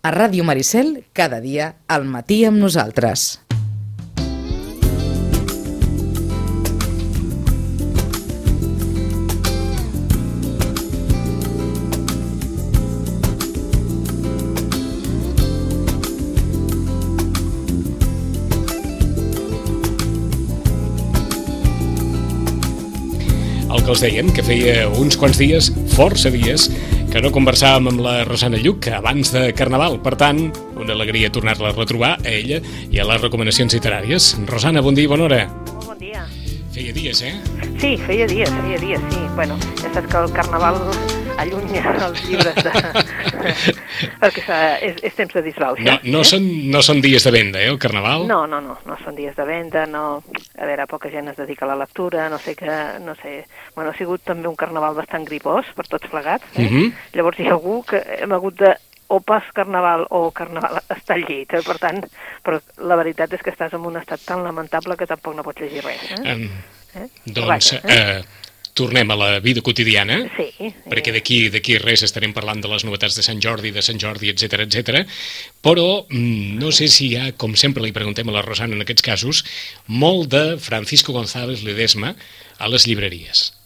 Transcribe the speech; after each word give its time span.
A 0.00 0.12
Ràdio 0.14 0.44
Maricel, 0.46 1.04
cada 1.12 1.40
dia, 1.42 1.74
al 1.88 2.06
matí 2.06 2.44
amb 2.46 2.62
nosaltres. 2.62 3.40
Que 23.88 23.94
us 23.96 24.02
dèiem, 24.04 24.26
que 24.36 24.42
feia 24.44 24.82
uns 25.00 25.16
quants 25.16 25.38
dies, 25.40 25.70
força 25.94 26.28
dies, 26.28 26.66
que 27.08 27.22
no 27.24 27.30
conversàvem 27.32 27.88
amb 27.88 28.02
la 28.04 28.14
Rosana 28.28 28.58
Lluc 28.60 28.90
abans 28.92 29.32
de 29.32 29.48
Carnaval. 29.56 29.96
Per 30.04 30.14
tant, 30.20 30.42
una 30.76 30.92
alegria 30.92 31.30
tornar-la 31.32 31.72
a 31.72 31.76
retrobar 31.76 32.16
a 32.20 32.32
ella 32.32 32.60
i 32.90 33.00
a 33.00 33.06
les 33.08 33.22
recomanacions 33.24 33.74
literàries. 33.76 34.34
Rosana, 34.48 34.84
bon 34.84 34.98
dia 34.98 35.08
i 35.08 35.10
bona 35.10 35.24
hora. 35.28 35.40
Molt 35.72 35.88
bon 35.88 36.02
dia. 36.02 36.26
Feia 36.74 36.92
dies, 36.92 37.22
eh? 37.24 37.32
Sí, 37.80 37.94
feia 38.04 38.28
dies, 38.28 38.52
feia 38.60 38.80
dies, 38.82 39.06
sí. 39.08 39.22
Bueno, 39.38 39.56
ja 39.80 39.92
saps 39.94 40.10
que 40.12 40.20
el 40.20 40.34
Carnaval 40.36 40.78
allunya 41.38 41.94
els 42.08 42.24
llibres 42.28 42.60
de... 42.66 42.72
perquè 44.22 44.58
és, 44.86 44.98
és 45.04 45.14
temps 45.16 45.34
de 45.34 45.42
disbauxa. 45.44 45.84
No, 45.84 45.96
no, 46.18 46.24
són, 46.26 46.46
no 46.72 46.82
són 46.84 47.02
dies 47.04 47.24
de 47.26 47.32
venda, 47.34 47.60
eh, 47.62 47.70
el 47.72 47.78
Carnaval? 47.82 48.26
No, 48.30 48.42
no, 48.50 48.60
no, 48.64 48.78
no 48.86 48.98
són 49.04 49.18
dies 49.18 49.36
de 49.36 49.46
venda, 49.48 49.86
no... 49.90 50.22
A 50.58 50.66
veure, 50.66 50.88
poca 50.90 51.10
gent 51.12 51.30
es 51.30 51.38
dedica 51.38 51.66
a 51.66 51.70
la 51.72 51.78
lectura, 51.84 52.28
no 52.32 52.40
sé 52.42 52.56
que... 52.58 52.72
No 53.04 53.14
sé... 53.22 53.44
Bueno, 53.76 53.92
ha 53.92 53.98
sigut 53.98 54.24
també 54.26 54.50
un 54.50 54.58
carnaval 54.58 54.96
bastant 54.98 55.26
gripós 55.28 55.70
per 55.76 55.86
tots 55.86 56.10
plegats, 56.10 56.46
eh? 56.56 56.66
Mhm. 56.66 56.92
Llavors 57.14 57.40
hi 57.40 57.48
ha 57.48 57.56
algú 57.56 57.82
que 57.86 58.02
hem 58.18 58.34
hagut 58.34 58.58
de 58.60 58.74
o 59.08 59.22
pas 59.24 59.44
carnaval 59.56 60.02
o 60.12 60.26
carnaval 60.36 60.82
està 60.96 61.16
al 61.16 61.24
llit, 61.24 61.54
eh? 61.56 61.62
per 61.64 61.78
tant, 61.80 62.02
però 62.44 62.58
la 62.84 62.98
veritat 63.00 63.32
és 63.32 63.44
que 63.44 63.54
estàs 63.54 63.72
en 63.72 63.86
un 63.88 63.96
estat 63.96 64.20
tan 64.26 64.42
lamentable 64.44 64.98
que 65.00 65.08
tampoc 65.08 65.36
no 65.38 65.46
pots 65.46 65.64
llegir 65.64 65.86
res. 65.86 66.10
Eh? 66.18 66.34
Em, 66.34 66.50
Eh? 66.94 67.08
doncs, 67.24 67.48
Vaja, 67.48 67.80
eh? 67.84 68.18
eh, 68.18 68.24
tornem 68.78 69.10
a 69.10 69.18
la 69.18 69.30
vida 69.44 69.64
quotidiana. 69.64 70.22
Sí. 70.58 70.72
perquè 70.88 71.12
d'aquí 71.14 71.38
d'aquí 71.52 71.76
res 71.82 72.02
estarem 72.06 72.32
parlant 72.34 72.62
de 72.62 72.70
les 72.70 72.84
novetats 72.86 73.16
de 73.18 73.24
Sant 73.26 73.42
Jordi, 73.44 73.70
de 73.74 73.82
Sant 73.84 74.00
Jordi, 74.00 74.30
etc 74.32 74.64
etc. 74.64 75.04
però 75.64 76.04
mm, 76.08 76.58
no 76.62 76.72
sé 76.74 76.88
si 76.92 77.10
hi 77.10 77.18
ha, 77.18 77.30
com 77.36 77.54
sempre 77.58 77.84
li 77.84 77.94
preguntem 77.94 78.28
a 78.28 78.34
la 78.38 78.42
Rosana 78.46 78.76
en 78.76 78.84
aquests 78.84 79.04
casos, 79.04 79.44
molt 79.86 80.30
de 80.34 80.44
Francisco 80.62 81.14
González 81.16 81.62
Ledesma 81.66 82.14
a 82.58 82.72
les 82.72 82.88
llibreries. 82.88 83.57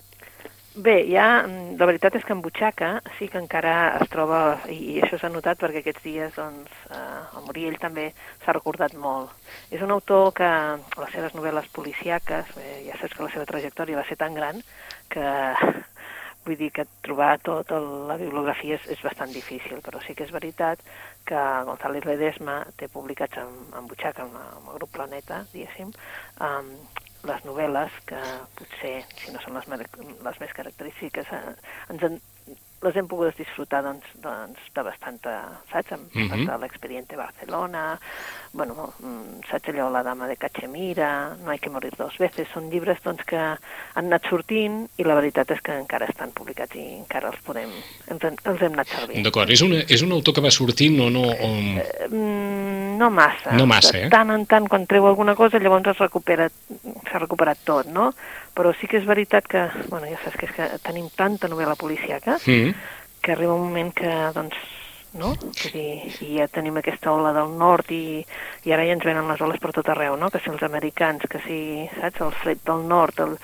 Bé, 0.75 1.05
ja, 1.05 1.42
mm, 1.45 1.75
la 1.77 1.84
veritat 1.84 2.15
és 2.17 2.23
que 2.25 2.33
en 2.33 2.41
Butxaca 2.41 3.03
sí 3.19 3.27
que 3.28 3.37
encara 3.37 3.98
es 4.01 4.09
troba, 4.09 4.39
i, 4.73 5.03
això 5.05 5.19
s'ha 5.20 5.28
notat 5.28 5.59
perquè 5.61 5.83
aquests 5.83 6.01
dies, 6.06 6.33
doncs, 6.33 6.70
eh, 6.89 7.19
el 7.37 7.45
Muriel 7.45 7.77
també 7.83 8.06
s'ha 8.41 8.55
recordat 8.56 8.95
molt. 8.97 9.34
És 9.69 9.84
un 9.84 9.93
autor 9.93 10.33
que 10.33 10.48
les 11.03 11.12
seves 11.12 11.37
novel·les 11.37 11.69
policiaques, 11.77 12.56
eh, 12.56 12.78
ja 12.87 12.97
saps 12.97 13.12
que 13.12 13.27
la 13.27 13.31
seva 13.34 13.45
trajectòria 13.53 14.00
va 14.00 14.06
ser 14.09 14.17
tan 14.17 14.33
gran 14.33 14.65
que 15.12 15.28
vull 16.47 16.56
dir 16.56 16.73
que 16.73 16.89
trobar 17.05 17.37
tota 17.45 17.77
la 18.09 18.17
bibliografia 18.17 18.81
és, 18.81 18.89
és 18.97 19.05
bastant 19.05 19.37
difícil, 19.37 19.84
però 19.84 20.00
sí 20.00 20.17
que 20.17 20.25
és 20.25 20.33
veritat 20.33 20.81
que 21.28 21.45
González 21.69 22.09
Ledesma 22.09 22.62
té 22.81 22.89
publicats 22.89 23.45
en, 23.45 23.53
en 23.77 23.93
Butxaca, 23.93 24.25
amb, 24.25 24.41
amb 24.56 24.73
el 24.73 24.81
grup 24.81 24.97
Planeta, 24.97 25.45
diguéssim, 25.53 25.93
um, 26.41 26.77
les 27.28 27.45
novel·les 27.47 27.98
que 28.09 28.20
potser, 28.59 28.95
si 29.20 29.33
no 29.34 29.41
són 29.45 29.59
les, 29.59 29.89
les 30.27 30.41
més 30.42 30.55
característiques, 30.59 31.33
eh, 31.33 31.55
ens 31.95 32.03
en, 32.09 32.20
les 32.83 32.97
hem 32.98 33.06
pogut 33.06 33.37
disfrutar 33.39 33.83
doncs, 33.84 34.06
doncs, 34.23 34.59
de 34.75 34.83
bastanta, 34.83 35.34
saps? 35.70 35.93
Amb, 35.95 36.11
mm 36.15 36.28
-hmm. 36.31 36.61
l'expediente 36.61 37.17
Barcelona, 37.17 37.98
bueno, 38.53 38.93
mm, 38.98 39.47
saps 39.50 39.69
allò, 39.69 39.91
La 39.91 40.03
dama 40.03 40.27
de 40.27 40.37
Cachemira, 40.37 41.37
No 41.45 41.50
hay 41.50 41.59
que 41.59 41.70
morir 41.70 41.93
dos 41.97 42.19
veces, 42.19 42.48
són 42.53 42.70
llibres 42.70 42.98
doncs, 43.03 43.25
que 43.25 43.37
han 43.37 43.59
anat 43.95 44.27
sortint 44.28 44.88
i 44.97 45.05
la 45.05 45.15
veritat 45.15 45.50
és 45.50 45.61
que 45.61 45.78
encara 45.78 46.06
estan 46.06 46.32
publicats 46.32 46.75
i 46.75 46.99
encara 46.99 47.28
els 47.28 47.41
podem, 47.41 47.71
els, 48.09 48.22
hem- 48.22 48.37
els 48.44 48.62
hem 48.62 48.72
anat 48.72 48.88
servint. 48.88 49.22
D'acord, 49.22 49.50
és, 49.50 49.62
una, 49.62 49.77
és 49.88 50.03
un 50.03 50.12
autor 50.12 50.34
que 50.34 50.41
va 50.41 50.50
sortint 50.50 51.00
o 51.00 51.11
no... 51.11 51.22
O... 51.22 51.49
Eh, 51.78 52.09
mm, 52.09 52.99
no 52.99 53.11
massa. 53.11 53.53
No 53.53 53.66
massa, 53.66 53.93
De 53.93 54.05
eh? 54.06 54.11
tant 54.11 54.31
en 54.31 54.47
tant, 54.47 54.69
quan 54.69 54.87
treu 54.87 55.06
alguna 55.06 55.34
cosa, 55.34 55.59
llavors 55.59 55.87
es 55.87 55.99
recupera, 55.99 56.50
s'ha 57.12 57.21
recuperat 57.23 57.61
tot, 57.69 57.87
no? 57.93 58.11
Però 58.56 58.73
sí 58.81 58.89
que 58.89 58.99
és 58.99 59.06
veritat 59.09 59.47
que, 59.49 59.69
bueno, 59.89 60.09
ja 60.11 60.19
saps 60.25 60.41
que 60.41 60.49
és 60.49 60.56
que 60.56 60.69
tenim 60.83 61.11
tanta 61.17 61.49
novel·la 61.53 61.77
policiaca 61.77 62.39
Mm. 62.47 62.75
que 63.23 63.33
arriba 63.33 63.55
un 63.55 63.69
moment 63.69 63.93
que, 63.95 64.11
doncs, 64.34 64.56
no? 65.15 65.34
Vull 65.37 65.73
dir, 65.75 66.12
i 66.25 66.39
ja 66.39 66.49
tenim 66.49 66.78
aquesta 66.81 67.12
ola 67.12 67.33
del 67.37 67.53
nord 67.61 67.91
i, 67.93 68.25
i 68.65 68.73
ara 68.73 68.87
ja 68.89 68.95
ens 68.97 69.05
venen 69.05 69.28
les 69.28 69.41
oles 69.45 69.61
per 69.61 69.73
tot 69.77 69.89
arreu, 69.93 70.17
no? 70.17 70.31
Que 70.33 70.41
si 70.41 70.50
els 70.50 70.62
americans, 70.65 71.27
que 71.28 71.39
si, 71.47 71.59
saps, 72.00 72.21
el 72.25 72.33
fred 72.33 72.62
del 72.65 72.87
nord, 72.89 73.21
el, 73.21 73.37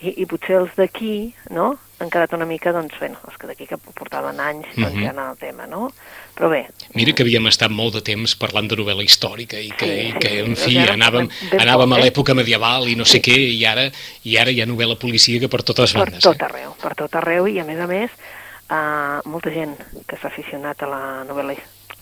i, 0.00 0.14
i 0.22 0.26
potser 0.30 0.60
els 0.62 0.74
d'aquí, 0.78 1.34
no? 1.50 1.74
Han 1.98 2.10
quedat 2.12 2.32
una 2.36 2.44
mica, 2.44 2.72
doncs, 2.76 2.92
bueno, 3.00 3.16
els 3.26 3.38
que 3.40 3.46
d'aquí 3.48 3.66
que 3.66 3.78
portaven 3.78 4.38
anys, 4.38 4.66
doncs 4.76 4.92
Mhm. 4.94 5.02
ja 5.02 5.10
en 5.14 5.18
el 5.18 5.36
tema, 5.38 5.66
no? 5.66 5.90
Però 6.36 6.50
bé, 6.50 6.66
Mira 6.92 7.14
que 7.14 7.22
havíem 7.22 7.46
estat 7.46 7.70
molt 7.70 7.94
de 7.94 8.02
temps 8.02 8.34
parlant 8.36 8.68
de 8.68 8.76
novel·la 8.76 9.02
històrica 9.02 9.58
i 9.58 9.70
que, 9.70 9.86
Sí, 9.86 10.08
i 10.08 10.12
que 10.20 10.28
sí, 10.28 10.38
en 10.40 10.56
fi, 10.56 10.76
ara 10.78 10.92
anàvem, 10.92 11.30
anàvem 11.56 11.88
poc, 11.88 11.96
a 11.96 12.00
eh? 12.00 12.04
l'època 12.04 12.34
medieval 12.34 12.88
i 12.88 12.94
no 12.96 13.04
sé 13.06 13.22
què, 13.22 13.36
i 13.36 13.64
ara, 13.64 13.90
i 14.24 14.36
ara 14.36 14.50
hi 14.50 14.60
ha 14.60 14.66
novel·la 14.66 14.98
policíaca 14.98 15.48
per 15.48 15.62
totes 15.62 15.92
per 15.94 16.04
bandes. 16.04 16.22
tot 16.22 16.36
eh? 16.40 16.44
arreu, 16.44 16.74
per 16.82 16.94
tot 16.94 17.14
arreu 17.16 17.46
i 17.48 17.58
a 17.60 17.64
més 17.64 17.80
a 17.80 17.86
més 17.86 18.10
uh, 18.68 19.22
molta 19.28 19.50
gent 19.50 19.74
que 20.06 20.16
s'ha 20.20 20.28
aficionat 20.28 20.82
a 20.82 20.86
la 20.86 21.24
novel·la 21.24 21.56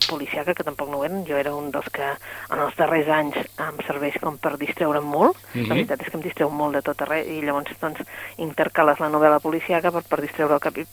policiaca, 0.09 0.55
que 0.55 0.65
tampoc 0.67 0.89
no 0.91 0.99
ho 0.99 1.05
eren, 1.05 1.25
jo 1.29 1.37
era 1.37 1.55
un 1.55 1.71
dels 1.75 1.89
que 1.93 2.05
en 2.51 2.59
els 2.61 2.77
darrers 2.77 3.09
anys 3.09 3.37
em 3.59 3.81
serveix 3.87 4.19
com 4.23 4.37
per 4.39 4.57
distreure'm 4.59 5.05
molt, 5.05 5.37
Mhm. 5.55 5.69
la 5.69 5.75
veritat 5.75 6.03
és 6.03 6.11
que 6.11 6.17
em 6.17 6.23
distreu 6.23 6.51
molt 6.51 6.75
de 6.75 6.83
tot 6.83 7.01
arreu 7.03 7.25
i 7.27 7.41
llavors 7.43 7.73
doncs 7.81 8.01
intercales 8.39 9.01
la 9.01 9.09
novel·la 9.11 9.41
policiaca 9.41 9.91
per, 9.93 10.03
per 10.03 10.21
distreure 10.21 10.55
el 10.55 10.61
cap 10.61 10.77
i 10.79 10.87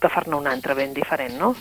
agafar-ne 0.00 0.36
una 0.36 0.52
altra 0.52 0.74
ben 0.74 0.94
diferent, 0.94 1.38
no? 1.38 1.54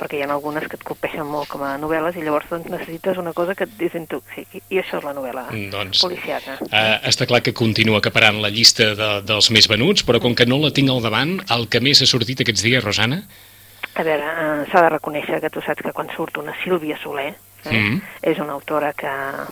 perquè 0.00 0.16
hi 0.16 0.22
ha 0.22 0.30
algunes 0.32 0.64
que 0.64 0.78
et 0.78 0.84
colpeixen 0.86 1.26
molt 1.28 1.50
com 1.52 1.60
a 1.66 1.74
novel·les 1.76 2.16
i 2.16 2.22
llavors 2.24 2.46
doncs, 2.48 2.70
necessites 2.72 3.18
una 3.20 3.34
cosa 3.36 3.54
que 3.54 3.64
et 3.64 3.74
desintoxiqui 3.76 4.62
i 4.70 4.78
això 4.80 4.96
és 4.96 5.04
la 5.04 5.12
novel·la 5.12 5.42
Doncs, 5.70 6.00
policiaca. 6.00 6.56
Uh, 6.62 6.96
està 7.10 7.26
clar 7.28 7.42
que 7.44 7.52
continua 7.52 7.98
acaparant 8.00 8.40
la 8.40 8.48
llista 8.48 8.94
de, 8.96 9.10
dels 9.28 9.50
més 9.52 9.68
venuts, 9.68 10.06
però 10.08 10.18
com 10.22 10.34
que 10.34 10.46
no 10.48 10.56
la 10.62 10.70
tinc 10.72 10.88
al 10.88 11.02
davant, 11.04 11.34
el 11.52 11.68
que 11.68 11.82
més 11.84 12.00
ha 12.00 12.08
sortit 12.08 12.40
aquests 12.40 12.62
dies, 12.64 12.82
Rosana? 12.82 13.20
A 13.94 14.02
veure, 14.06 14.22
eh, 14.24 14.66
s'ha 14.70 14.82
de 14.82 14.88
reconèixer 14.94 15.40
que 15.40 15.50
tu 15.50 15.60
saps 15.60 15.82
que 15.82 15.92
quan 15.92 16.08
surt 16.14 16.36
una 16.38 16.54
Sílvia 16.62 16.96
Soler, 17.02 17.34
eh, 17.64 17.70
Mhm. 17.70 18.02
és 18.22 18.38
una 18.38 18.52
autora 18.52 18.92
que, 18.92 19.10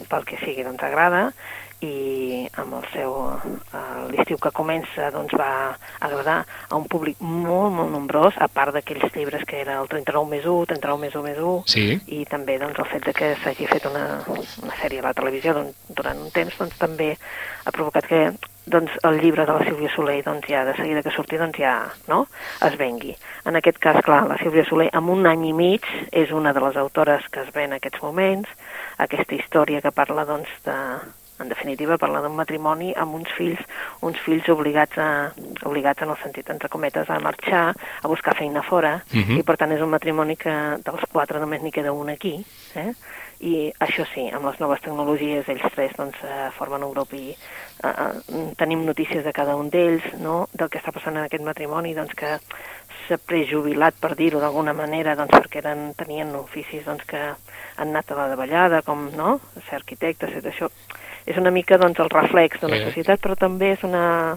pel 0.08 0.24
que 0.24 0.38
sigui, 0.38 0.62
doncs 0.62 0.82
agrada, 0.82 1.32
i 1.84 2.48
amb 2.58 2.74
el 2.80 2.86
seu 2.92 3.14
eh, 3.28 3.82
l'estiu 4.10 4.38
que 4.42 4.50
comença 4.54 5.10
doncs 5.14 5.34
va 5.38 5.76
agradar 6.00 6.40
a 6.68 6.76
un 6.76 6.88
públic 6.90 7.20
molt, 7.20 7.72
molt 7.76 7.92
nombrós, 7.94 8.38
a 8.38 8.48
part 8.50 8.74
d'aquells 8.74 9.14
llibres 9.14 9.44
que 9.46 9.60
era 9.62 9.78
el 9.82 9.88
39 9.90 10.30
més 10.32 10.46
1, 10.46 10.66
39 10.74 11.04
més 11.04 11.14
1 11.14 11.24
més 11.28 11.38
1, 11.38 11.62
Sí. 11.70 11.86
i 12.18 12.24
també 12.26 12.58
doncs, 12.58 12.78
el 12.78 12.90
fet 12.90 13.06
de 13.06 13.14
que 13.14 13.34
s'hagi 13.42 13.70
fet 13.70 13.86
una, 13.86 14.22
una 14.28 14.78
sèrie 14.82 15.00
a 15.00 15.08
la 15.08 15.14
televisió 15.14 15.54
doncs, 15.54 15.76
durant 15.88 16.18
un 16.18 16.30
temps 16.34 16.58
doncs, 16.58 16.78
també 16.78 17.12
ha 17.64 17.74
provocat 17.74 18.06
que 18.10 18.22
doncs, 18.68 18.92
el 19.02 19.20
llibre 19.20 19.46
de 19.46 19.52
la 19.52 19.64
Sílvia 19.64 19.90
Soler 19.94 20.22
doncs, 20.24 20.48
ja 20.48 20.64
de 20.64 20.74
seguida 20.76 21.02
que 21.02 21.14
surti 21.14 21.38
doncs, 21.40 21.58
ja 21.58 21.74
no? 22.08 22.26
es 22.64 22.76
vengui. 22.76 23.14
En 23.46 23.56
aquest 23.56 23.78
cas, 23.78 24.00
clar, 24.04 24.24
la 24.28 24.38
Sílvia 24.42 24.66
Soler 24.68 24.90
amb 24.92 25.14
un 25.14 25.26
any 25.26 25.48
i 25.48 25.54
mig 25.56 25.86
és 26.12 26.32
una 26.34 26.52
de 26.52 26.60
les 26.64 26.76
autores 26.76 27.24
que 27.32 27.46
es 27.46 27.52
ven 27.54 27.72
en 27.72 27.78
aquests 27.78 28.02
moments, 28.02 28.48
aquesta 28.98 29.34
història 29.36 29.82
que 29.84 29.92
parla 29.92 30.24
doncs, 30.28 30.52
de, 30.64 30.76
en 31.40 31.48
definitiva, 31.48 31.98
parla 31.98 32.20
d'un 32.20 32.34
matrimoni 32.36 32.92
amb 32.96 33.14
uns 33.14 33.30
fills, 33.36 33.60
uns 34.02 34.18
fills 34.24 34.48
obligats, 34.48 34.98
a, 34.98 35.30
obligats 35.64 36.02
en 36.02 36.10
el 36.10 36.18
sentit, 36.22 36.50
entre 36.50 36.68
cometes, 36.68 37.08
a 37.10 37.20
marxar, 37.20 37.74
a 38.02 38.08
buscar 38.08 38.36
feina 38.36 38.62
fora, 38.62 39.02
Mhm. 39.12 39.38
i 39.38 39.42
per 39.42 39.56
tant 39.56 39.72
és 39.72 39.80
un 39.80 39.90
matrimoni 39.90 40.36
que 40.36 40.50
dels 40.84 41.04
quatre 41.12 41.38
només 41.40 41.62
n'hi 41.62 41.72
queda 41.72 41.92
un 41.92 42.10
aquí, 42.10 42.44
eh? 42.74 42.92
i 43.40 43.72
això 43.78 44.04
sí, 44.12 44.28
amb 44.34 44.46
les 44.46 44.58
noves 44.58 44.80
tecnologies 44.82 45.48
ells 45.48 45.72
tres 45.72 45.92
doncs, 45.96 46.16
eh, 46.24 46.50
formen 46.58 46.82
un 46.82 46.90
grup 46.90 47.12
i 47.14 47.30
eh, 47.30 47.86
eh, 47.86 48.54
tenim 48.58 48.84
notícies 48.84 49.22
de 49.24 49.32
cada 49.32 49.54
un 49.54 49.70
d'ells, 49.70 50.02
no? 50.18 50.48
del 50.52 50.68
que 50.68 50.80
està 50.80 50.90
passant 50.92 51.16
en 51.16 51.22
aquest 51.22 51.44
matrimoni, 51.44 51.94
doncs 51.94 52.14
que 52.18 52.32
s'ha 53.06 53.18
prejubilat, 53.18 53.94
per 54.00 54.16
dir-ho 54.16 54.40
d'alguna 54.40 54.72
manera, 54.72 55.14
doncs 55.14 55.30
perquè 55.30 55.62
eren, 55.62 55.94
tenien 55.94 56.34
oficis 56.34 56.84
doncs, 56.84 57.04
que 57.06 57.20
han 57.76 57.88
anat 57.88 58.10
a 58.10 58.16
la 58.16 58.28
davallada, 58.28 58.82
com 58.82 59.08
no? 59.14 59.38
ser 59.68 59.76
arquitectes, 59.76 60.34
i 60.34 60.42
això 60.48 60.68
és 61.28 61.36
una 61.36 61.50
mica 61.52 61.76
doncs, 61.78 61.98
el 62.00 62.08
reflex 62.10 62.60
d'una 62.62 62.76
Eh. 62.76 62.84
societat, 62.88 63.20
però 63.20 63.36
també 63.36 63.72
és 63.76 63.82
una, 63.84 64.36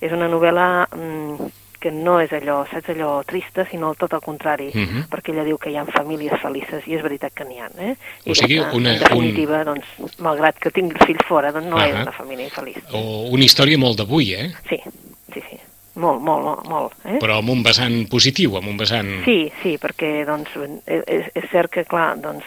és 0.00 0.12
una 0.12 0.28
novel·la 0.30 0.86
mm, 0.94 1.48
que 1.78 1.92
no 1.94 2.16
és 2.20 2.32
allò, 2.34 2.64
saps, 2.66 2.88
allò 2.90 3.22
trista, 3.24 3.64
sinó 3.70 3.92
tot 3.94 4.12
el 4.12 4.20
contrari, 4.20 4.70
Mhm. 4.74 5.04
perquè 5.12 5.30
ella 5.30 5.44
diu 5.46 5.58
que 5.58 5.70
hi 5.70 5.76
ha 5.78 5.84
famílies 5.86 6.40
felices, 6.42 6.82
i 6.88 6.94
és 6.96 7.02
veritat 7.02 7.32
que 7.32 7.44
n'hi 7.44 7.60
ha, 7.60 7.68
eh? 7.78 7.94
I 8.24 8.30
O 8.32 8.34
sigui, 8.34 8.56
que, 8.58 8.76
una- 8.76 8.94
en 8.94 8.98
definitiva, 8.98 9.62
doncs, 9.64 9.84
malgrat 10.18 10.58
que 10.58 10.70
tingui 10.72 10.96
el 10.98 11.06
fill 11.06 11.22
fora, 11.28 11.52
doncs 11.52 11.66
no 11.70 11.76
Ahà. 11.76 11.86
és 11.88 11.94
una 12.02 12.12
família 12.12 12.46
infeliç. 12.46 12.82
O 12.92 13.28
una 13.30 13.44
història 13.44 13.78
molt 13.78 13.96
d'avui, 13.98 14.32
eh? 14.34 14.50
Sí, 14.68 14.80
sí, 15.32 15.40
sí. 15.50 15.56
molt, 15.94 16.20
molt, 16.20 16.66
molt. 16.68 16.92
Eh? 17.04 17.18
Però 17.20 17.38
amb 17.38 17.50
un 17.50 17.62
vessant 17.62 18.08
positiu, 18.08 18.56
amb 18.56 18.68
un 18.68 18.76
vessant... 18.76 19.24
Sí, 19.24 19.50
sí, 19.62 19.78
perquè 19.78 20.24
doncs, 20.26 20.48
és, 20.86 21.26
és 21.34 21.50
cert 21.50 21.70
que, 21.70 21.84
clar, 21.84 22.16
doncs, 22.20 22.44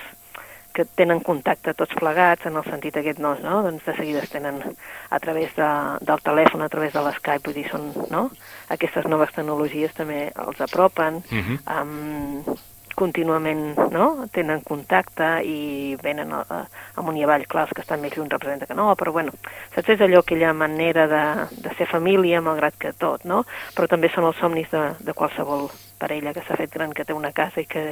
que 0.74 0.86
tenen 0.98 1.22
contacte 1.26 1.74
tots 1.78 1.96
plegats 2.00 2.48
en 2.50 2.58
el 2.60 2.66
sentit 2.68 2.98
aquest 2.98 3.20
no, 3.24 3.36
no? 3.44 3.62
doncs 3.66 3.86
de 3.86 3.96
seguida 3.98 4.24
es 4.24 4.34
tenen 4.34 4.62
a 5.10 5.20
través 5.20 5.56
de, 5.56 5.70
del 6.08 6.26
telèfon, 6.26 6.66
a 6.66 6.70
través 6.70 6.94
de 6.94 7.06
l'Skype, 7.06 7.46
vull 7.46 7.58
dir, 7.58 7.68
són, 7.70 7.92
no? 8.14 8.28
Aquestes 8.74 9.08
noves 9.12 9.34
tecnologies 9.36 9.96
també 9.98 10.30
els 10.46 10.62
apropen, 10.62 11.24
uh. 11.24 11.42
-huh. 11.48 11.58
um, 11.82 12.60
contínuament 12.96 13.78
no? 13.92 14.28
tenen 14.32 14.62
contacte 14.62 15.42
i 15.48 15.96
venen 16.02 16.34
a, 16.34 16.42
a, 16.50 16.60
amunt 17.02 17.18
i 17.18 17.24
avall, 17.24 17.46
clar, 17.50 17.66
els 17.68 17.76
que 17.76 17.82
estan 17.86 18.02
més 18.02 18.16
lluny 18.16 18.30
representa 18.30 18.68
que 18.70 18.78
no, 18.78 18.92
però 19.00 19.14
bueno, 19.16 19.32
saps, 19.76 19.90
és 19.96 20.02
allò, 20.02 20.22
aquella 20.22 20.54
manera 20.54 21.08
de, 21.08 21.24
de 21.66 21.76
ser 21.78 21.88
família, 21.88 22.42
malgrat 22.42 22.78
que 22.78 22.94
tot, 22.94 23.26
no? 23.26 23.44
Però 23.76 23.88
també 23.88 24.12
són 24.14 24.30
els 24.30 24.38
somnis 24.38 24.70
de, 24.74 24.84
de 25.00 25.14
qualsevol 25.18 25.70
parella 26.02 26.34
que 26.34 26.42
s'ha 26.48 26.58
fet 26.58 26.74
gran, 26.74 26.92
que 26.98 27.06
té 27.06 27.14
una 27.14 27.30
casa 27.38 27.62
i 27.62 27.68
que 27.70 27.84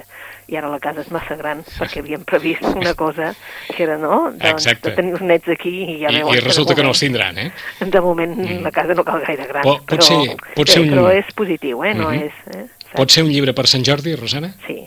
i 0.49 0.57
ara 0.57 0.69
la 0.73 0.79
casa 0.81 1.03
és 1.05 1.11
massa 1.13 1.37
gran 1.39 1.61
perquè 1.67 2.01
havíem 2.01 2.25
previst 2.27 2.65
una 2.73 2.95
cosa 2.97 3.31
que 3.69 3.83
era, 3.85 3.97
no? 4.01 4.31
Doncs, 4.33 4.49
Exacte. 4.51 4.89
de 4.89 4.95
tenir 4.97 5.13
els 5.15 5.21
nets 5.29 5.53
aquí 5.53 5.75
i 5.85 5.99
ja 6.01 6.09
I, 6.11 6.19
veuen 6.23 6.35
I 6.39 6.43
resulta 6.47 6.73
que 6.75 6.81
no 6.83 6.89
de 6.89 6.95
els 6.97 7.03
tindran, 7.05 7.37
eh? 7.37 7.51
moment, 7.79 7.93
de 7.93 8.01
moment 8.09 8.35
mm. 8.39 8.61
la 8.65 8.71
casa 8.75 8.97
no 8.97 9.05
cal 9.07 9.21
gaire 9.27 9.45
gran, 9.53 9.63
Pot- 9.63 9.85
pot 9.85 9.99
però, 9.99 10.09
ser- 10.09 10.55
pot 10.55 10.67
ser 10.75 10.81
un- 10.81 10.89
però 10.95 11.07
és 11.13 11.29
positiu, 11.37 11.83
eh? 11.85 11.93
No 11.93 12.09
Mhm. 12.09 12.23
és... 12.25 12.33
Eh? 12.57 12.65
Pot 12.95 13.11
ser 13.13 13.21
un 13.23 13.29
llibre 13.29 13.53
per 13.53 13.67
Sant 13.69 13.83
Jordi, 13.85 14.15
Rosana? 14.17 14.49
Sí, 14.65 14.79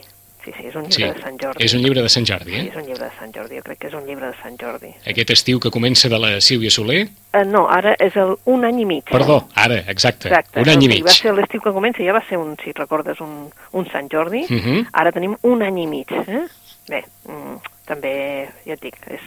sí, 0.45 0.53
sí, 0.57 0.67
és 0.69 0.75
un 0.77 0.91
Sí, 0.91 1.03
llibre 1.03 1.15
de 1.19 1.23
Sant 1.23 1.39
Jordi. 1.41 1.65
és 1.65 1.75
un 1.75 1.81
llibre 1.83 2.03
de 2.03 2.09
Sant 2.09 2.27
Jordi, 2.27 2.51
Sí, 2.53 2.59
eh? 2.61 2.69
és 2.71 2.77
un 2.77 2.87
llibre 2.87 3.05
de 3.05 3.11
Sant 3.19 3.33
Jordi, 3.35 3.57
jo 3.57 3.63
crec 3.63 3.79
que 3.79 3.87
és 3.89 3.95
un 3.95 4.07
llibre 4.07 4.27
de 4.27 4.35
Sant 4.43 4.57
Jordi. 4.61 4.91
Aquest 5.07 5.31
estiu 5.31 5.61
que 5.61 5.71
comença 5.71 6.09
de 6.09 6.19
la 6.19 6.41
Sílvia 6.41 6.71
Soler... 6.71 7.09
Uh, 7.33 7.45
no, 7.49 7.67
ara 7.69 7.95
és 7.99 8.17
el 8.17 8.35
un 8.47 8.65
any 8.65 8.81
i 8.83 8.85
mig. 8.85 9.05
Perdó, 9.11 9.47
ara, 9.55 9.79
exacte, 9.89 10.29
Exacte. 10.29 10.61
un 10.61 10.69
any 10.69 10.83
i 10.85 10.89
mig. 10.89 11.05
Va 11.05 11.15
ser 11.15 11.33
l'estiu 11.35 11.61
que 11.65 11.73
comença, 11.73 12.03
ja 12.05 12.13
va 12.13 12.25
ser 12.29 12.37
un, 12.39 12.57
si 12.63 12.73
recordes, 12.73 13.21
un, 13.21 13.51
un 13.73 13.87
Sant 13.91 14.09
Jordi. 14.13 14.45
Mhm. 14.49 14.89
Ara 14.93 15.13
tenim 15.13 15.37
un 15.43 15.63
any 15.63 15.79
i 15.83 15.87
mig. 15.87 16.13
Eh? 16.13 16.43
Bé, 16.89 17.05
mm, 17.29 17.57
també, 17.87 18.49
ja 18.67 18.75
et 18.75 18.81
dic, 18.83 18.97
és, 19.09 19.21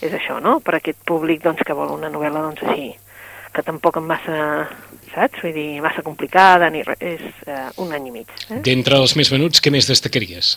és 0.00 0.12
això, 0.16 0.40
no? 0.40 0.58
Per 0.60 0.74
aquest 0.78 0.98
públic 1.04 1.42
doncs, 1.44 1.62
que 1.66 1.72
vol 1.76 1.90
una 1.92 2.08
novel·la 2.10 2.40
doncs, 2.42 2.62
així, 2.64 2.94
que 3.54 3.64
tampoc 3.66 3.98
amb 4.00 4.10
massa, 4.12 4.40
saps? 5.12 5.42
Vull 5.44 5.54
dir, 5.56 5.68
massa 5.84 6.04
complicada, 6.06 6.70
ni 6.70 6.84
res, 6.86 7.00
és 7.00 7.44
uh, 7.48 7.68
un 7.82 7.94
any 7.96 8.10
i 8.10 8.16
mig. 8.20 8.34
Eh? 8.48 8.60
D'entre 8.66 9.00
els 9.00 9.16
més 9.18 9.32
venuts, 9.32 9.62
què 9.62 9.72
més 9.74 9.88
destacaries? 9.90 10.56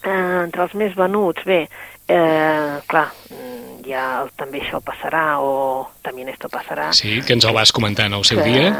Uh, 0.00 0.46
entre 0.46 0.64
els 0.64 0.76
més 0.80 0.94
venuts, 0.96 1.44
bé, 1.44 1.66
eh, 2.10 2.80
clar, 2.86 3.08
mm, 3.30 3.82
ja 3.86 4.04
el, 4.22 4.30
també 4.38 4.60
això 4.62 4.80
passarà, 4.84 5.24
o 5.44 5.88
també 6.02 6.26
esto 6.30 6.48
passarà, 6.52 6.90
Sí, 6.96 7.20
que 7.26 7.34
ens 7.36 7.44
el 7.44 7.54
vas 7.54 7.72
comentar 7.72 8.06
en 8.06 8.16
el 8.18 8.24
seu 8.24 8.40
que, 8.40 8.48
dia. 8.48 8.70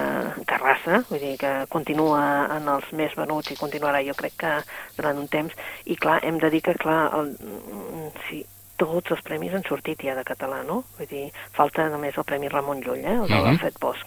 Carrassa, 0.47 1.03
vull 1.11 1.21
dir 1.23 1.37
que 1.41 1.53
continua 1.69 2.23
en 2.57 2.69
els 2.69 2.89
més 2.97 3.15
venuts 3.17 3.53
i 3.53 3.59
continuarà 3.59 4.03
jo 4.07 4.15
crec 4.19 4.39
que 4.45 4.55
durant 4.97 5.19
un 5.19 5.29
temps 5.29 5.55
i 5.87 5.97
clar, 5.97 6.21
hem 6.25 6.41
de 6.43 6.51
dir 6.51 6.63
que 6.67 6.75
clar, 6.81 7.03
el, 7.19 7.35
mm, 7.37 8.09
sí, 8.29 8.45
tots 8.81 9.13
els 9.15 9.23
premis 9.27 9.53
han 9.57 9.65
sortit 9.69 10.01
ja 10.07 10.15
de 10.17 10.25
català, 10.25 10.63
no? 10.67 10.81
Vull 10.99 11.09
dir, 11.11 11.27
falta 11.57 11.89
només 11.93 12.17
el 12.17 12.25
Premi 12.25 12.49
Ramon 12.49 12.81
Llull, 12.85 13.05
eh, 13.05 13.13
el 13.19 13.27
de 13.29 13.35
Mhm. 13.35 13.45
l'Alfred 13.45 13.77
Bosch, 13.81 14.07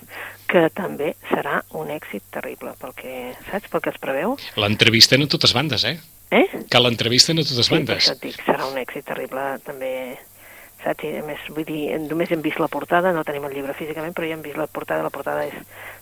que 0.49 0.69
també 0.73 1.15
serà 1.29 1.61
un 1.77 1.87
èxit 1.93 2.23
terrible, 2.31 2.73
perquè, 2.81 3.35
saps, 3.51 3.69
pel 3.69 3.81
que 3.81 3.89
es 3.91 3.97
preveu? 4.01 4.35
L'entrevisten 4.57 5.21
a 5.23 5.27
totes 5.27 5.53
bandes, 5.53 5.83
eh? 5.85 5.99
Eh? 6.31 6.47
Que 6.69 6.79
l'entrevisten 6.79 7.37
a 7.39 7.43
totes 7.43 7.67
Sí, 7.67 7.73
bandes. 7.75 8.19
dic, 8.19 8.35
serà 8.43 8.65
un 8.71 8.77
èxit 8.77 9.05
terrible 9.05 9.59
també, 9.63 10.17
saps? 10.83 11.03
I 11.03 11.17
a 11.19 11.23
més, 11.23 11.39
vull 11.49 11.65
dir, 11.65 11.97
només 12.09 12.31
hem 12.31 12.41
vist 12.41 12.59
la 12.59 12.67
portada, 12.67 13.11
no 13.13 13.23
tenim 13.23 13.45
el 13.45 13.53
llibre 13.55 13.73
físicament, 13.73 14.13
però 14.13 14.27
ja 14.27 14.33
hem 14.37 14.41
vist 14.45 14.57
la 14.57 14.67
portada, 14.67 15.03
la 15.03 15.09
portada 15.09 15.45
és, 15.47 15.53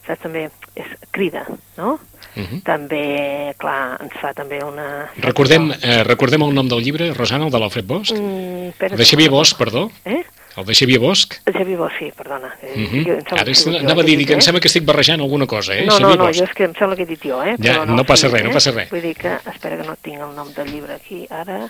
saps, 0.07 0.21
també 0.23 0.49
és 0.75 0.87
crida, 1.11 1.45
no? 1.77 1.99
Mhm. 2.35 2.61
També, 2.63 3.53
clar, 3.59 3.97
ens 4.01 4.13
fa 4.21 4.33
també 4.33 4.61
una... 4.63 5.09
Recordem, 5.19 5.67
no? 5.67 5.75
eh, 5.83 6.03
recordem 6.07 6.41
el 6.43 6.53
nom 6.55 6.67
del 6.71 6.81
llibre, 6.83 7.13
Rosana, 7.13 7.45
el 7.45 7.51
de 7.51 7.59
l'Alfred 7.59 7.85
Bosch? 7.85 8.13
Mm, 8.15 8.69
espera, 8.71 8.93
El 8.95 8.97
de 9.01 9.05
Xavier 9.05 9.29
no- 9.31 9.37
Bosch, 9.37 9.57
perdó. 9.57 9.89
Eh? 10.05 10.23
El 10.57 10.65
de 10.65 10.73
Xavier 10.75 10.99
Bosch. 10.99 11.37
Xavier 11.47 11.77
Bosch, 11.77 11.97
sí, 11.99 12.11
perdona. 12.15 12.53
Eh, 12.61 12.73
Mhm. 12.75 13.03
jo- 13.05 13.13
em 13.13 13.21
sembla 13.21 13.41
Ara 13.41 13.51
que 13.51 13.53
jo, 13.55 13.77
anava 13.79 14.01
a 14.01 14.03
dir 14.05 14.25
que 14.25 14.33
em 14.33 14.39
eh? 14.39 14.41
sembla 14.41 14.59
que 14.61 14.67
estic 14.67 14.83
barrejant 14.85 15.21
alguna 15.21 15.45
cosa, 15.47 15.75
eh? 15.75 15.85
No, 15.85 15.93
no, 15.93 15.99
Xavier 15.99 16.17
no, 16.17 16.25
Bosch. 16.25 16.37
jo 16.39 16.43
és 16.45 16.53
que 16.53 16.63
em 16.65 16.73
sembla 16.75 16.95
que 16.95 17.03
he 17.03 17.05
dit 17.05 17.23
jo, 17.23 17.43
eh? 17.43 17.55
Ja, 17.59 17.73
Però 17.83 17.85
no 17.95 18.03
passa 18.05 18.27
sí, 18.27 18.33
res, 18.33 18.43
no 18.43 18.49
eh? 18.49 18.53
passa 18.53 18.71
res. 18.71 18.89
Vull 18.91 19.01
dir 19.01 19.15
que, 19.15 19.33
espera 19.53 19.77
que 19.77 19.83
no 19.87 19.95
tinc 20.01 20.19
el 20.19 20.35
nom 20.35 20.53
del 20.53 20.67
llibre 20.71 20.93
aquí, 20.95 21.25
ara... 21.29 21.69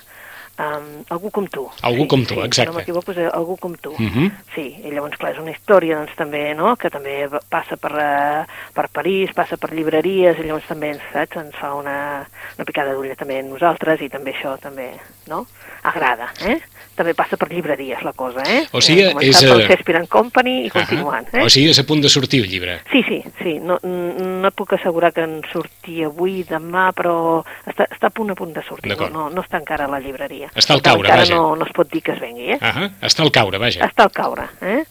Um, 0.62 1.02
algú 1.10 1.32
com 1.34 1.48
tu. 1.50 1.64
Algú 1.82 2.04
sí, 2.04 2.08
com 2.12 2.24
tu, 2.28 2.36
sí, 2.36 2.42
exacte. 2.46 2.68
Si 2.68 2.70
no 2.70 2.78
m'equivoco, 2.78 3.14
és 3.16 3.30
algú 3.34 3.56
com 3.58 3.74
tu. 3.82 3.96
Mhm. 3.98 4.28
Sí, 4.54 4.66
i 4.84 4.92
llavors, 4.92 5.18
clar, 5.18 5.32
és 5.34 5.40
una 5.42 5.54
història, 5.56 5.98
doncs, 5.98 6.14
també, 6.20 6.54
no?, 6.54 6.76
que 6.78 6.92
també 6.94 7.16
passa 7.50 7.78
per, 7.82 7.92
eh, 7.98 8.44
per 8.76 8.88
París, 8.94 9.34
passa 9.34 9.58
per 9.58 9.72
llibreries, 9.74 10.38
i 10.38 10.46
llavors 10.46 10.68
també, 10.68 10.94
saps, 11.14 11.40
ens 11.42 11.56
fa 11.58 11.74
una, 11.80 12.28
una 12.58 12.68
picada 12.68 12.94
d'ull 12.94 13.16
també 13.18 13.40
a 13.40 13.48
nosaltres, 13.48 14.02
i 14.06 14.10
també 14.10 14.36
això 14.36 14.54
també, 14.62 14.92
no?, 15.32 15.48
agrada, 15.84 16.32
eh? 16.46 16.60
També 16.96 17.14
passa 17.18 17.38
per 17.40 17.48
llibreries, 17.50 18.02
la 18.04 18.12
cosa, 18.14 18.44
eh? 18.46 18.66
O 18.76 18.82
sigui, 18.84 19.06
eh, 19.08 19.14
és, 19.30 19.42
eh, 19.44 19.48
Shakespeare 19.66 20.02
and 20.02 20.10
Company 20.12 20.66
i 20.66 20.70
Ahà. 20.70 20.74
continuant, 20.82 21.28
eh? 21.34 21.46
O 21.46 21.50
sigui, 21.50 21.70
és 21.72 21.80
a 21.80 21.86
punt 21.88 22.02
de 22.04 22.10
sortir 22.10 22.42
el 22.44 22.50
llibre. 22.52 22.82
Sí, 22.92 23.02
sí, 23.08 23.22
sí. 23.42 23.54
No, 23.60 23.80
no 23.82 24.48
et 24.48 24.56
puc 24.56 24.74
assegurar 24.74 25.14
que 25.14 25.24
en 25.24 25.42
surti 25.52 26.04
avui, 26.04 26.44
demà, 26.44 26.92
però 26.94 27.44
està, 27.66 27.88
està 27.88 28.12
a 28.12 28.14
punt 28.14 28.32
a 28.32 28.36
punt 28.36 28.54
de 28.54 28.64
sortir. 28.68 28.92
No, 28.98 29.10
no, 29.10 29.30
no 29.30 29.42
està 29.42 29.58
encara 29.58 29.86
a 29.86 29.92
la 29.92 30.02
llibreria. 30.04 30.52
Està 30.54 30.76
al 30.76 30.82
Per 30.84 30.92
caure, 30.92 31.08
encara 31.08 31.22
vaja. 31.24 31.36
No, 31.36 31.56
no 31.56 31.66
es 31.66 31.72
pot 31.72 31.90
dir 31.90 32.04
que 32.04 32.12
es 32.12 32.20
vengui, 32.20 32.52
eh? 32.52 32.60
Ah 32.62 32.90
està 33.02 33.24
al 33.24 33.32
caure, 33.32 33.58
vaja. 33.58 33.88
Està 33.88 34.04
al 34.04 34.12
caure, 34.12 34.50
eh? 34.62 34.84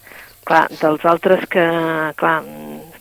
Clar, 0.45 0.67
dels 0.81 1.05
altres 1.05 1.47
que, 1.53 1.65
clar, 2.17 2.43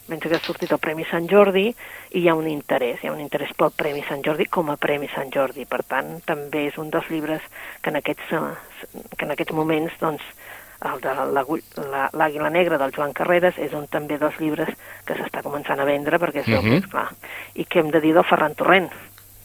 penso 0.10 0.28
que 0.30 0.36
ha 0.36 0.40
sortit 0.44 0.72
el 0.72 0.80
Premi 0.82 1.06
Sant 1.06 1.28
Jordi 1.30 1.68
i 1.70 2.20
hi 2.24 2.28
ha 2.28 2.36
un 2.36 2.48
interès, 2.50 3.04
hi 3.04 3.08
ha 3.08 3.14
un 3.14 3.22
interès 3.22 3.54
pel 3.56 3.72
Premi 3.78 4.04
Sant 4.10 4.24
Jordi 4.26 4.46
com 4.46 4.70
a 4.70 4.78
Premi 4.78 5.08
Sant 5.14 5.32
Jordi. 5.32 5.66
Per 5.66 5.84
tant, 5.88 6.20
també 6.26 6.66
és 6.68 6.78
un 6.78 6.90
dels 6.90 7.08
llibres 7.10 7.42
que 7.82 7.90
en 7.94 7.98
aquests, 8.02 8.32
eh, 8.34 8.98
que 9.18 9.26
en 9.26 9.32
aquests 9.32 9.54
moments, 9.54 9.94
doncs, 10.02 10.22
el 10.80 11.02
de 11.04 11.12
l'Agull- 11.36 11.64
la- 11.92 12.10
l'Àguila 12.14 12.50
Negra 12.50 12.78
del 12.78 12.94
Joan 12.96 13.12
Carreras 13.14 13.58
és 13.60 13.74
un 13.74 13.88
també 13.88 14.18
dels 14.18 14.38
llibres 14.40 14.70
que 15.06 15.14
s'està 15.16 15.42
començant 15.44 15.80
a 15.80 15.84
vendre 15.86 16.18
perquè 16.20 16.40
es 16.40 16.48
veu 16.48 16.62
Mhm. 16.62 16.70
que 16.72 16.78
és 16.78 16.88
clar. 16.88 17.10
I 17.56 17.66
què 17.66 17.80
hem 17.82 17.92
de 17.92 18.00
dir 18.00 18.14
del 18.14 18.24
Ferran 18.24 18.56
Torrent? 18.56 18.90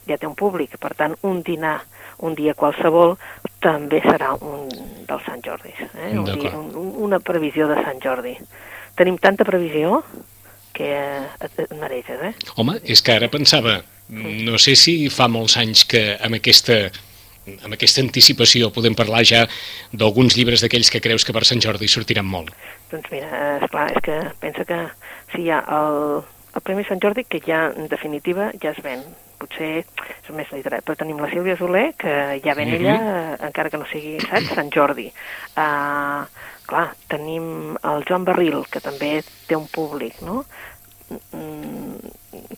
Ja 0.06 0.16
té 0.18 0.26
un 0.26 0.34
públic, 0.36 0.76
per 0.78 0.94
tant, 0.94 1.16
un 1.22 1.42
dinar 1.42 1.80
un 2.18 2.34
dia 2.36 2.54
qualsevol 2.54 3.16
també 3.58 4.00
serà 4.02 4.34
un 4.40 4.68
dels 5.08 5.22
Sant 5.24 5.40
Jordis, 5.42 5.74
eh? 5.80 6.12
un 6.16 6.24
dia, 6.38 6.50
un, 6.56 6.94
una 7.02 7.18
previsió 7.18 7.66
de 7.66 7.82
Sant 7.82 7.98
Jordi. 8.00 8.36
Tenim 8.94 9.18
tanta 9.18 9.44
previsió 9.44 10.04
que 10.74 10.90
eh, 10.90 11.24
et, 11.46 11.58
et 11.64 11.74
mereixes, 11.80 12.20
eh? 12.30 12.34
Home, 12.60 12.76
és 12.84 13.00
que 13.02 13.14
ara 13.16 13.30
pensava, 13.32 13.78
no 14.10 14.58
sé 14.60 14.74
si 14.76 15.08
fa 15.08 15.28
molts 15.32 15.56
anys 15.60 15.86
que 15.88 16.04
amb 16.20 16.36
aquesta 16.42 16.90
amb 17.44 17.74
aquesta 17.76 18.00
anticipació 18.00 18.70
podem 18.72 18.94
parlar 18.96 19.20
ja 19.28 19.42
d'alguns 19.92 20.32
llibres 20.36 20.62
d'aquells 20.64 20.88
que 20.88 21.00
creus 21.04 21.26
que 21.28 21.32
per 21.36 21.42
Sant 21.44 21.60
Jordi 21.60 21.88
sortiran 21.92 22.24
molt. 22.24 22.54
Doncs 22.90 23.10
mira, 23.12 23.28
eh, 23.28 23.58
esclar, 23.66 23.90
és 23.92 24.00
que 24.06 24.14
pensa 24.40 24.64
que 24.64 24.78
si 25.34 25.42
hi 25.44 25.50
ha 25.52 25.58
el, 25.76 26.22
el 26.56 26.62
Premi 26.64 26.86
Sant 26.88 27.02
Jordi, 27.04 27.26
que 27.28 27.42
ja 27.44 27.66
en 27.76 27.90
definitiva 27.92 28.48
ja 28.62 28.72
es 28.72 28.80
ven. 28.82 29.04
Potser 29.36 29.82
és 29.82 30.30
més 30.32 30.48
literat, 30.56 30.84
però 30.86 30.96
tenim 30.96 31.18
la 31.20 31.28
Sílvia 31.28 31.58
Soler, 31.60 31.90
que 32.00 32.40
ja 32.44 32.54
ven 32.56 32.70
Mhm. 32.70 32.74
ella, 32.80 32.96
eh, 32.96 33.46
encara 33.50 33.68
que 33.68 33.76
no 33.82 33.84
sigui, 33.92 34.16
saps, 34.24 34.54
Sant 34.54 34.72
Jordi. 34.72 35.10
Uh, 35.52 36.24
clar, 36.66 36.94
tenim 37.10 37.76
el 37.82 38.04
Joan 38.08 38.24
Barril, 38.24 38.62
que 38.70 38.80
també 38.80 39.18
té 39.48 39.56
un 39.56 39.66
públic, 39.72 40.20
no? 40.24 40.44
Mm, 41.10 41.98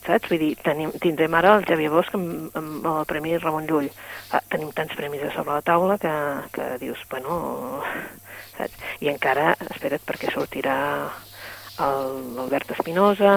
saps? 0.05 0.29
Vull 0.31 0.39
dir, 0.41 0.53
tenim, 0.63 0.91
tindrem 1.03 1.33
ara 1.37 1.57
el 1.57 1.65
Xavier 1.67 1.91
Bosch 1.91 2.15
amb, 2.15 2.55
amb 2.57 2.85
el 2.87 3.05
Premi 3.09 3.35
Ramon 3.37 3.67
Llull. 3.69 3.89
Ah, 4.31 4.41
tenim 4.49 4.71
tants 4.75 4.95
premis 4.97 5.23
a 5.27 5.31
sobre 5.35 5.57
la 5.57 5.61
taula 5.65 5.97
que, 6.01 6.13
que 6.55 6.69
dius, 6.81 7.01
bueno, 7.11 7.81
saps? 8.57 8.77
I 9.03 9.11
encara, 9.13 9.51
espera't, 9.69 10.03
perquè 10.07 10.31
sortirà 10.33 10.77
l'Albert 11.77 12.71
Espinosa, 12.73 13.33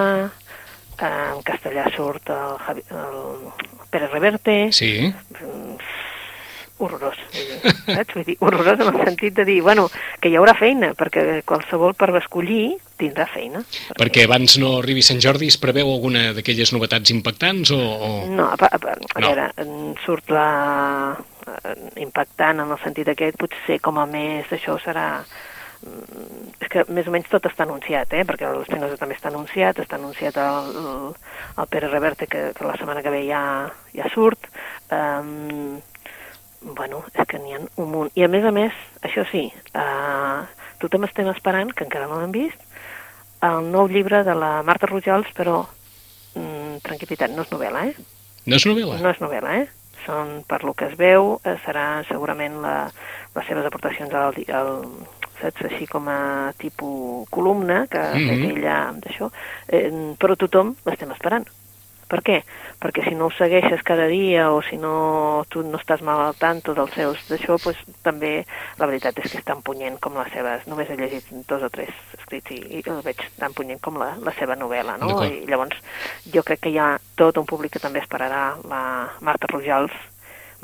eh, 0.97 1.11
en 1.35 1.43
castellà 1.45 1.85
surt 1.93 2.31
el, 2.33 2.55
Javi, 2.65 2.85
el 2.89 3.83
Pere 3.91 4.07
Reverte, 4.07 4.55
Sí? 4.73 5.11
mm, 5.11 5.75
horrorós, 6.81 7.19
saps? 7.85 8.15
Vull 8.15 8.27
dir, 8.27 8.37
horrorós 8.41 8.79
en 8.79 8.91
el 8.91 9.01
sentit 9.05 9.35
de 9.37 9.45
dir, 9.47 9.59
bueno, 9.65 9.87
que 10.21 10.31
hi 10.31 10.37
haurà 10.39 10.55
feina, 10.57 10.93
perquè 10.97 11.41
qualsevol 11.47 11.95
per 11.97 12.11
escollir 12.19 12.77
tindrà 13.01 13.25
feina. 13.31 13.63
Perquè 13.97 14.27
abans 14.27 14.57
no 14.61 14.75
arribi 14.79 15.01
Sant 15.05 15.21
Jordi 15.23 15.49
es 15.49 15.57
preveu 15.61 15.89
alguna 15.89 16.31
d'aquelles 16.37 16.73
novetats 16.75 17.13
impactants 17.13 17.73
o... 17.73 17.79
o... 17.79 18.09
No, 18.29 18.51
a, 18.51 18.57
a, 18.57 18.77
a, 18.77 18.97
a 18.97 19.21
No. 19.21 19.29
veure, 19.29 19.47
surt 20.05 20.29
la 20.33 20.49
impactant 22.01 22.61
en 22.61 22.71
el 22.71 22.79
sentit 22.83 23.09
aquest, 23.11 23.37
potser 23.41 23.79
com 23.83 23.97
a 24.01 24.05
més 24.09 24.49
això 24.53 24.77
serà 24.83 25.05
mm, 25.21 26.51
és 26.61 26.71
que 26.71 26.85
més 26.93 27.07
o 27.09 27.13
menys 27.13 27.29
tot 27.31 27.47
està 27.49 27.65
anunciat, 27.65 28.13
eh? 28.13 28.23
perquè 28.27 28.49
l'Espinosa 28.53 28.99
també 28.99 29.17
està 29.17 29.31
anunciat, 29.31 29.81
està 29.81 29.97
anunciat 29.97 30.37
el, 30.41 31.13
el 31.57 31.71
Pere 31.71 31.89
Reverte, 31.91 32.29
que, 32.31 32.51
que 32.57 32.67
la 32.67 32.77
setmana 32.77 33.03
que 33.05 33.13
ve 33.13 33.23
ja, 33.27 33.43
ja 33.97 34.11
surt. 34.13 34.49
Um, 34.91 35.79
bueno, 36.61 37.03
és 37.13 37.27
que 37.27 37.39
n'hi 37.39 37.53
ha 37.55 37.59
un 37.81 37.89
munt. 37.91 38.11
I 38.15 38.23
a 38.23 38.27
més 38.31 38.45
a 38.45 38.51
més, 38.51 38.73
això 39.01 39.25
sí, 39.31 39.47
uh, 39.75 40.45
tothom 40.79 41.05
estem 41.07 41.27
esperant, 41.33 41.71
que 41.73 41.85
encara 41.87 42.07
no 42.07 42.19
l'hem 42.21 42.31
vist, 42.31 42.57
el 43.41 43.71
nou 43.71 43.87
llibre 43.89 44.23
de 44.23 44.35
la 44.37 44.61
Marta 44.63 44.85
Rojals, 44.89 45.29
però 45.37 45.63
mm, 46.35 46.81
tranquil·litat, 46.85 47.33
no 47.33 47.41
és 47.45 47.49
novel·la, 47.53 47.85
eh? 47.89 47.95
No 48.45 48.57
és 48.57 48.65
novel·la? 48.65 48.99
No 49.01 49.09
és 49.09 49.21
novel·la, 49.21 49.55
eh? 49.63 49.67
Són, 50.05 50.43
per 50.49 50.63
lo 50.65 50.73
que 50.73 50.87
es 50.89 50.95
veu, 50.97 51.39
eh, 51.45 51.57
serà 51.65 52.03
segurament 52.07 52.55
la, 52.61 52.75
les 53.35 53.45
seves 53.49 53.65
aportacions 53.65 54.13
al, 54.17 54.37
al 54.49 54.71
saps, 55.41 55.65
així 55.67 55.87
com 55.89 56.07
a 56.09 56.53
tipus 56.57 57.27
columna 57.29 57.87
que 57.89 58.01
Mhm. 58.01 58.29
fet 58.29 58.57
ella 58.57 58.77
d'això, 58.97 59.29
eh, 59.67 59.89
però 60.17 60.35
tothom 60.37 60.75
l'estem 60.85 61.11
esperant. 61.11 61.47
Per 62.11 62.19
què? 62.27 62.41
Perquè 62.81 63.05
si 63.05 63.13
no 63.15 63.29
ho 63.29 63.31
segueixes 63.31 63.83
cada 63.87 64.03
dia 64.11 64.49
o 64.51 64.59
si 64.67 64.75
no 64.75 65.45
tu 65.53 65.61
no 65.63 65.79
estàs 65.79 66.01
mal 66.03 66.19
al 66.19 66.35
tanto 66.35 66.73
dels 66.75 66.91
seus 66.97 67.21
d'això, 67.29 67.55
doncs, 67.63 67.79
també 68.03 68.31
la 68.81 68.89
veritat 68.89 69.21
és 69.21 69.31
que 69.31 69.39
és 69.39 69.47
tan 69.47 69.61
punyent 69.63 69.95
com 70.03 70.17
les 70.19 70.31
seves... 70.35 70.65
Només 70.67 70.91
he 70.91 70.97
llegit 70.99 71.29
dos 71.47 71.63
o 71.63 71.69
tres 71.71 71.93
escrits 72.17 72.51
i, 72.51 72.59
i 72.79 72.83
el 72.91 72.99
veig 73.05 73.23
tan 73.39 73.55
punyent 73.55 73.79
com 73.85 73.99
la, 74.01 74.11
la 74.19 74.35
seva 74.35 74.59
novel·la, 74.59 74.97
no? 74.99 75.21
I 75.23 75.45
llavors 75.47 75.79
jo 76.35 76.43
crec 76.43 76.65
que 76.65 76.75
hi 76.75 76.81
ha 76.83 76.89
tot 77.15 77.39
un 77.39 77.47
públic 77.47 77.77
que 77.77 77.83
també 77.83 78.03
esperarà 78.03 78.43
la 78.67 78.83
Marta 79.23 79.47
Rojals, 79.53 79.95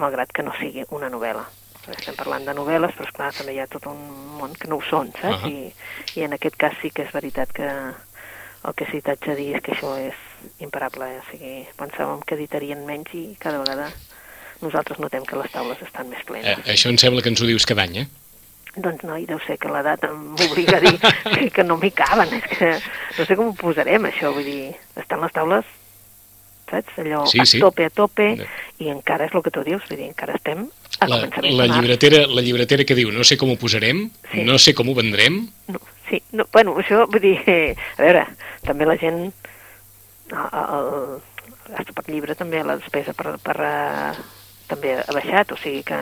malgrat 0.03 0.35
que 0.35 0.43
no 0.43 0.55
sigui 0.59 0.83
una 0.91 1.07
novel·la. 1.13 1.47
Estem 1.87 2.17
parlant 2.19 2.43
de 2.43 2.57
novel·les, 2.57 2.91
però 2.97 3.07
esclar, 3.07 3.31
també 3.31 3.55
hi 3.55 3.63
ha 3.63 3.71
tot 3.71 3.87
un 3.87 4.01
món 4.35 4.51
que 4.59 4.67
no 4.67 4.81
ho 4.81 4.89
són, 4.89 5.15
saps? 5.15 5.47
Ahà. 5.47 5.53
I, 5.53 6.17
I 6.19 6.27
en 6.27 6.35
aquest 6.35 6.59
cas 6.59 6.75
sí 6.81 6.91
que 6.91 7.07
és 7.07 7.15
veritat 7.15 7.55
que 7.55 7.69
el 7.71 8.75
que 8.75 8.91
sí 8.91 8.99
t'haig 8.99 9.23
de 9.29 9.37
dir 9.39 9.53
és 9.55 9.63
que 9.63 9.77
això 9.77 9.95
és 10.01 10.26
imparable, 10.59 11.05
eh? 11.05 11.19
o 11.19 11.31
sigui, 11.31 11.55
pensàvem 11.77 12.21
que 12.25 12.35
editarien 12.35 12.85
menys 12.85 13.13
i 13.13 13.25
cada 13.39 13.59
vegada 13.63 13.91
nosaltres 14.61 14.97
notem 14.99 15.23
que 15.25 15.37
les 15.37 15.51
taules 15.53 15.81
estan 15.85 16.09
més 16.09 16.19
Eh, 16.21 16.25
plenes. 16.25 16.57
això 16.65 16.89
em 16.89 16.97
sembla 16.97 17.21
que 17.21 17.29
ens 17.29 17.41
ho 17.41 17.45
dius 17.49 17.65
cada 17.65 17.83
any, 17.83 17.99
eh? 18.03 18.07
Doncs 18.77 19.03
no, 19.09 19.17
i 19.17 19.25
deu 19.25 19.39
ser 19.45 19.57
que 19.57 19.69
l'edat 19.73 20.03
m'obliga 20.13 20.77
a 20.77 20.81
dir 20.81 20.95
que, 20.99 21.49
que 21.49 21.63
no 21.65 21.77
m'hi 21.81 21.89
caben, 21.91 22.29
és 22.37 22.45
que 22.57 22.71
no 23.17 23.25
sé 23.25 23.35
com 23.35 23.47
ho 23.49 23.53
posarem 23.57 24.05
això, 24.05 24.31
vull 24.33 24.45
dir, 24.45 24.75
estan 24.95 25.21
les 25.21 25.33
taules, 25.33 25.65
saps? 26.69 26.97
Allò 27.01 27.23
Sí, 27.25 27.39
a 27.41 27.45
sí. 27.45 27.59
tope, 27.63 27.85
a 27.85 27.89
tope, 27.89 28.27
No. 28.37 28.45
i 28.79 28.89
encara 28.93 29.25
és 29.25 29.33
el 29.33 29.41
que 29.41 29.51
tu 29.53 29.63
dius, 29.65 29.81
vull 29.89 29.97
dir, 29.97 30.09
encara 30.11 30.35
estem 30.37 30.67
a 30.99 31.07
La, 31.07 31.17
la, 31.41 31.65
llibretera, 31.69 32.25
la 32.27 32.41
llibretera 32.41 32.83
que 32.85 32.95
diu 32.97 33.11
no 33.13 33.23
sé 33.23 33.37
com 33.37 33.49
ho 33.53 33.57
posarem, 33.57 34.09
Sí. 34.31 34.43
no 34.43 34.57
sé 34.57 34.73
com 34.73 34.89
ho 34.89 34.95
vendrem, 34.97 35.47
No, 35.67 35.79
sí, 36.09 36.21
no, 36.33 36.45
bueno, 36.53 36.75
això 36.77 37.05
vull 37.09 37.21
dir, 37.21 37.37
eh, 37.45 37.75
a 37.97 38.01
veure, 38.01 38.25
també 38.65 38.85
la 38.85 38.97
gent, 38.97 39.31
el, 40.31 41.21
gasto 41.69 41.93
per 41.93 42.07
llibre 42.07 42.35
també, 42.35 42.63
la 42.63 42.77
despesa 42.79 43.13
per, 43.17 43.37
per 43.43 43.57
uh, 43.63 44.17
també 44.67 44.97
ha 44.99 45.15
baixat, 45.15 45.53
o 45.53 45.59
sigui 45.59 45.83
que 45.87 45.99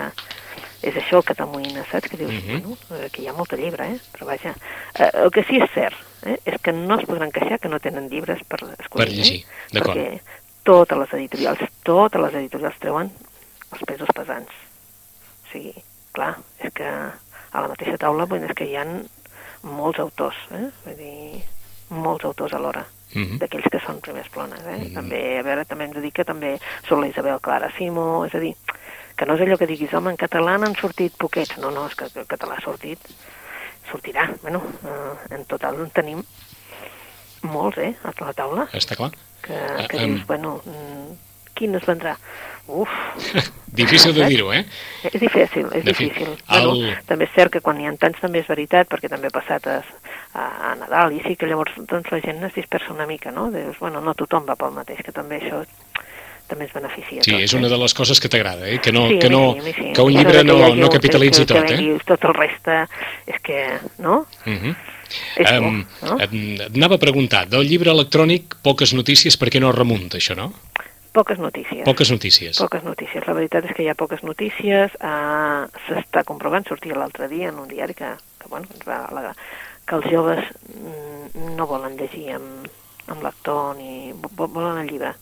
és 0.86 0.98
això 1.00 1.20
el 1.20 1.26
que 1.26 1.36
t'amoïna, 1.38 1.86
saps? 1.90 2.10
Que 2.10 2.18
dius, 2.18 2.34
Mhm. 2.34 2.62
bueno, 2.90 3.06
aquí 3.06 3.24
hi 3.24 3.28
ha 3.28 3.34
molta 3.34 3.58
llibre, 3.58 3.88
eh? 3.96 4.00
Però 4.14 4.26
vaja, 4.26 4.54
eh, 5.00 5.10
el 5.24 5.32
que 5.32 5.44
sí 5.44 5.58
és 5.58 5.70
cert 5.74 5.96
eh, 6.24 6.38
és 6.46 6.62
que 6.62 6.72
no 6.72 7.00
es 7.00 7.06
podran 7.06 7.32
queixar 7.32 7.60
que 7.60 7.70
no 7.70 7.80
tenen 7.80 8.10
llibres 8.10 8.44
per 8.48 8.60
escollir. 8.80 9.08
Per 9.08 9.10
llegir, 9.10 9.40
eh? 9.42 9.46
d'acord. 9.72 9.98
Perquè 9.98 10.22
totes 10.64 10.98
les 10.98 11.14
editorials, 11.14 11.60
totes 11.84 12.22
les 12.22 12.34
editorials 12.34 12.80
treuen 12.80 13.12
els 13.72 13.84
pesos 13.88 14.10
pesants. 14.14 14.52
O 15.46 15.52
sigui, 15.52 15.74
clar, 16.12 16.36
és 16.60 16.74
que 16.74 16.86
a 16.86 17.62
la 17.62 17.68
mateixa 17.68 17.98
taula 17.98 18.26
dir, 18.26 18.44
és 18.44 18.54
que 18.54 18.66
hi 18.66 18.76
ha 18.76 18.86
molts 19.64 20.00
autors, 20.00 20.38
eh? 20.52 20.70
Vull 20.86 20.98
dir, 20.98 21.44
molts 21.90 22.26
autors 22.26 22.54
alhora 22.54 22.86
Mhm. 23.14 23.38
d'aquells 23.40 23.70
que 23.72 23.80
són 23.80 24.00
primers 24.02 24.28
plones, 24.30 24.60
eh? 24.66 24.78
Mhm. 24.90 24.94
També, 24.94 25.40
a 25.40 25.44
veure, 25.44 25.66
també 25.66 25.86
hem 25.86 25.92
de 25.94 26.02
dir 26.02 26.12
que 26.12 26.26
també 26.26 26.60
són 26.90 27.02
la 27.02 27.08
Isabel 27.08 27.40
Clara 27.40 27.70
Simo, 27.78 28.26
és 28.26 28.34
a 28.36 28.40
dir, 28.40 28.56
que 29.16 29.26
no 29.26 29.36
és 29.36 29.42
allò 29.42 29.58
que 29.58 29.68
diguis, 29.68 29.94
home, 29.94 30.10
en 30.12 30.18
català 30.18 30.58
n'han 30.58 30.76
sortit 30.76 31.14
poquets. 31.18 31.58
No, 31.58 31.70
no, 31.72 31.86
és 31.88 31.96
que 31.96 32.06
el 32.06 32.26
català 32.28 32.56
ha 32.58 32.62
sortit, 32.62 33.00
sortirà. 33.92 34.36
Bueno, 34.42 34.62
eh, 34.84 35.36
en 35.36 35.46
total 35.46 35.76
en 35.76 35.90
tenim 35.92 36.24
molts, 37.44 37.78
eh, 37.78 37.96
a 38.04 38.12
la 38.26 38.34
taula, 38.34 38.68
està 38.74 38.96
clar. 38.96 39.12
que, 39.42 39.54
Ah, 39.56 39.88
que 39.88 39.98
em- 39.98 40.16
dius, 40.16 40.26
bueno, 40.26 40.62
mm, 40.66 41.14
quin 41.54 41.76
es 41.76 41.84
vendrà? 41.86 42.18
Uf, 42.68 42.90
Difícil 43.76 44.14
de 44.16 44.26
dir-ho, 44.26 44.54
eh? 44.56 44.64
és 45.04 45.20
difícil, 45.20 45.68
és 45.76 45.84
De 45.84 45.94
fi, 45.94 46.06
difícil. 46.08 46.30
el- 46.50 46.66
Bueno, 46.70 46.94
també 47.06 47.26
és 47.28 47.34
cert 47.36 47.52
que 47.52 47.60
quan 47.62 47.80
hi 47.82 47.86
ha 47.86 47.92
tants 48.00 48.22
també 48.24 48.40
és 48.40 48.48
veritat, 48.48 48.88
perquè 48.90 49.10
també 49.12 49.28
ha 49.28 49.36
passat 49.36 49.68
a, 49.68 49.82
a, 50.34 50.46
a 50.72 50.76
Nadal, 50.80 51.12
i 51.14 51.20
sí 51.28 51.36
que 51.36 51.46
llavors 51.50 51.76
doncs, 51.78 52.10
la 52.12 52.22
gent 52.24 52.42
es 52.48 52.56
dispersa 52.56 52.94
una 52.94 53.06
mica, 53.06 53.32
no? 53.36 53.50
Dius, 53.52 53.78
bueno, 53.80 54.00
no 54.02 54.14
tothom 54.16 54.48
va 54.48 54.56
pel 54.56 54.72
mateix, 54.72 55.04
que 55.06 55.12
també 55.12 55.42
això 55.42 55.66
també 56.48 56.66
es 56.66 56.74
beneficia. 56.74 57.22
Sí, 57.26 57.32
tots, 57.34 57.44
és 57.44 57.54
eh? 57.54 57.58
una 57.58 57.70
de 57.70 57.78
les 57.82 57.94
coses 57.98 58.20
que 58.22 58.30
t'agrada, 58.30 58.68
eh? 58.70 58.80
Que 58.80 58.92
no, 58.94 59.08
Sí, 59.10 59.20
que, 59.20 59.30
no, 59.30 59.54
sí, 59.58 59.62
mi 59.66 59.74
sí. 59.74 59.92
que 59.94 60.02
un 60.02 60.14
llibre 60.14 60.44
no, 60.46 60.58
no 60.58 60.86
un- 60.86 60.92
capitalitzi 60.94 61.42
que, 61.46 61.54
tot, 61.54 61.66
que 61.68 61.74
eh? 61.76 62.00
tot 62.06 62.24
el 62.30 62.34
reste, 62.38 62.80
és 63.28 63.40
que, 63.42 63.62
no? 64.00 64.26
Mhm. 64.46 64.76
És 65.38 65.52
Em, 65.52 65.64
bo, 66.02 66.08
no? 66.08 66.20
et, 66.20 66.32
et 66.34 66.76
anava 66.78 66.96
a 66.96 67.02
preguntar, 67.02 67.46
del 67.50 67.68
llibre 67.68 67.92
electrònic, 67.92 68.56
poques 68.66 68.94
notícies, 68.98 69.38
per 69.38 69.50
què 69.54 69.60
no 69.62 69.72
remunta, 69.76 70.18
això, 70.18 70.34
no? 70.38 70.52
Poques 71.16 71.40
notícies. 71.40 71.86
Poques 71.88 72.12
notícies. 72.12 72.58
Poques 72.60 72.84
notícies. 72.84 73.24
La 73.28 73.34
veritat 73.38 73.66
és 73.70 73.76
que 73.78 73.86
hi 73.86 73.90
ha 73.90 73.96
poques 73.96 74.22
notícies. 74.28 74.92
Uh, 75.00 75.66
S'està 75.88 76.26
comprovant, 76.28 76.66
sortia 76.68 76.98
l'altre 77.00 77.30
dia 77.32 77.50
en 77.54 77.60
un 77.64 77.70
diari 77.72 77.96
que, 77.96 78.10
que, 78.42 78.50
bueno, 78.52 78.68
ens 78.76 78.84
va 78.88 78.98
alegrar, 79.08 79.32
que 79.88 79.96
els 79.96 80.10
joves 80.12 80.44
mm, 80.76 81.56
no 81.56 81.68
volen 81.72 81.96
llegir 81.98 82.34
amb, 82.36 82.68
amb 83.08 83.24
lector 83.24 83.78
ni 83.80 84.12
vo- 84.12 84.50
volen 84.52 84.82
el 84.84 84.92
llibre. 84.92 85.14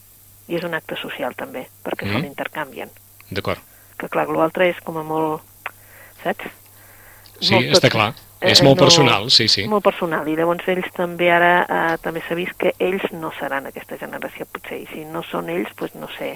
I 0.50 0.58
és 0.58 0.66
un 0.68 0.74
acte 0.76 0.98
social 1.00 1.38
també, 1.40 1.68
perquè 1.86 2.10
mm. 2.10 2.24
s'intercanvien. 2.26 2.90
D'acord. 3.30 3.62
Que 4.02 4.10
clar, 4.12 4.26
l'altre 4.34 4.72
és 4.74 4.82
com 4.84 4.98
a 5.00 5.04
molt, 5.06 5.46
saps? 6.24 6.50
Sí, 7.40 7.54
Molt 7.54 7.70
està 7.78 7.86
tot- 7.88 7.94
clar. 8.00 8.10
Eh, 8.44 8.52
És 8.52 8.62
molt 8.62 8.78
no- 8.78 8.84
personal, 8.86 9.30
sí, 9.32 9.48
sí. 9.48 9.66
Molt 9.68 9.84
personal, 9.84 10.28
i 10.28 10.36
llavors 10.36 10.68
ells 10.68 10.92
també 10.94 11.32
ara 11.32 11.54
eh, 11.64 11.98
també 12.04 12.22
s'ha 12.28 12.36
vist 12.36 12.54
que 12.60 12.74
ells 12.80 13.06
no 13.16 13.32
seran 13.40 13.66
aquesta 13.70 13.98
generació 13.98 14.46
potser, 14.52 14.82
i 14.84 14.88
si 14.92 15.06
no 15.06 15.24
són 15.24 15.50
ells, 15.50 15.72
doncs 15.80 15.96
no 15.96 16.10
sé, 16.18 16.36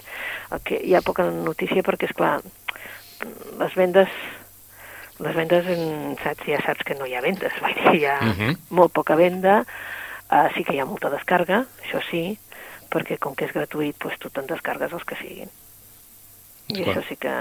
el 0.52 0.60
que, 0.64 0.80
hi 0.84 0.96
ha 0.96 1.02
poca 1.06 1.24
notícia 1.30 1.84
perquè, 1.84 2.10
és 2.10 2.16
clar 2.18 2.40
les 3.60 3.74
vendes 3.76 4.10
les 5.20 5.34
vendes, 5.34 5.66
saps, 6.22 6.44
ja 6.46 6.60
saps 6.62 6.84
que 6.86 6.94
no 6.94 7.08
hi 7.10 7.16
ha 7.18 7.22
vendes, 7.26 7.52
vull 7.60 7.74
dir, 7.74 7.96
hi 8.02 8.06
ha 8.06 8.20
Mhm. 8.22 8.52
molt 8.70 8.94
poca 8.94 9.16
venda, 9.16 9.64
eh, 10.32 10.50
sí 10.56 10.64
que 10.64 10.76
hi 10.76 10.80
ha 10.80 10.86
molta 10.86 11.10
descarga, 11.10 11.64
això 11.84 12.02
sí, 12.12 12.38
perquè 12.92 13.18
com 13.18 13.34
que 13.36 13.46
és 13.46 13.52
gratuït, 13.52 13.98
doncs 14.00 14.20
tu 14.20 14.30
te'n 14.30 14.46
descargues 14.46 14.94
els 14.94 15.04
que 15.04 15.16
siguin. 15.18 15.50
I 16.70 16.84
això 16.84 17.02
sí 17.08 17.16
que 17.16 17.34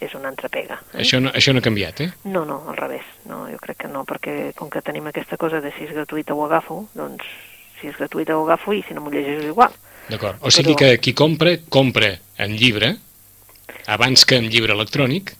és 0.00 0.14
una 0.14 0.28
entrepega. 0.30 0.78
Eh? 0.94 1.02
Això 1.02 1.20
no, 1.20 1.30
això 1.34 1.52
no 1.52 1.58
ha 1.58 1.64
canviat, 1.64 2.00
eh? 2.00 2.10
No, 2.24 2.44
no, 2.44 2.62
al 2.70 2.76
revés. 2.76 3.04
No, 3.26 3.46
jo 3.50 3.58
crec 3.58 3.78
que 3.84 3.88
no, 3.88 4.04
perquè 4.04 4.52
com 4.54 4.70
que 4.70 4.82
tenim 4.82 5.06
aquesta 5.10 5.36
cosa 5.36 5.60
de 5.60 5.72
si 5.76 5.84
és 5.84 5.92
gratuïta 5.94 6.34
ho 6.34 6.44
agafo, 6.46 6.88
doncs 6.94 7.24
si 7.80 7.88
és 7.88 7.96
gratuïta 7.96 8.36
ho 8.36 8.44
agafo 8.46 8.72
i 8.72 8.82
si 8.82 8.94
no 8.94 9.00
m'ho 9.02 9.10
llegeixo 9.10 9.46
igual. 9.48 9.72
D'acord. 10.08 10.38
O 10.40 10.50
sigui 10.50 10.74
Però- 10.74 10.78
que 10.78 10.98
qui 11.00 11.12
compra, 11.14 11.56
compra 11.68 12.14
en 12.38 12.56
llibre, 12.56 12.96
abans 13.86 14.24
que 14.24 14.36
en 14.36 14.48
llibre 14.48 14.72
electrònic, 14.72 15.34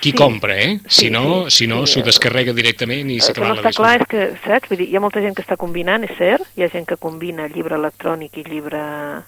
qui 0.00 0.10
Sí. 0.10 0.16
compra, 0.16 0.58
eh? 0.58 0.80
Si 0.88 1.06
Sí, 1.06 1.10
no, 1.10 1.44
sí, 1.48 1.58
si 1.58 1.66
no 1.68 1.86
sí, 1.86 1.92
s'ho 1.94 2.00
eh, 2.00 2.04
descarrega 2.04 2.52
directament 2.52 3.10
i 3.10 3.20
s'acaba 3.20 3.48
no 3.48 3.54
la 3.54 3.62
està 3.62 3.72
clar 3.76 4.00
és 4.00 4.06
que, 4.08 4.22
saps? 4.44 4.68
Vull 4.68 4.78
dir, 4.78 4.88
hi 4.90 4.96
ha 4.96 5.00
molta 5.00 5.20
gent 5.20 5.34
que 5.36 5.42
està 5.42 5.56
combinant, 5.56 6.02
és 6.04 6.16
cert, 6.18 6.42
hi 6.56 6.64
ha 6.64 6.68
gent 6.68 6.86
que 6.86 6.96
combina 6.96 7.46
llibre 7.46 7.76
electrònic 7.76 8.36
i 8.38 8.42
llibre 8.44 8.80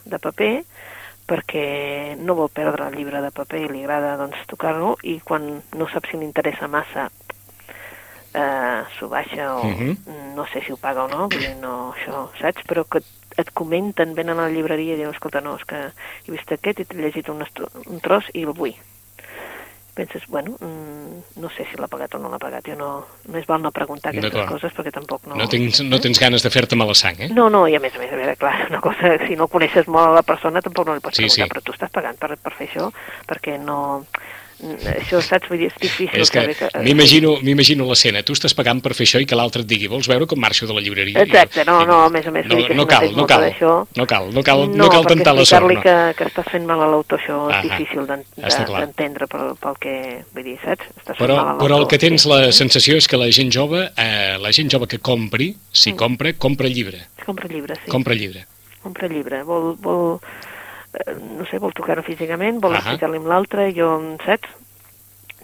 de 0.05 0.19
paper, 0.19 0.65
perquè 1.26 2.16
no 2.18 2.35
vol 2.38 2.49
perdre 2.54 2.87
el 2.88 2.95
llibre 2.97 3.21
de 3.21 3.30
paper 3.35 3.61
i 3.64 3.68
li 3.68 3.83
agrada 3.85 4.16
doncs, 4.16 4.38
tocar-lo, 4.47 4.97
i 5.02 5.18
quan 5.21 5.62
no 5.75 5.88
sap 5.92 6.06
si 6.11 6.16
li 6.16 6.25
interessa 6.25 6.68
massa 6.68 7.09
eh, 8.35 8.83
s'ho 8.99 9.09
baixa 9.09 9.54
o 9.56 9.64
Mhm. 9.64 10.35
no 10.35 10.47
sé 10.47 10.61
si 10.62 10.73
ho 10.73 10.76
paga 10.76 11.04
o 11.04 11.09
no, 11.09 11.28
vull 11.28 11.40
dir, 11.42 11.56
no, 11.56 11.92
això, 11.95 12.28
saps? 12.40 12.62
Però 12.68 12.85
que 12.85 13.00
et 13.37 13.50
comenten, 13.52 14.14
venen 14.14 14.38
a 14.38 14.42
la 14.49 14.50
llibreria 14.50 14.95
i 14.95 14.97
diuen, 14.97 15.14
escolta, 15.14 15.40
no, 15.40 15.56
és 15.56 15.64
que 15.64 15.76
he 16.26 16.33
vist 16.33 16.52
aquest 16.52 16.80
i 16.80 16.85
t'he 16.85 16.97
llegit 17.00 17.28
un, 17.28 17.42
un 17.87 18.00
tros 18.00 18.25
i 18.35 18.42
el 18.45 18.52
vull. 18.52 18.75
Penses, 19.97 20.26
bueno, 20.29 20.53
mm, 20.61 21.41
no 21.41 21.49
sé 21.49 21.65
si 21.65 21.79
l'ha 21.81 21.88
pagat 21.88 22.12
o 22.15 22.19
no 22.21 22.29
l'ha 22.29 22.37
pagat, 22.37 22.67
jo 22.69 22.75
no, 22.76 22.88
més 23.33 23.47
val 23.49 23.62
no 23.65 23.71
preguntar 23.73 24.11
aquestes 24.12 24.45
coses 24.50 24.75
perquè 24.76 24.93
tampoc 24.93 25.25
no... 25.25 25.38
No 25.41 25.47
tens, 25.49 25.81
no 25.88 25.97
tens 26.05 26.21
ganes 26.21 26.45
de 26.45 26.53
fer-te 26.53 26.76
mala 26.76 26.93
sang, 26.93 27.17
eh? 27.25 27.31
No, 27.33 27.47
no, 27.49 27.62
i 27.65 27.79
a 27.79 27.81
més 27.81 27.97
a 27.97 28.03
més, 28.03 28.12
a 28.12 28.19
veure, 28.21 28.35
clar, 28.37 28.53
una 28.69 28.83
cosa, 28.85 29.15
si 29.25 29.38
no 29.41 29.49
coneixes 29.49 29.88
molt 29.88 30.11
a 30.11 30.19
la 30.19 30.25
persona 30.26 30.61
tampoc 30.61 30.91
no 30.91 30.99
li 30.99 31.00
pots 31.00 31.17
Sí, 31.17 31.25
preguntar, 31.25 31.47
sí. 31.49 31.53
però 31.55 31.65
tu 31.65 31.73
estàs 31.73 31.95
pagant 31.97 32.21
per, 32.21 32.35
per 32.37 32.53
fer 32.59 32.69
això, 32.69 32.91
perquè 33.31 33.57
no... 33.62 33.79
mm, 34.61 34.87
Això, 35.03 35.21
saps, 35.23 35.49
vull 35.49 35.59
dir, 35.59 35.67
és 35.73 35.77
difícil 35.81 36.21
És 36.21 36.31
que 36.31 36.43
que... 36.55 36.69
m'imagino 36.83 37.37
m'imagino 37.43 37.85
l'escena. 37.89 38.23
Tu 38.23 38.33
estàs 38.37 38.55
pagant 38.57 38.81
per 38.83 38.95
fer 38.95 39.07
això 39.07 39.21
i 39.21 39.27
que 39.27 39.37
l'altre 39.39 39.63
et 39.63 39.69
digui 39.69 39.87
vols 39.89 40.09
veure 40.09 40.27
com 40.27 40.39
marxo 40.41 40.67
de 40.67 40.75
la 40.77 40.81
llibreria? 40.81 41.23
Exacte, 41.23 41.65
no, 41.69 41.85
no, 41.87 42.03
a 42.07 42.11
més 42.11 42.27
a 42.27 42.31
més, 42.31 42.47
No, 42.47 42.57
no 42.75 42.87
cal, 42.87 43.11
no 43.17 43.27
cal, 43.27 43.45
no 43.97 44.07
cal, 44.07 44.31
no 44.35 44.43
cal, 44.43 44.67
no 44.71 44.89
cal 44.89 45.07
tentar 45.07 45.35
la 45.35 45.45
sort. 45.45 45.67
No. 45.73 45.83
que, 45.83 45.97
que 46.17 46.25
estàs 46.31 46.51
fent 46.51 46.67
mal 46.67 46.81
a 46.83 46.87
l'autor, 46.91 47.21
això 47.21 47.39
és 47.53 47.63
difícil 47.71 48.07
d'en- 48.07 48.25
Està 48.43 48.65
clar. 48.65 48.81
d'entendre 48.87 49.27
pel, 49.27 49.55
pel 49.61 49.77
que, 49.81 49.95
vull 50.35 50.45
dir, 50.45 50.57
saps? 50.65 50.87
Fent 51.05 51.19
Però, 51.19 51.37
però 51.59 51.79
el 51.83 51.87
que 51.89 51.99
tens 51.99 52.23
sí. 52.23 52.29
la 52.29 52.53
sensació 52.53 52.97
és 52.97 53.07
que 53.09 53.17
la 53.21 53.31
gent 53.31 53.51
jove, 53.53 53.85
eh, 53.97 54.37
la 54.41 54.53
gent 54.53 54.71
jove 54.73 54.87
que 54.87 54.99
compri, 54.99 55.55
si 55.73 55.93
compra, 55.95 56.33
compra 56.35 56.69
llibre. 56.69 57.07
Compra 57.25 57.49
llibres, 57.49 57.79
Mm. 57.79 57.85
sí. 57.85 57.91
Compra 57.91 58.15
llibre. 58.15 58.47
compra 58.83 59.09
llibre, 59.09 59.43
vol, 59.43 59.75
vol 59.83 60.21
eh, 60.23 60.56
no 61.38 61.47
sé, 61.50 61.59
vol 61.59 61.73
tocar-ho 61.76 62.03
físicament, 62.03 62.61
vol 62.61 62.73
Ahà. 62.75 62.81
explicar-li 62.83 63.19
amb 63.23 63.26
l'altre, 63.31 63.73
jo, 63.76 63.91
saps? 64.25 64.49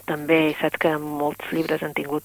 També 0.05 0.53
saps 0.59 0.79
que 0.83 0.97
molts 0.99 1.45
llibres 1.55 1.83
han 1.85 1.93
tingut 1.95 2.23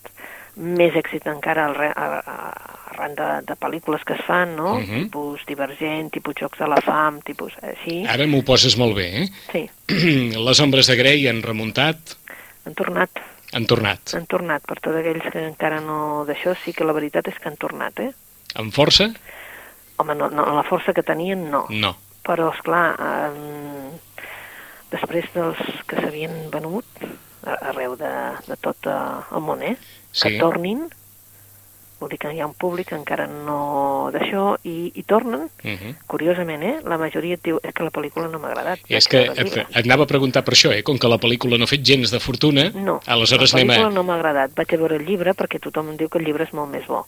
més 0.59 0.97
èxit 0.99 1.29
encara 1.31 1.69
al 1.69 1.75
re- 1.77 1.93
a- 1.95 2.19
a- 2.19 2.79
arran 2.91 3.15
de, 3.15 3.27
de 3.47 3.55
pel·lícules 3.55 4.03
que 4.05 4.15
es 4.17 4.25
fan, 4.27 4.57
no? 4.57 4.73
Mhm. 4.81 5.05
Tipus 5.05 5.45
Divergent, 5.47 6.11
tipus 6.11 6.35
Jocs 6.41 6.59
de 6.59 6.67
la 6.67 6.81
Fam, 6.83 7.21
tipus 7.23 7.53
així. 7.63 8.01
Ara 8.11 8.27
m'ho 8.27 8.43
poses 8.43 8.75
molt 8.77 8.97
bé, 8.97 9.07
eh? 9.23 9.29
Sí, 9.53 9.63
Les 10.49 10.61
ombres 10.65 10.89
de 10.91 10.97
Grey 10.99 11.29
han 11.31 11.43
remuntat, 11.47 12.17
han 12.67 12.75
tornat, 12.75 13.11
han 13.53 13.67
tornat. 13.71 14.15
han 14.19 14.27
tornat. 14.27 14.67
Per 14.67 14.81
tots 14.81 14.99
aquells 14.99 15.31
que 15.31 15.47
encara 15.47 15.79
no 15.81 16.25
d'això, 16.27 16.57
sí 16.65 16.73
que 16.75 16.85
la 16.85 16.93
veritat 16.97 17.29
és 17.31 17.39
que 17.39 17.49
han 17.53 17.57
tornat, 17.57 18.01
eh? 18.03 18.11
Amb 18.59 18.75
força? 18.75 19.13
Home, 19.99 20.15
no, 20.19 20.27
no, 20.31 20.45
la 20.57 20.65
força 20.67 20.93
que 20.93 21.03
tenien, 21.07 21.47
no. 21.53 21.67
No. 21.71 21.95
Però, 22.29 22.51
és 22.53 22.61
clar, 22.67 22.85
eh, 23.01 23.91
després 24.93 25.27
dels 25.35 25.65
que 25.89 25.97
s'havien 26.03 26.51
venut 26.53 26.85
arreu 27.49 27.97
de, 27.97 28.13
de 28.49 28.57
tot 28.61 28.87
eh, 28.91 29.01
el 29.33 29.45
món, 29.45 29.63
eh? 29.65 29.77
Sí. 30.13 30.29
Que 30.29 30.39
tornin, 30.43 30.83
vol 31.99 32.11
dir 32.13 32.19
que 32.21 32.31
hi 32.35 32.41
ha 32.43 32.47
un 32.47 32.53
públic 32.55 32.91
que 32.91 32.97
encara 32.99 33.25
no 33.31 34.11
d'això, 34.15 34.59
i, 34.69 34.93
i 34.95 35.03
tornen, 35.09 35.49
Uh 35.65 35.71
-huh. 35.75 35.95
curiosament, 36.07 36.63
eh? 36.63 36.75
La 36.85 36.99
majoria 36.99 37.35
et 37.35 37.43
diu, 37.43 37.59
és 37.63 37.73
que 37.75 37.83
la 37.83 37.91
pel·lícula 37.91 38.29
no 38.31 38.39
m'ha 38.39 38.49
agradat. 38.53 38.79
I 38.89 38.95
és 38.97 39.09
que 39.09 39.23
et, 39.23 39.39
llibre." 39.39 39.67
et 39.71 39.85
anava 39.85 40.05
a 40.05 40.07
preguntar 40.07 40.45
per 40.45 40.55
això, 40.55 40.71
eh? 40.73 40.83
Com 40.83 40.99
que 40.99 41.09
la 41.09 41.19
pel·lícula 41.19 41.59
no 41.59 41.65
ha 41.65 41.67
fet 41.67 41.83
gens 41.83 42.11
de 42.11 42.21
fortuna, 42.21 42.71
No, 42.75 43.01
aleshores 43.07 43.53
la 43.53 43.61
anem 43.61 43.69
pel·lícula 43.71 43.87
a... 43.89 43.95
no 43.95 44.03
m'ha 44.05 44.15
agradat. 44.15 44.51
Vaig 44.55 44.75
a 44.75 44.77
veure 44.77 44.97
el 44.97 45.07
llibre 45.07 45.33
perquè 45.35 45.59
tothom 45.61 45.89
em 45.91 45.97
diu 45.97 46.09
que 46.09 46.19
el 46.19 46.25
llibre 46.25 46.45
és 46.45 46.53
molt 46.53 46.71
més 46.71 46.87
bo. 46.87 47.07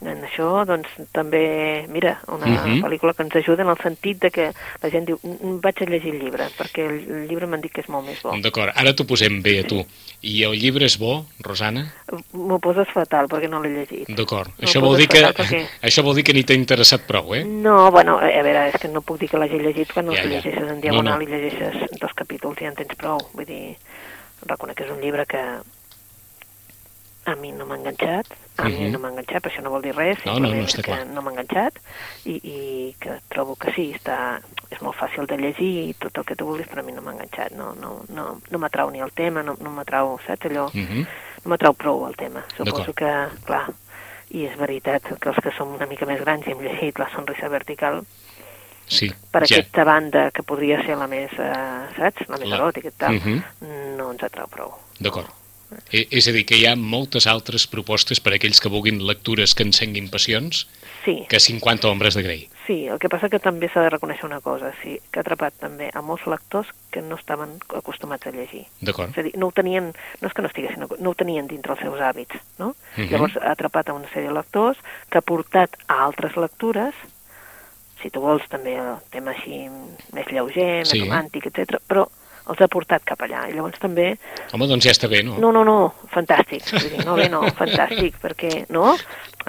En 0.00 0.20
això, 0.22 0.64
doncs, 0.64 0.86
també, 1.10 1.84
mira, 1.90 2.20
una 2.28 2.46
Mhm. 2.46 2.84
pel·lícula 2.84 3.14
que 3.16 3.24
ens 3.24 3.34
ajuda 3.34 3.62
en 3.64 3.68
el 3.70 3.78
sentit 3.82 4.20
de 4.22 4.30
que 4.30 4.52
la 4.80 4.90
gent 4.90 5.06
diu, 5.06 5.18
"Mm, 5.24 5.58
vaig 5.60 5.82
a 5.82 5.86
llegir 5.86 6.14
el 6.14 6.20
llibre, 6.22 6.44
perquè 6.56 6.86
el, 6.88 7.26
llibre 7.28 7.48
m'han 7.48 7.60
dit 7.60 7.72
que 7.72 7.80
és 7.80 7.88
molt 7.88 8.06
més 8.06 8.22
bo. 8.22 8.30
D'acord, 8.40 8.70
ara 8.76 8.92
t'ho 8.94 9.04
posem 9.04 9.42
bé 9.42 9.58
a 9.58 9.64
tu. 9.66 9.84
I 10.22 10.44
el 10.44 10.52
llibre 10.52 10.84
és 10.86 10.96
bo, 10.98 11.26
Rosana? 11.40 11.92
M'ho 12.32 12.58
poses 12.60 12.86
fatal 12.94 13.26
perquè 13.26 13.48
no 13.48 13.60
l'he 13.60 13.70
llegit. 13.70 14.08
D'acord. 14.08 14.48
No, 14.56 14.68
això, 14.68 14.80
vol 14.80 14.96
dir 14.96 15.08
que, 15.08 15.20
perquè- 15.20 15.66
això 15.82 16.02
vol 16.04 16.14
dir 16.14 16.22
que 16.24 16.32
ni 16.32 16.44
t'ha 16.44 16.54
interessat 16.54 17.00
prou, 17.04 17.34
eh? 17.34 17.44
No, 17.44 17.90
bueno, 17.90 18.18
a 18.18 18.42
veure, 18.42 18.68
és 18.68 18.80
que 18.80 18.86
no 18.88 19.00
puc 19.02 19.18
dir 19.18 19.28
que 19.28 19.36
l'hagi 19.36 19.58
llegit 19.58 19.92
quan 19.92 20.06
no 20.06 20.12
Ja, 20.12 20.22
ja, 20.22 20.28
llegeixes 20.28 20.62
en 20.62 20.76
No, 20.76 20.80
diagonal 20.80 21.18
no. 21.18 21.22
i 21.22 21.26
llegeixes 21.26 21.74
dos 21.98 22.12
capítols 22.14 22.56
i 22.60 22.64
ja 22.64 22.68
en 22.68 22.74
tens 22.76 22.94
prou. 22.96 23.18
Vull 23.34 23.44
dir, 23.46 23.76
reconec 24.46 24.76
que 24.76 24.84
és 24.84 24.90
un 24.90 25.00
llibre 25.00 25.26
que 25.26 25.38
a 27.26 27.34
mi 27.36 27.52
no 27.52 27.66
m'ha 27.66 27.76
enganxat, 27.76 28.26
a 28.58 28.68
mi 28.68 28.90
no 28.90 28.98
m'ha 28.98 29.08
enganxat, 29.12 29.42
però 29.42 29.52
això 29.52 29.62
no 29.62 29.70
vol 29.70 29.82
dir 29.82 29.94
res, 29.94 30.18
No, 30.26 30.38
no, 30.38 30.48
no, 30.48 30.62
és 30.64 30.74
que 30.74 30.82
clar. 30.82 31.04
no 31.06 31.22
m'ha 31.22 31.30
enganxat 31.30 31.78
i, 32.26 32.34
i 32.42 32.94
que 33.00 33.20
trobo 33.30 33.54
que 33.56 33.72
sí, 33.72 33.92
està, 33.94 34.40
és 34.70 34.80
molt 34.82 34.96
fàcil 34.98 35.26
de 35.30 35.36
llegir 35.38 35.70
i 35.88 35.94
tot 35.94 36.18
el 36.18 36.24
que 36.24 36.34
tu 36.36 36.44
vulguis, 36.48 36.66
però 36.66 36.80
a 36.80 36.86
mi 36.86 36.92
no 36.92 37.02
m'ha 37.02 37.12
enganxat, 37.14 37.52
no, 37.52 37.72
no, 37.78 38.02
no, 38.08 38.40
no 38.50 38.58
m'atrau 38.58 38.90
ni 38.90 38.98
el 39.00 39.12
tema, 39.12 39.42
no, 39.46 39.54
no 39.60 39.70
m'atrau, 39.70 40.18
saps 40.26 40.46
allò? 40.50 40.66
Uh 40.74 40.82
-huh. 40.88 41.06
no 41.44 41.50
m'atrau 41.50 41.72
prou 41.74 42.06
el 42.08 42.16
tema. 42.16 42.44
Suposo 42.56 42.92
que, 42.92 43.12
clar, 43.44 43.70
i 44.30 44.44
és 44.44 44.56
veritat 44.58 45.02
que 45.20 45.28
els 45.28 45.38
que 45.42 45.50
som 45.56 45.72
una 45.74 45.86
mica 45.86 46.04
més 46.04 46.20
grans 46.20 46.46
i 46.46 46.50
hem 46.50 46.60
llegit 46.60 46.98
La 46.98 47.08
sonrisa 47.14 47.48
vertical, 47.48 48.02
Sí, 48.90 49.12
per 49.30 49.46
ja. 49.46 49.56
aquesta 49.56 49.84
banda 49.84 50.30
que 50.30 50.42
podria 50.42 50.82
ser 50.82 50.96
la 50.96 51.06
més, 51.06 51.30
eh, 51.32 51.86
saps, 51.96 52.26
la 52.28 52.38
més 52.38 52.48
La- 52.48 52.56
eròtica 52.56 52.88
i 52.88 52.92
tal, 52.96 53.14
Mhm. 53.14 53.42
no 53.98 54.10
ens 54.12 54.22
atrau 54.22 54.46
prou. 54.48 54.72
D'acord. 54.98 55.26
Eh, 55.92 56.06
És 56.10 56.26
a 56.28 56.32
dir, 56.32 56.44
que 56.48 56.56
hi 56.56 56.66
ha 56.66 56.74
moltes 56.76 57.26
altres 57.26 57.66
propostes 57.66 58.20
per 58.20 58.32
a 58.32 58.36
aquells 58.36 58.60
que 58.60 58.70
vulguin 58.72 59.02
lectures 59.06 59.54
que 59.54 59.62
encenguin 59.66 60.08
passions 60.10 60.66
Sí, 61.04 61.26
que 61.28 61.38
50 61.40 61.88
ombres 61.88 62.14
de 62.14 62.22
Grey. 62.22 62.48
sí, 62.66 62.86
el 62.86 62.98
que 62.98 63.08
passa 63.08 63.28
que 63.28 63.38
també 63.38 63.68
s'ha 63.68 63.80
de 63.82 63.90
reconèixer 63.90 64.24
una 64.26 64.40
cosa, 64.40 64.72
sí, 64.82 64.98
que 65.12 65.20
ha 65.20 65.22
atrapat 65.22 65.54
també 65.60 65.90
a 65.94 66.02
molts 66.02 66.26
lectors 66.26 66.68
que 66.90 67.00
no 67.00 67.16
estaven 67.16 67.58
acostumats 67.76 68.26
a 68.26 68.30
llegir. 68.30 68.66
D'acord. 68.80 69.10
És 69.12 69.18
a 69.18 69.22
dir, 69.22 69.32
no 69.36 69.48
ho 69.48 69.52
tenien, 69.52 69.92
no 70.20 70.28
és 70.28 70.34
que 70.34 70.42
no 70.42 70.48
estiguessin, 70.48 70.84
no 70.98 71.10
ho 71.10 71.14
tenien 71.14 71.46
dintre 71.48 71.72
els 71.72 71.80
seus 71.80 72.00
hàbits, 72.00 72.36
no? 72.58 72.74
Mhm. 72.96 73.08
Llavors 73.10 73.36
ha 73.36 73.52
atrapat 73.52 73.88
a 73.88 73.94
una 73.94 74.08
sèrie 74.08 74.28
de 74.28 74.34
lectors 74.34 74.76
que 75.10 75.18
ha 75.18 75.22
portat 75.22 75.76
a 75.86 76.04
altres 76.04 76.36
lectures, 76.36 76.94
si 78.02 78.10
tu 78.10 78.20
vols 78.20 78.44
també 78.48 78.76
el 78.76 78.98
tema 79.10 79.32
així 79.32 79.68
més 80.12 80.26
lleuger, 80.30 80.86
Sí. 80.86 81.00
més 81.00 81.08
romàntic, 81.08 81.46
etc. 81.46 81.80
però 81.88 82.08
els 82.48 82.60
ha 82.60 82.68
portat 82.68 83.04
cap 83.04 83.20
allà. 83.26 83.46
I 83.50 83.54
llavors 83.56 83.78
també 83.78 84.16
Home, 84.52 84.66
doncs 84.66 84.84
ja 84.84 84.92
està 84.92 85.08
bé, 85.08 85.22
no? 85.22 85.38
no, 85.38 85.52
no, 85.52 85.64
no, 85.64 85.78
fantàstic. 86.12 86.64
Vull 86.72 86.90
dir, 86.90 87.04
no, 87.04 87.14
bé, 87.16 87.28
no, 87.28 87.42
fantàstic, 87.58 88.18
perquè, 88.24 88.66
no? 88.70 88.96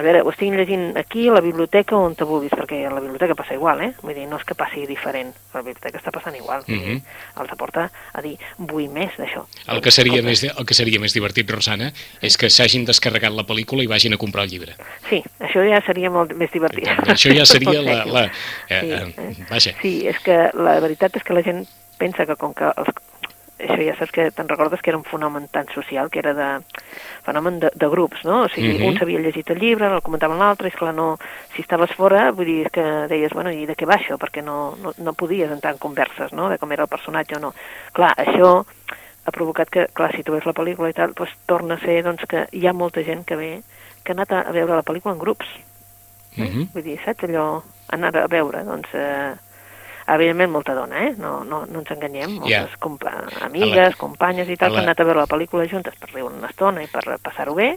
A 0.00 0.02
veure, 0.02 0.22
ho 0.24 0.30
estic 0.32 0.54
llegint 0.54 0.96
aquí, 0.96 1.26
a 1.28 1.32
la 1.34 1.42
biblioteca, 1.44 1.96
on 1.98 2.14
te 2.16 2.24
vulguis, 2.24 2.52
perquè 2.56 2.86
a 2.88 2.92
la 2.94 3.00
biblioteca 3.02 3.34
passa 3.36 3.52
igual, 3.54 3.82
eh? 3.84 3.90
Vull 4.00 4.14
dir, 4.16 4.24
no 4.30 4.38
és 4.38 4.44
que 4.48 4.54
passi 4.56 4.86
diferent, 4.88 5.32
a 5.52 5.58
la 5.58 5.64
biblioteca 5.66 5.98
està 6.00 6.12
passant 6.14 6.36
igual. 6.38 6.62
Dir, 6.64 6.78
Mhm. 6.80 7.02
els 7.42 7.52
aporta 7.52 7.90
a 8.14 8.22
dir, 8.22 8.36
vull 8.56 8.88
més 8.88 9.12
d'això. 9.18 9.44
El 9.68 9.82
que, 9.82 9.90
seria 9.90 10.22
més, 10.22 10.42
el 10.44 10.64
que 10.64 10.74
seria 10.74 11.00
més 11.00 11.12
divertit, 11.12 11.50
Rosana, 11.50 11.92
és 12.22 12.36
que 12.38 12.48
s'hagin 12.48 12.86
descarregat 12.86 13.32
la 13.32 13.44
pel·lícula 13.44 13.82
i 13.84 13.86
vagin 13.86 14.14
a 14.14 14.16
comprar 14.16 14.44
el 14.44 14.50
llibre. 14.50 14.72
Sí, 15.10 15.22
això 15.40 15.66
ja 15.68 15.82
seria 15.84 16.08
molt 16.10 16.32
més 16.34 16.50
divertit. 16.52 16.86
Això 16.86 17.34
ja 17.36 17.44
seria 17.44 17.82
la... 17.88 18.04
La 18.06 18.24
eh, 18.68 18.80
Sí, 18.80 18.90
eh, 18.92 19.14
eh? 19.18 19.46
vaja, 19.50 19.74
Sí, 19.82 20.06
és 20.08 20.18
que 20.24 20.50
la 20.54 20.78
veritat 20.80 21.16
és 21.16 21.22
que 21.24 21.34
la 21.34 21.42
gent 21.42 21.66
pensa 22.00 22.24
que 22.26 22.36
com 22.40 22.54
que 22.56 22.64
els, 22.72 22.88
això 23.60 23.76
ja 23.84 23.94
saps 23.98 24.14
que 24.16 24.30
te'n 24.32 24.48
recordes 24.48 24.80
que 24.80 24.88
era 24.90 24.96
un 24.98 25.04
fenomen 25.04 25.48
tan 25.52 25.68
social, 25.74 26.08
que 26.10 26.22
era 26.22 26.32
de 26.32 26.48
fenomen 27.26 27.58
de, 27.60 27.70
de 27.76 27.88
grups, 27.92 28.24
no? 28.24 28.46
O 28.46 28.48
sigui, 28.48 28.78
Mhm. 28.78 28.88
un 28.88 28.96
s'havia 28.98 29.20
llegit 29.20 29.50
el 29.52 29.60
llibre, 29.60 29.86
el 29.92 30.00
comentaven 30.02 30.38
l'altre, 30.40 30.68
i 30.68 30.72
esclar, 30.72 30.94
no, 30.96 31.18
si 31.54 31.60
estaves 31.62 31.92
fora, 31.92 32.30
vull 32.32 32.46
dir 32.48 32.70
que 32.72 32.82
deies, 33.12 33.32
bueno, 33.36 33.52
i 33.52 33.66
de 33.68 33.76
què 33.76 33.86
va 33.86 33.98
això? 34.00 34.16
Perquè 34.16 34.42
no, 34.42 34.74
no, 34.80 34.94
no 34.96 35.12
podies 35.12 35.52
entrar 35.52 35.74
en 35.74 35.78
converses, 35.78 36.32
no?, 36.32 36.48
de 36.48 36.56
com 36.58 36.72
era 36.72 36.88
el 36.88 36.88
personatge 36.88 37.36
o 37.36 37.40
no. 37.40 37.52
Clar, 37.92 38.14
això 38.16 38.64
ha 39.26 39.30
provocat 39.30 39.68
que, 39.68 39.86
clar, 39.92 40.14
si 40.16 40.22
tu 40.24 40.32
veus 40.32 40.46
la 40.48 40.56
pel·lícula 40.56 40.88
i 40.88 40.96
tal, 40.96 41.12
doncs 41.12 41.36
torna 41.46 41.74
a 41.76 41.80
ser, 41.84 42.02
doncs, 42.02 42.24
que 42.26 42.46
hi 42.56 42.66
ha 42.66 42.72
molta 42.72 43.04
gent 43.04 43.26
que 43.28 43.36
ve, 43.36 43.50
que 44.02 44.12
ha 44.12 44.16
anat 44.16 44.32
a, 44.32 44.40
veure 44.56 44.74
la 44.80 44.82
pel·lícula 44.86 45.12
en 45.12 45.20
grups. 45.20 45.46
Eh? 46.38 46.48
Mhm. 46.48 46.70
Vull 46.72 46.82
dir, 46.82 46.98
saps 47.04 47.28
allò, 47.28 47.62
anar 47.92 48.16
a 48.16 48.26
veure, 48.26 48.64
doncs, 48.64 48.88
eh, 48.94 49.34
evidentment 50.16 50.50
molta 50.52 50.74
dona, 50.74 51.04
eh? 51.06 51.14
No, 51.18 51.44
no, 51.44 51.62
no 51.66 51.80
ens 51.82 51.90
enganyem, 51.94 52.36
moltes 52.40 52.50
yeah. 52.50 52.78
compa 52.82 53.12
amigues, 53.46 53.96
companyes 54.00 54.48
i 54.48 54.56
tal, 54.56 54.70
la- 54.70 54.76
que 54.76 54.82
han 54.82 54.88
anat 54.90 55.00
a 55.00 55.06
veure 55.08 55.20
la 55.22 55.28
pel·lícula 55.30 55.66
juntes 55.70 55.94
per 56.00 56.10
riure 56.12 56.34
una 56.34 56.48
estona 56.50 56.82
i 56.82 56.88
per 56.90 57.18
passar-ho 57.22 57.54
bé, 57.54 57.74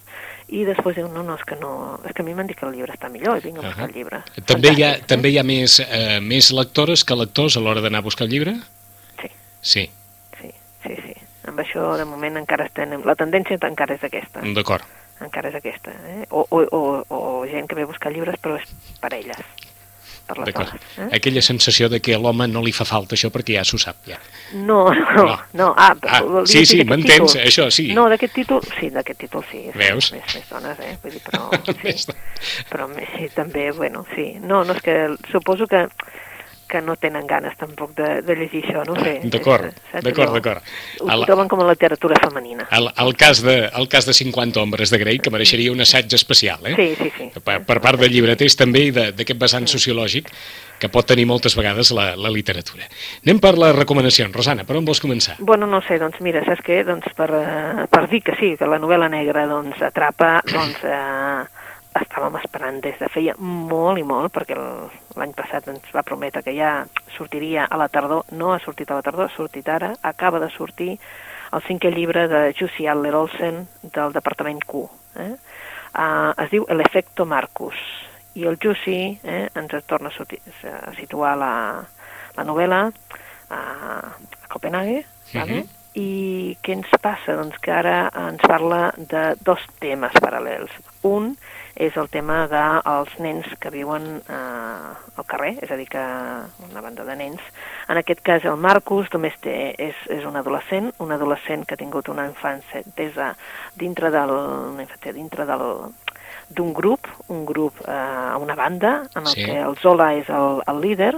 i 0.50 0.64
després 0.66 0.96
diuen, 0.98 1.14
no, 1.14 1.24
no, 1.24 1.36
és 1.36 1.44
que 1.48 1.56
no, 1.60 2.00
és 2.06 2.14
que 2.14 2.22
a 2.22 2.26
mi 2.26 2.34
m'han 2.34 2.48
dit 2.48 2.58
que 2.60 2.66
el 2.66 2.74
llibre 2.76 2.94
està 2.94 3.10
millor, 3.10 3.38
i 3.38 3.46
vinc 3.48 3.60
a 3.60 3.68
buscar 3.68 3.84
Ahà. 3.86 3.90
el 3.90 3.98
llibre. 3.98 4.22
També 4.46 4.74
hi, 4.74 4.84
ha, 4.84 4.94
Fantàstic, 4.94 5.08
també 5.14 5.30
hi 5.34 5.38
ha 5.40 5.44
més, 5.44 5.80
eh, 5.84 6.20
més 6.22 6.52
lectores 6.52 7.04
que 7.04 7.16
lectors 7.16 7.58
a 7.58 7.62
l'hora 7.64 7.82
d'anar 7.82 8.00
a 8.04 8.08
buscar 8.10 8.26
el 8.28 8.32
llibre? 8.34 8.56
Sí, 9.20 9.30
Sí, 9.62 9.90
sí, 10.42 10.50
sí, 10.84 10.96
sí. 11.06 11.14
Amb 11.48 11.60
això, 11.60 11.98
de 11.98 12.06
moment, 12.06 12.36
encara 12.40 12.66
estem... 12.66 12.98
La 13.06 13.16
tendència 13.16 13.56
encara 13.62 13.96
és 13.96 14.04
aquesta. 14.04 14.42
d'acord. 14.56 14.84
Encara 15.24 15.50
és 15.50 15.56
aquesta. 15.56 15.92
Eh? 15.92 16.26
O, 16.32 16.42
o, 16.50 16.60
o, 16.72 16.82
o 17.16 17.46
gent 17.48 17.68
que 17.70 17.76
ve 17.76 17.84
a 17.84 17.88
buscar 17.88 18.12
llibres, 18.12 18.36
però 18.44 18.58
és 18.60 18.68
per 19.00 19.14
elles, 19.14 19.40
per 20.28 20.38
les 20.40 20.54
dones. 20.54 20.74
Eh? 20.98 21.08
Aquella 21.18 21.42
sensació 21.42 21.90
de 21.90 22.00
que 22.00 22.16
a 22.16 22.20
l'home 22.22 22.48
no 22.48 22.62
li 22.64 22.72
fa 22.76 22.86
falta 22.86 23.16
això 23.18 23.30
perquè 23.34 23.58
ja 23.58 23.64
s'ho 23.68 23.78
sap, 23.82 24.02
ja. 24.08 24.18
No, 24.54 24.86
no, 24.94 25.24
No. 25.26 25.38
no. 25.54 25.68
Ah, 25.78 25.94
Ah, 26.10 26.22
sí, 26.46 26.66
sí, 26.66 26.84
m'entens, 26.84 27.36
això, 27.36 27.70
sí. 27.72 27.90
No, 27.94 28.08
d'aquest 28.10 28.34
títol, 28.34 28.62
sí, 28.80 28.90
d'aquest 28.90 29.20
títol 29.26 29.44
sí. 29.52 29.66
Veus? 29.76 30.12
Més, 30.14 30.36
més 30.36 30.50
dones, 30.50 30.80
eh? 30.80 30.98
Vull 31.04 31.12
dir, 31.16 31.22
però, 31.26 31.50
sí, 31.84 32.14
però 32.70 32.88
sí, 33.16 33.30
també, 33.36 33.72
bueno, 33.72 34.06
sí. 34.16 34.34
No, 34.40 34.64
no, 34.64 34.74
és 34.74 34.82
que 34.82 34.98
suposo 35.32 35.68
que 35.68 35.88
que 36.74 36.82
no 36.82 36.96
tenen 36.98 37.28
ganes 37.30 37.54
tampoc 37.62 37.94
de, 37.96 38.10
de 38.26 38.36
llegir 38.42 38.64
això, 38.66 38.82
no 38.90 38.98
sé. 38.98 39.20
D'acord, 39.34 39.70
d'acord, 40.02 40.34
d'acord. 40.34 40.66
Ho, 41.04 41.12
El- 41.14 41.26
troben 41.30 41.48
com 41.52 41.62
a 41.62 41.70
literatura 41.70 42.18
femenina. 42.24 42.66
El, 42.74 42.90
el, 42.98 43.14
cas 43.16 43.44
de, 43.46 43.56
el 43.70 43.88
cas 43.94 44.10
de 44.10 44.18
50 44.18 44.60
ombres 44.60 44.90
de 44.90 44.98
Grey, 45.02 45.20
que 45.22 45.30
mereixeria 45.34 45.72
un 45.72 45.86
assaig 45.86 46.10
especial, 46.18 46.66
eh? 46.68 46.74
Sí, 46.76 46.90
sí, 46.98 47.12
sí. 47.20 47.30
Per, 47.40 47.60
per 47.70 47.80
part 47.86 48.02
de 48.02 48.10
llibreters 48.10 48.58
també 48.60 48.88
i 48.90 48.92
de- 48.96 49.12
d'aquest 49.14 49.40
vessant 49.40 49.70
sociològic 49.70 50.34
que 50.82 50.90
pot 50.92 51.06
tenir 51.08 51.24
moltes 51.30 51.54
vegades 51.56 51.94
la, 51.96 52.10
la 52.20 52.32
literatura. 52.34 52.90
Anem 53.24 53.38
per 53.40 53.54
les 53.62 53.76
recomanacions. 53.78 54.34
Rosana, 54.36 54.66
per 54.68 54.76
on 54.76 54.84
vols 54.90 55.00
començar? 55.00 55.38
Bueno, 55.40 55.68
no 55.70 55.80
sé, 55.88 56.00
doncs 56.02 56.18
mira, 56.26 56.42
saps 56.44 56.66
què? 56.66 56.82
Doncs 56.88 57.14
per, 57.16 57.30
eh, 57.38 57.86
per 57.94 58.08
dir 58.12 58.20
que 58.26 58.36
sí, 58.40 58.56
que 58.60 58.68
la 58.68 58.82
novel·la 58.82 59.08
negra 59.14 59.46
doncs, 59.48 59.80
atrapa, 59.86 60.40
doncs 60.50 60.82
eh, 60.84 61.44
estàvem 62.02 62.38
esperant 62.40 62.80
des 62.82 62.98
de 63.00 63.10
feia 63.14 63.36
molt 63.38 64.00
i 64.02 64.06
molt, 64.08 64.32
perquè 64.34 64.58
l'any 64.58 65.34
passat 65.38 65.68
ens 65.70 65.92
va 65.94 66.06
prometre 66.06 66.44
que 66.46 66.56
ja 66.56 66.86
sortiria 67.18 67.68
a 67.70 67.78
la 67.78 67.90
tardor, 67.94 68.26
no 68.32 68.54
ha 68.54 68.62
sortit 68.64 68.92
a 68.92 68.98
la 69.00 69.06
tardor, 69.06 69.30
ha 69.30 69.36
sortit 69.36 69.70
ara, 69.70 69.94
acaba 70.02 70.42
de 70.42 70.50
sortir 70.54 70.98
el 71.54 71.62
cinquè 71.68 71.92
llibre 71.94 72.28
de 72.28 72.48
Jussi 72.58 72.88
Adler 72.90 73.14
Olsen 73.16 73.68
del 73.84 74.16
Departament 74.16 74.64
Q. 74.66 74.88
Eh? 75.22 75.34
Uh, 75.94 76.34
es 76.42 76.50
diu 76.50 76.66
L'efecto 76.74 77.28
Marcus, 77.30 77.78
i 78.34 78.48
el 78.50 78.58
Jussi 78.58 79.20
eh, 79.24 79.50
ens 79.54 79.74
torna 79.86 80.10
a, 80.10 80.16
sortir, 80.16 80.40
a 80.66 80.94
situar 80.98 81.36
la, 81.38 81.54
la 82.38 82.46
novel·la 82.48 82.82
a, 82.88 83.60
a 83.60 84.50
Copenhague, 84.50 85.04
vale? 85.34 85.64
Mhm. 85.64 85.80
I 85.94 86.58
què 86.66 86.74
ens 86.74 86.90
passa? 86.98 87.36
Doncs 87.38 87.60
que 87.62 87.70
ara 87.70 88.08
ens 88.18 88.42
parla 88.50 88.88
de 88.98 89.36
dos 89.46 89.62
temes 89.78 90.16
paral·lels. 90.18 90.74
Un 91.06 91.36
és 91.76 91.96
el 91.98 92.10
tema 92.14 92.44
dels 92.52 93.14
nens 93.24 93.48
que 93.60 93.72
viuen 93.74 94.06
eh, 94.22 94.92
al 95.18 95.26
carrer, 95.30 95.56
és 95.66 95.72
a 95.72 95.78
dir, 95.80 95.88
que 95.90 96.04
una 96.70 96.84
banda 96.86 97.06
de 97.08 97.16
nens. 97.18 97.42
En 97.90 97.98
aquest 97.98 98.22
cas, 98.26 98.46
el 98.46 98.60
Marcus 98.62 99.10
només 99.14 99.36
té, 99.42 99.74
és, 99.82 99.98
és 100.14 100.26
un 100.30 100.38
adolescent, 100.38 100.92
un 101.04 101.12
adolescent 101.16 101.66
que 101.66 101.78
ha 101.78 101.82
tingut 101.82 102.10
una 102.14 102.28
infància 102.30 102.84
dintre 103.80 104.12
del, 104.14 104.36
una 104.74 104.86
infància 104.86 105.14
dintre 105.18 105.48
del, 105.50 105.66
d'un 106.50 106.74
grup, 106.74 107.08
un 107.28 107.46
grup, 107.46 107.80
eh, 107.88 108.36
una 108.40 108.56
banda, 108.56 109.04
en 109.16 109.28
el 109.28 109.34
sí. 109.34 109.46
que 109.46 109.60
el 109.62 109.76
Zola 109.82 110.14
és 110.18 110.30
el, 110.30 110.62
el 110.68 110.82
líder, 110.82 111.14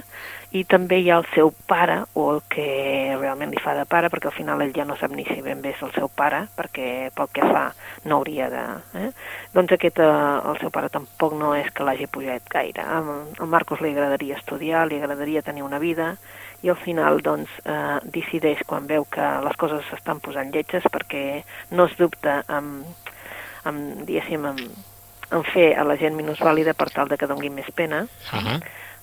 i 0.55 0.63
també 0.63 1.01
hi 1.01 1.09
ha 1.11 1.17
el 1.19 1.25
seu 1.33 1.49
pare, 1.67 1.97
o 2.15 2.29
el 2.35 2.39
que 2.51 2.65
realment 3.17 3.51
li 3.51 3.59
fa 3.59 3.73
de 3.75 3.83
pare, 3.89 4.07
perquè 4.13 4.29
al 4.29 4.38
final 4.38 4.61
ell 4.63 4.71
ja 4.75 4.85
no 4.88 4.95
sap 4.99 5.11
ni 5.11 5.25
si 5.27 5.41
ben 5.43 5.59
bé 5.63 5.73
és 5.73 5.81
el 5.83 5.91
seu 5.97 6.07
pare, 6.07 6.45
perquè 6.55 7.09
pel 7.15 7.31
que 7.35 7.43
fa 7.43 7.65
no 8.05 8.21
hauria 8.21 8.47
de... 8.53 8.63
Eh? 9.01 9.09
Doncs 9.55 9.75
aquest, 9.75 9.99
eh, 9.99 10.39
el 10.51 10.59
seu 10.61 10.71
pare 10.71 10.91
tampoc 10.93 11.35
no 11.39 11.51
és 11.57 11.67
que 11.75 11.83
l'hagi 11.83 12.07
pujat 12.07 12.47
gaire. 12.51 12.85
Al 12.85 13.51
Marcos 13.51 13.83
li 13.83 13.91
agradaria 13.91 14.39
estudiar, 14.39 14.85
li 14.88 15.01
agradaria 15.01 15.43
tenir 15.43 15.65
una 15.67 15.81
vida, 15.83 16.13
i 16.63 16.71
al 16.71 16.79
final 16.79 17.19
doncs, 17.25 17.51
eh, 17.65 17.99
decideix 18.15 18.63
quan 18.65 18.88
veu 18.88 19.05
que 19.11 19.27
les 19.45 19.59
coses 19.59 19.83
s'estan 19.89 20.23
posant 20.23 20.55
lletges 20.55 20.88
perquè 20.91 21.43
no 21.75 21.89
es 21.89 21.99
dubta 21.99 22.41
amb, 22.47 23.11
amb 23.67 24.05
diguéssim, 24.07 24.47
amb, 24.53 24.94
en 25.31 25.43
fer 25.43 25.73
a 25.77 25.83
la 25.88 25.97
gent 25.97 26.15
minusvàlida 26.17 26.75
per 26.77 26.89
tal 26.93 27.09
de 27.09 27.17
que 27.17 27.29
dongui 27.29 27.49
més 27.49 27.69
pena. 27.75 28.03
Uh 28.31 28.39
-huh. 28.39 28.59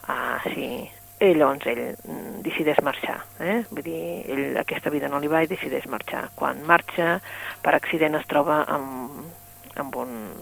ah, 0.09 0.41
sí. 0.55 0.91
I 1.23 1.35
llavors 1.35 1.67
ell 1.67 1.95
mm, 2.03 2.43
decideix 2.43 2.81
marxar. 2.83 3.21
Eh? 3.39 3.63
Vull 3.71 3.83
dir, 3.83 4.25
ell 4.27 4.57
aquesta 4.59 4.91
vida 4.91 5.09
no 5.09 5.21
li 5.21 5.29
va 5.29 5.43
i 5.43 5.47
decideix 5.47 5.87
marxar. 5.87 6.31
Quan 6.35 6.65
marxa, 6.67 7.21
per 7.63 7.75
accident 7.75 8.15
es 8.15 8.27
troba 8.27 8.65
amb, 8.67 9.23
amb, 9.77 9.97
un, 9.97 10.33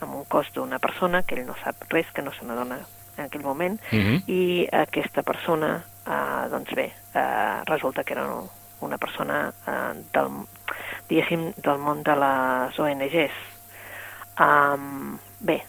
amb 0.00 0.14
un 0.14 0.24
cos 0.28 0.46
d'una 0.54 0.78
persona 0.78 1.22
que 1.22 1.34
ell 1.34 1.46
no 1.46 1.56
sap 1.64 1.74
res, 1.90 2.06
que 2.14 2.22
no 2.22 2.32
se 2.32 2.44
n'adona 2.44 2.78
en 3.16 3.24
aquell 3.24 3.42
moment, 3.42 3.80
uh 3.92 3.98
-huh. 3.98 4.22
i 4.26 4.68
aquesta 4.72 5.22
persona, 5.22 5.84
eh, 6.06 6.48
doncs 6.50 6.72
bé, 6.74 6.92
eh, 7.14 7.60
resulta 7.64 8.04
que 8.04 8.12
era 8.12 8.28
una 8.80 8.98
persona 8.98 9.52
eh, 9.66 10.04
del, 10.12 10.28
diguéssim, 11.08 11.52
del 11.56 11.78
món 11.78 12.02
de 12.02 12.14
les 12.14 12.78
ONGs. 12.78 13.32
Um, 14.38 15.18
Bé, 15.40 15.62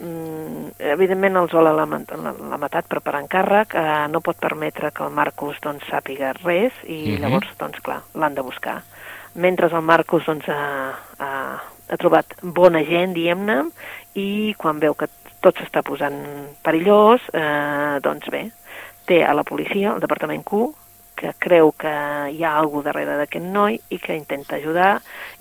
mm, 0.00 0.78
evidentment 0.94 1.36
el 1.36 1.48
Zola 1.52 1.74
l'ha 1.76 1.86
matat 1.86 2.88
per 2.88 3.02
per 3.04 3.14
encàrrec, 3.20 3.74
eh, 3.74 4.06
no 4.08 4.22
pot 4.24 4.38
permetre 4.40 4.90
que 4.92 5.04
el 5.04 5.14
Marcus 5.14 5.60
doncs, 5.64 5.84
sàpiga 5.90 6.32
res 6.42 6.72
i 6.84 6.98
mhm. 6.98 7.14
-huh. 7.14 7.20
llavors, 7.20 7.48
doncs 7.58 7.80
clar, 7.80 8.02
l'han 8.14 8.34
de 8.34 8.42
buscar. 8.42 8.82
Mentre 9.34 9.66
el 9.66 9.82
Marcus 9.82 10.24
doncs, 10.26 10.48
ha, 10.48 10.94
ha, 11.18 11.62
ha 11.88 11.96
trobat 11.96 12.26
bona 12.42 12.82
gent, 12.84 13.12
diguem-ne, 13.12 13.64
i 14.14 14.54
quan 14.58 14.80
veu 14.80 14.94
que 14.94 15.08
tot 15.40 15.56
s'està 15.56 15.82
posant 15.82 16.16
perillós, 16.62 17.20
eh, 17.32 18.00
doncs 18.02 18.26
bé, 18.30 18.50
té 19.06 19.24
a 19.24 19.34
la 19.34 19.42
policia, 19.42 19.94
el 19.94 20.00
Departament 20.00 20.42
Q, 20.44 20.74
que 21.18 21.34
creu 21.42 21.72
que 21.74 21.94
hi 22.34 22.44
ha 22.44 22.54
alguna 22.60 22.88
darrere 22.90 23.18
d'aquest 23.18 23.50
noi 23.58 23.80
i 23.90 23.98
que 24.02 24.16
intenta 24.16 24.56
ajudar 24.56 24.92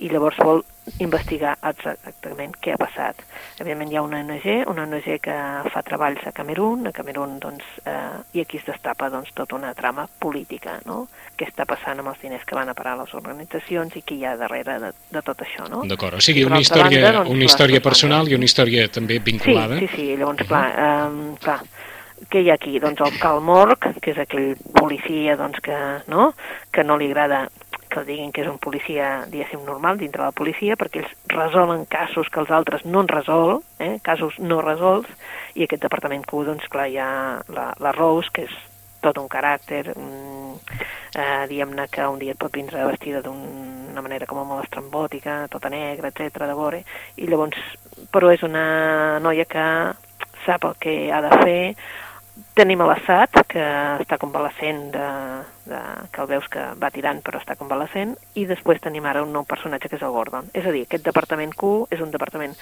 i 0.01 0.09
llavors 0.09 0.39
vol 0.41 0.63
investigar 1.03 1.57
exactament 1.67 2.55
què 2.63 2.73
ha 2.73 2.79
passat. 2.79 3.19
Evidentment 3.59 3.91
hi 3.91 3.97
ha 3.99 4.03
una 4.05 4.21
ONG, 4.23 4.45
una 4.71 4.85
ONG 4.85 5.07
que 5.23 5.35
fa 5.73 5.83
treballs 5.85 6.23
a 6.27 6.31
Camerún, 6.35 6.87
a 6.87 6.93
Camerún 6.95 7.37
doncs, 7.43 7.65
eh, 7.83 8.37
i 8.37 8.43
aquí 8.43 8.61
es 8.61 8.65
destapa 8.67 9.09
doncs, 9.13 9.33
tota 9.35 9.57
una 9.57 9.73
trama 9.77 10.07
política, 10.19 10.77
no? 10.87 11.05
què 11.37 11.49
està 11.49 11.67
passant 11.69 11.99
amb 11.99 12.13
els 12.13 12.21
diners 12.23 12.45
que 12.47 12.55
van 12.57 12.71
a 12.71 12.75
parar 12.77 12.95
a 12.95 13.01
les 13.03 13.13
organitzacions 13.19 13.97
i 13.99 14.03
què 14.07 14.17
hi 14.17 14.25
ha 14.25 14.37
darrere 14.39 14.79
de, 14.83 14.93
de 15.11 15.23
tot 15.27 15.43
això. 15.43 15.67
No? 15.69 15.83
D'acord, 15.89 16.17
o 16.17 16.23
sigui, 16.23 16.45
una 16.47 16.61
història, 16.63 17.03
banda, 17.03 17.13
doncs, 17.19 17.35
una 17.35 17.49
història 17.49 17.83
personal 17.83 18.31
i 18.31 18.39
una 18.39 18.47
història 18.47 18.87
també 18.87 19.19
vinculada. 19.19 19.81
Sí, 19.81 19.91
sí, 19.91 19.95
sí, 19.99 20.07
llavors, 20.15 20.47
clar, 20.47 20.65
eh, 20.71 21.35
clar, 21.43 21.59
què 22.31 22.41
hi 22.41 22.49
ha 22.51 22.57
aquí? 22.57 22.79
Doncs 22.83 23.01
el 23.05 23.19
Cal 23.21 23.41
Morg, 23.45 23.89
que 24.01 24.11
és 24.13 24.19
aquell 24.21 24.55
policia 24.75 25.37
doncs, 25.39 25.61
que, 25.63 25.77
no? 26.11 26.31
que 26.73 26.83
no 26.83 26.97
li 26.97 27.11
agrada 27.11 27.47
que 27.87 28.03
diguin 28.03 28.33
que 28.35 28.43
és 28.43 28.49
un 28.51 28.59
policia, 28.61 29.25
diguéssim, 29.31 29.63
normal 29.65 29.97
dintre 30.01 30.25
la 30.25 30.35
policia, 30.35 30.75
perquè 30.79 31.01
ells 31.01 31.13
resolen 31.31 31.85
casos 31.89 32.29
que 32.29 32.41
els 32.43 32.51
altres 32.51 32.83
no 32.85 33.01
en 33.05 33.11
resol, 33.11 33.61
eh? 33.79 33.97
casos 34.03 34.37
no 34.43 34.59
resolts, 34.61 35.11
i 35.55 35.65
aquest 35.65 35.85
departament 35.85 36.25
Q, 36.27 36.43
doncs 36.49 36.67
clar, 36.71 36.89
hi 36.91 36.99
ha 37.01 37.11
la, 37.53 37.69
la 37.79 37.93
Rose, 37.95 38.33
que 38.33 38.47
és 38.47 38.57
tot 39.01 39.17
un 39.21 39.29
caràcter, 39.31 39.93
mm, 39.93 40.79
eh, 41.15 41.43
diguem-ne 41.49 41.87
que 41.93 42.07
un 42.07 42.19
dia 42.19 42.35
et 42.35 42.41
pot 42.41 42.53
vindre 42.53 42.85
vestida 42.89 43.21
d'una 43.25 44.03
manera 44.03 44.27
com 44.27 44.41
a 44.41 44.47
molt 44.47 44.65
estrambòtica, 44.65 45.45
tota 45.53 45.71
negra, 45.71 46.11
etc 46.11 46.43
de 46.43 46.57
vore, 46.57 46.83
i 47.15 47.29
llavors, 47.29 47.61
però 48.11 48.33
és 48.33 48.43
una 48.43 49.19
noia 49.23 49.45
que 49.45 49.67
sap 50.45 50.65
el 50.67 50.75
que 50.81 50.97
ha 51.11 51.21
de 51.23 51.31
fer, 51.43 51.61
Tenim 52.57 52.81
a 52.81 52.87
l'Assad, 52.89 53.35
que 53.49 53.63
està 54.01 54.17
convalescent, 54.17 54.79
de, 54.93 55.07
de, 55.69 55.81
que 56.13 56.21
el 56.23 56.29
veus 56.31 56.47
que 56.49 56.63
va 56.81 56.89
tirant 56.93 57.19
però 57.25 57.41
està 57.41 57.55
convalescent, 57.59 58.15
i 58.33 58.45
després 58.49 58.81
tenim 58.81 59.05
ara 59.05 59.21
un 59.25 59.33
nou 59.33 59.45
personatge 59.45 59.89
que 59.89 59.99
és 59.99 60.05
el 60.05 60.15
Gordon. 60.15 60.49
És 60.57 60.65
a 60.65 60.73
dir, 60.73 60.85
aquest 60.87 61.05
departament 61.05 61.53
Q 61.57 61.87
és 61.93 62.01
un 62.01 62.09
departament 62.13 62.55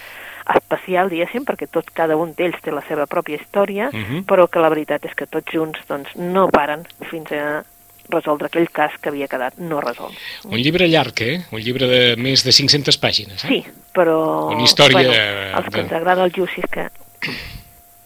especial, 0.56 1.12
diguéssim, 1.12 1.46
perquè 1.48 1.70
tot 1.72 1.92
cada 1.96 2.18
un 2.20 2.34
d'ells 2.38 2.60
té 2.64 2.74
la 2.76 2.84
seva 2.90 3.08
pròpia 3.08 3.40
història, 3.40 3.90
uh 3.92 3.96
mhm. 3.96 4.12
-huh. 4.12 4.26
però 4.26 4.50
que 4.50 4.60
la 4.60 4.70
veritat 4.70 5.06
és 5.06 5.16
que 5.16 5.28
tots 5.28 5.52
junts 5.52 5.80
doncs, 5.88 6.16
no 6.16 6.50
paren 6.50 6.86
fins 7.10 7.32
a 7.32 7.64
resoldre 8.10 8.48
aquell 8.48 8.70
cas 8.70 8.92
que 9.02 9.10
havia 9.10 9.28
quedat 9.28 9.58
no 9.58 9.82
resolt. 9.82 10.14
Un 10.46 10.60
llibre 10.62 10.88
llarg, 10.88 11.22
eh? 11.22 11.42
Un 11.52 11.60
llibre 11.60 11.88
de 11.88 12.16
més 12.22 12.44
de 12.46 12.52
500 12.52 13.00
pàgines, 13.02 13.46
eh? 13.46 13.48
Sí, 13.48 13.66
però... 13.94 14.52
Una 14.54 14.64
història... 14.64 15.02
Bueno, 15.02 15.58
els 15.60 15.70
que 15.74 15.86
ens 15.86 15.92
agrada 15.92 16.24
el 16.24 16.34
Jussi 16.36 16.62
és 16.62 16.70
que 16.70 16.90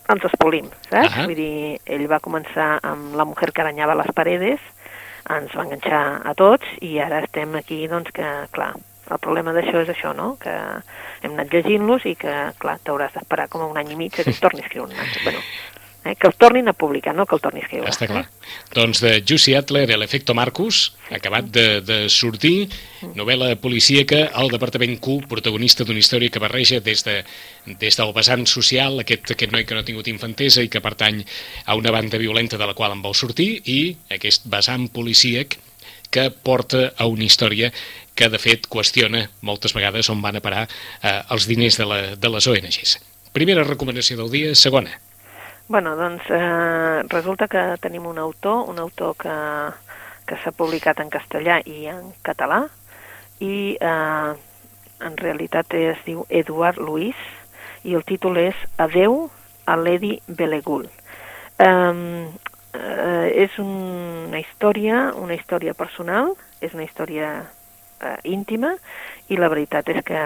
ens 0.10 0.26
espolim, 0.26 0.70
saps? 0.90 1.10
Uh 1.10 1.16
-huh. 1.16 1.26
Vull 1.26 1.36
dir, 1.36 1.80
ell 1.86 2.08
va 2.08 2.20
començar 2.20 2.80
amb 2.84 3.16
La 3.16 3.26
mujer 3.26 3.52
que 3.52 3.62
aranyava 3.62 3.96
les 3.96 4.12
paredes, 4.16 4.60
ens 5.30 5.56
va 5.56 5.64
enganxar 5.64 6.22
a 6.26 6.34
tots 6.34 6.66
i 6.82 7.00
ara 7.00 7.20
estem 7.20 7.56
aquí, 7.56 7.88
doncs, 7.88 8.12
que, 8.12 8.26
clar, 8.52 8.74
el 9.10 9.20
problema 9.20 9.54
d'això 9.54 9.82
és 9.82 9.90
això, 9.90 10.14
no?, 10.16 10.38
que 10.42 10.54
hem 11.22 11.34
anat 11.34 11.54
llegint-los 11.54 12.06
i 12.06 12.16
que, 12.16 12.36
clar, 12.62 12.78
t'hauràs 12.84 13.14
d'esperar 13.14 13.48
com 13.50 13.66
un 13.70 13.78
any 13.78 13.92
i 13.92 13.96
mig 13.96 14.20
a 14.20 14.24
que 14.24 14.30
es 14.30 14.40
torni 14.46 14.62
a 14.62 14.68
escriure 14.68 14.92
un 14.92 15.00
altre. 15.00 15.24
Bueno, 15.24 15.40
eh, 16.06 16.16
que 16.16 16.28
el 16.28 16.36
tornin 16.36 16.68
a 16.70 16.74
publicar, 16.74 17.14
no 17.16 17.26
que 17.26 17.36
el 17.36 17.42
torni 17.42 17.62
a 17.62 17.66
escriure. 17.66 17.90
Està 17.92 18.08
clar. 18.10 18.26
Eh? 18.26 18.50
Doncs 18.76 19.02
de 19.04 19.14
Jussi 19.28 19.56
Adler, 19.58 19.86
l'efecte 20.00 20.34
Marcus, 20.38 20.82
acabat 21.16 21.50
de, 21.54 21.66
de 21.86 22.00
sortir, 22.14 22.70
novel·la 23.18 23.54
policíaca, 23.62 24.26
el 24.42 24.52
Departament 24.54 24.98
Q, 25.04 25.20
protagonista 25.32 25.88
d'una 25.88 26.02
història 26.02 26.34
que 26.34 26.42
barreja 26.44 26.82
des, 26.86 27.04
de, 27.08 27.20
des 27.82 28.00
del 28.00 28.14
vessant 28.16 28.46
social, 28.50 29.02
aquest, 29.04 29.34
aquest 29.36 29.56
noi 29.56 29.66
que 29.66 29.78
no 29.78 29.84
ha 29.84 29.88
tingut 29.88 30.10
infantesa 30.12 30.66
i 30.66 30.72
que 30.72 30.84
pertany 30.84 31.24
a 31.66 31.80
una 31.80 31.94
banda 31.96 32.22
violenta 32.22 32.60
de 32.60 32.70
la 32.70 32.78
qual 32.78 32.96
en 32.96 33.04
vol 33.06 33.18
sortir, 33.18 33.52
i 33.66 33.96
aquest 34.16 34.48
vessant 34.50 34.90
policíac 34.94 35.60
que 36.10 36.30
porta 36.32 36.90
a 36.98 37.06
una 37.06 37.26
història 37.28 37.70
que, 38.18 38.30
de 38.30 38.40
fet, 38.42 38.66
qüestiona 38.72 39.28
moltes 39.46 39.76
vegades 39.78 40.10
on 40.10 40.24
van 40.24 40.40
a 40.40 40.44
parar 40.44 40.66
eh, 40.66 41.20
els 41.30 41.46
diners 41.48 41.78
de, 41.78 41.86
la, 41.86 42.00
de 42.18 42.34
les 42.34 42.48
ONGs. 42.50 42.98
Primera 43.36 43.64
recomanació 43.64 44.18
del 44.18 44.34
dia, 44.34 44.56
segona. 44.58 44.98
Bueno, 45.70 45.96
doncs 45.96 46.24
eh, 46.30 47.04
resulta 47.10 47.48
que 47.48 47.78
tenim 47.80 48.08
un 48.08 48.18
autor, 48.18 48.68
un 48.68 48.80
autor 48.80 49.14
que, 49.22 49.34
que 50.26 50.38
s'ha 50.42 50.50
publicat 50.50 50.98
en 51.04 51.12
castellà 51.14 51.60
i 51.62 51.84
en 51.92 52.08
català, 52.26 52.64
i 53.38 53.78
eh, 53.78 54.32
en 55.06 55.18
realitat 55.22 55.76
es 55.78 56.02
diu 56.08 56.26
Eduard 56.42 56.82
Luis, 56.82 57.22
i 57.86 57.94
el 57.94 58.02
títol 58.02 58.42
és 58.42 58.58
Adeu 58.82 59.28
a 59.70 59.78
Lady 59.78 60.16
Belegul. 60.26 60.90
Eh, 61.62 61.70
eh, 62.74 63.30
és 63.46 63.62
una 63.62 64.42
història, 64.42 65.12
una 65.22 65.38
història 65.38 65.78
personal, 65.78 66.34
és 66.66 66.74
una 66.74 66.90
història 66.90 67.30
eh, 67.46 68.18
íntima, 68.26 68.74
i 69.30 69.38
la 69.38 69.54
veritat 69.54 69.94
és 69.94 70.02
que 70.02 70.26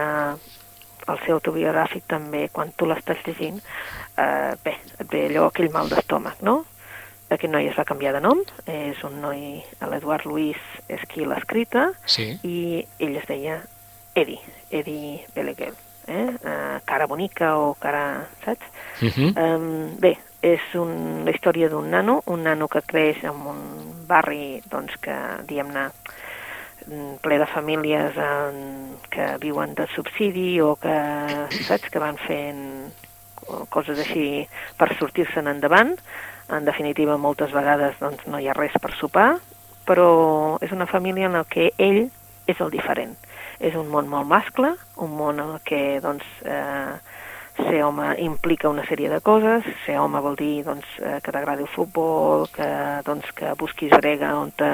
el 1.03 1.19
seu 1.25 1.35
autobiogràfic 1.35 2.07
també, 2.07 2.47
quan 2.47 2.71
tu 2.79 2.87
l'estàs 2.87 3.19
llegint, 3.27 3.59
eh, 4.17 4.53
bé, 4.63 4.77
et 4.99 5.09
ve 5.09 5.25
allò, 5.29 5.47
aquell 5.47 5.71
mal 5.73 5.89
d'estómac, 5.91 6.41
no? 6.45 6.63
Aquest 7.33 7.51
noi 7.53 7.69
es 7.69 7.77
va 7.77 7.87
canviar 7.87 8.13
de 8.13 8.21
nom, 8.21 8.43
és 8.69 8.99
un 9.07 9.15
noi, 9.23 9.63
l'Eduard 9.89 10.27
Luis 10.29 10.59
és 10.91 11.01
qui 11.09 11.25
l'ha 11.25 11.39
escrita, 11.41 11.87
sí. 12.05 12.27
i 12.45 12.83
ell 13.01 13.17
es 13.17 13.25
deia 13.29 13.61
Eddie, 14.13 14.41
Eddie 14.69 15.23
Beleguer, 15.33 15.71
eh? 16.05 16.27
eh? 16.29 16.77
cara 16.85 17.07
bonica 17.09 17.55
o 17.57 17.73
cara, 17.81 18.27
saps? 18.45 18.67
Uh 19.01 19.09
-huh. 19.09 19.31
um, 19.33 19.95
bé, 19.99 20.17
és 20.41 20.61
un, 20.75 21.23
la 21.25 21.31
història 21.31 21.69
d'un 21.69 21.89
nano, 21.89 22.21
un 22.27 22.43
nano 22.43 22.67
que 22.67 22.81
creix 22.81 23.23
en 23.23 23.41
un 23.47 23.59
barri, 24.07 24.61
doncs, 24.69 24.99
que, 25.01 25.15
diguem-ne, 25.47 25.89
Mm, 26.87 27.15
ple 27.23 27.37
de 27.39 27.45
famílies 27.47 28.17
en, 28.19 28.97
que 29.09 29.37
viuen 29.39 29.73
de 29.77 29.85
subsidi 29.95 30.59
o 30.59 30.75
que, 30.75 30.95
saps, 31.63 31.87
que 31.89 32.01
van 32.01 32.17
fent 32.19 32.91
coses 33.69 33.99
així 33.99 34.47
per 34.77 34.93
sortir-se'n 34.97 35.47
endavant. 35.47 35.95
En 36.49 36.65
definitiva, 36.65 37.17
moltes 37.17 37.51
vegades 37.51 37.95
doncs, 37.99 38.25
no 38.27 38.39
hi 38.39 38.47
ha 38.47 38.53
res 38.57 38.75
per 38.81 38.91
sopar 38.99 39.39
però 39.85 40.57
és 40.63 40.71
una 40.71 40.87
família 40.87 41.27
en 41.27 41.37
la 41.37 41.43
que 41.49 41.71
ell 41.77 42.07
és 42.47 42.59
el 42.59 42.71
diferent. 42.71 43.15
És 43.63 43.75
un 43.79 43.89
món 43.91 44.09
molt 44.11 44.27
mascle, 44.27 44.73
un 45.03 45.13
món 45.15 45.39
en 45.39 45.55
el 45.55 45.61
que 45.67 45.99
doncs, 46.03 46.25
eh, 46.43 46.93
ser 47.59 47.83
home 47.85 48.15
implica 48.23 48.69
una 48.69 48.85
sèrie 48.87 49.11
de 49.11 49.21
coses, 49.21 49.65
ser 49.85 49.99
home 50.01 50.19
vol 50.25 50.35
dir 50.35 50.63
doncs, 50.65 50.87
eh, 50.99 51.19
que 51.23 51.31
t'agradi 51.31 51.63
el 51.63 51.71
futbol, 51.71 52.47
que, 52.51 52.69
doncs, 53.05 53.29
que 53.37 53.53
busquis 53.59 53.93
brega 53.93 54.33
on, 54.35 54.51
te, 54.51 54.69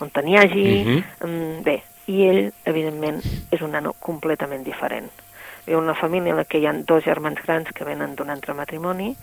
on 0.00 0.10
te 0.10 0.22
n'hi 0.22 0.36
hagi... 0.36 0.84
Mhm. 0.84 0.90
Mm 0.94 1.04
-hmm. 1.20 1.62
Bé, 1.64 1.82
i 2.06 2.26
ell, 2.28 2.52
evidentment, 2.64 3.22
és 3.50 3.60
un 3.62 3.70
nano 3.70 3.94
completament 3.98 4.64
diferent. 4.64 5.23
Viu 5.64 5.78
una 5.78 5.94
família 5.96 6.34
en 6.34 6.36
la 6.36 6.44
que 6.44 6.58
hi 6.60 6.66
ha 6.68 6.74
dos 6.76 7.04
germans 7.04 7.40
grans 7.44 7.70
que 7.72 7.86
venen 7.88 8.14
d'un 8.16 8.30
altre 8.30 8.52
matrimoni 8.54 9.14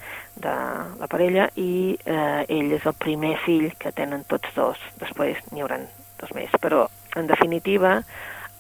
de 0.42 0.54
la 0.98 1.10
parella 1.10 1.48
i 1.62 1.94
eh, 1.94 2.46
ell 2.50 2.74
és 2.74 2.88
el 2.90 2.98
primer 2.98 3.36
fill 3.46 3.70
que 3.78 3.94
tenen 3.94 4.26
tots 4.30 4.50
dos. 4.56 4.82
Després 5.04 5.38
n'hi 5.52 5.62
haurà 5.62 5.78
dos 6.22 6.34
més. 6.34 6.50
Però, 6.64 6.88
en 7.16 7.30
definitiva, 7.30 8.00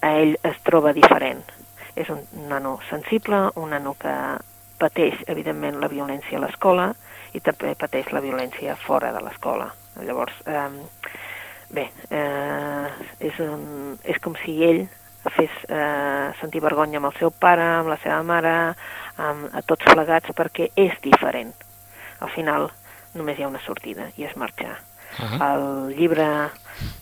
a 0.02 0.14
ell 0.22 0.38
es 0.46 0.62
troba 0.68 0.94
diferent. 0.94 1.42
És 1.98 2.10
un 2.14 2.22
nano 2.50 2.78
sensible, 2.90 3.48
un 3.58 3.74
nano 3.74 3.96
que 4.00 4.14
pateix, 4.82 5.18
evidentment, 5.30 5.82
la 5.82 5.90
violència 5.90 6.38
a 6.38 6.46
l'escola 6.46 6.92
i 7.34 7.42
també 7.42 7.74
pateix 7.80 8.14
la 8.14 8.22
violència 8.22 8.78
fora 8.86 9.12
de 9.16 9.26
l'escola. 9.26 9.72
Llavors, 10.06 10.38
eh, 10.46 10.70
bé, 11.74 11.90
eh, 12.10 12.88
és, 13.20 13.40
un, 13.42 13.98
és 14.04 14.22
com 14.22 14.38
si 14.46 14.62
ell 14.70 14.86
fes 15.30 15.50
eh, 15.70 16.32
sentir 16.42 16.62
vergonya 16.62 16.98
amb 16.98 17.12
el 17.12 17.18
seu 17.20 17.32
pare, 17.32 17.62
amb 17.62 17.90
la 17.90 17.98
seva 18.02 18.22
mare, 18.24 18.56
amb, 19.18 19.50
a 19.54 19.62
tots 19.62 19.86
plegats, 19.86 20.34
perquè 20.36 20.72
és 20.76 20.98
diferent. 21.04 21.54
Al 22.20 22.30
final 22.34 22.72
només 23.14 23.38
hi 23.38 23.44
ha 23.44 23.52
una 23.52 23.62
sortida, 23.66 24.10
i 24.18 24.24
és 24.26 24.36
marxar. 24.36 24.80
Ah. 25.20 25.52
El 25.52 25.94
llibre 25.98 26.26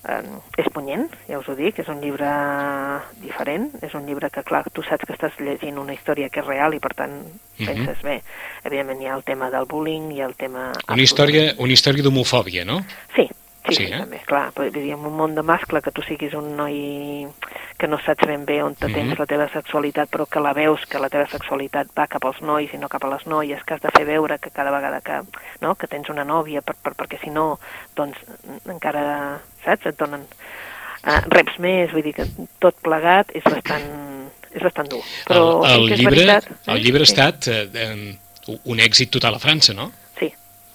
eh, 0.09 0.23
és 0.57 0.67
punyent, 0.73 1.07
ja 1.29 1.37
us 1.39 1.47
ho 1.47 1.55
dic, 1.55 1.77
és 1.79 1.87
un 1.87 2.01
llibre 2.01 2.27
diferent, 3.21 3.69
és 3.85 3.93
un 3.93 4.07
llibre 4.07 4.31
que, 4.33 4.43
clar, 4.43 4.63
tu 4.73 4.83
saps 4.83 5.05
que 5.05 5.13
estàs 5.13 5.37
llegint 5.39 5.77
una 5.77 5.93
història 5.93 6.29
que 6.33 6.41
és 6.41 6.47
real 6.47 6.73
i, 6.73 6.79
per 6.79 6.95
tant, 6.97 7.21
Mhm. 7.59 7.67
penses, 7.67 8.01
bé, 8.01 8.21
evidentment 8.63 9.01
hi 9.01 9.07
ha 9.07 9.15
el 9.15 9.23
tema 9.23 9.49
del 9.51 9.65
bullying, 9.65 10.13
ha 10.21 10.25
el 10.25 10.35
tema... 10.35 10.71
Una 10.87 11.01
història, 11.03 11.53
una 11.59 11.73
història 11.73 12.03
d'homofòbia, 12.03 12.63
no? 12.65 12.79
Sí, 13.15 13.27
sí, 13.67 13.75
Sí, 13.75 13.85
sí, 13.85 13.93
eh? 13.93 13.97
també, 13.99 14.19
clar, 14.25 14.51
vull 14.55 14.71
dir, 14.71 14.91
en 14.93 15.05
un 15.05 15.15
món 15.17 15.35
de 15.35 15.43
mascle, 15.43 15.81
que 15.81 15.91
tu 15.91 16.01
siguis 16.01 16.33
un 16.33 16.55
noi 16.57 17.27
que 17.77 17.87
no 17.87 17.97
saps 18.03 18.25
ben 18.27 18.45
bé 18.45 18.61
on 18.63 18.73
te 18.75 18.87
tens 18.87 19.11
Mhm. 19.13 19.19
la 19.19 19.25
teva 19.25 19.47
sexualitat, 19.49 20.09
però 20.09 20.25
que 20.27 20.39
la 20.39 20.53
veus 20.53 20.85
que 20.85 20.99
la 20.99 21.09
teva 21.09 21.27
sexualitat 21.27 21.87
va 21.97 22.07
cap 22.07 22.25
als 22.25 22.41
nois 22.41 22.73
i 22.73 22.77
no 22.77 22.89
cap 22.89 23.03
a 23.05 23.09
les 23.09 23.25
noies, 23.25 23.63
que 23.63 23.73
has 23.75 23.81
de 23.81 23.89
fer 23.95 24.05
veure 24.05 24.39
que 24.39 24.49
cada 24.51 24.71
vegada 24.71 25.01
que, 25.01 25.21
no, 25.61 25.75
que 25.75 25.87
tens 25.87 26.09
una 26.09 26.23
nòvia, 26.25 26.61
per, 26.61 26.75
per, 26.75 26.93
perquè 26.95 27.19
si 27.23 27.29
no, 27.29 27.59
doncs 27.95 28.17
encara, 28.67 29.39
saps, 29.63 29.85
et 29.85 29.97
donen 29.99 30.21
uh, 30.23 31.21
reps 31.29 31.59
més, 31.59 31.91
vull 31.93 32.03
dir 32.03 32.13
que 32.13 32.25
tot 32.59 32.75
plegat 32.83 33.31
és 33.35 33.43
bastant, 33.43 33.87
és 34.51 34.61
bastant 34.63 34.89
dur. 34.89 35.03
Però 35.27 35.63
el, 35.63 35.69
sí 35.69 35.75
el, 35.75 35.91
és 35.93 35.99
llibre, 35.99 36.15
veritat, 36.15 36.49
el 36.67 36.81
llibre 36.83 37.01
ha 37.03 37.05
Sí. 37.05 37.13
estat 37.13 37.47
eh, 37.47 37.69
eh, 37.73 38.17
un 38.65 38.79
èxit 38.79 39.11
total 39.11 39.35
a 39.35 39.39
França, 39.39 39.73
no? 39.73 39.91
Sí, 40.19 40.33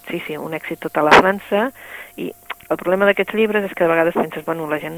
sí, 0.09 0.21
sí, 0.25 0.37
un 0.37 0.53
èxit 0.53 0.79
total 0.79 1.07
a 1.09 1.11
França 1.21 1.71
i 2.17 2.31
el 2.69 2.77
problema 2.77 3.05
d'aquests 3.05 3.33
llibres 3.37 3.65
és 3.65 3.73
que 3.73 3.83
de 3.83 3.89
vegades 3.89 4.13
penses, 4.13 4.45
bueno, 4.45 4.67
la 4.69 4.79
gent 4.79 4.97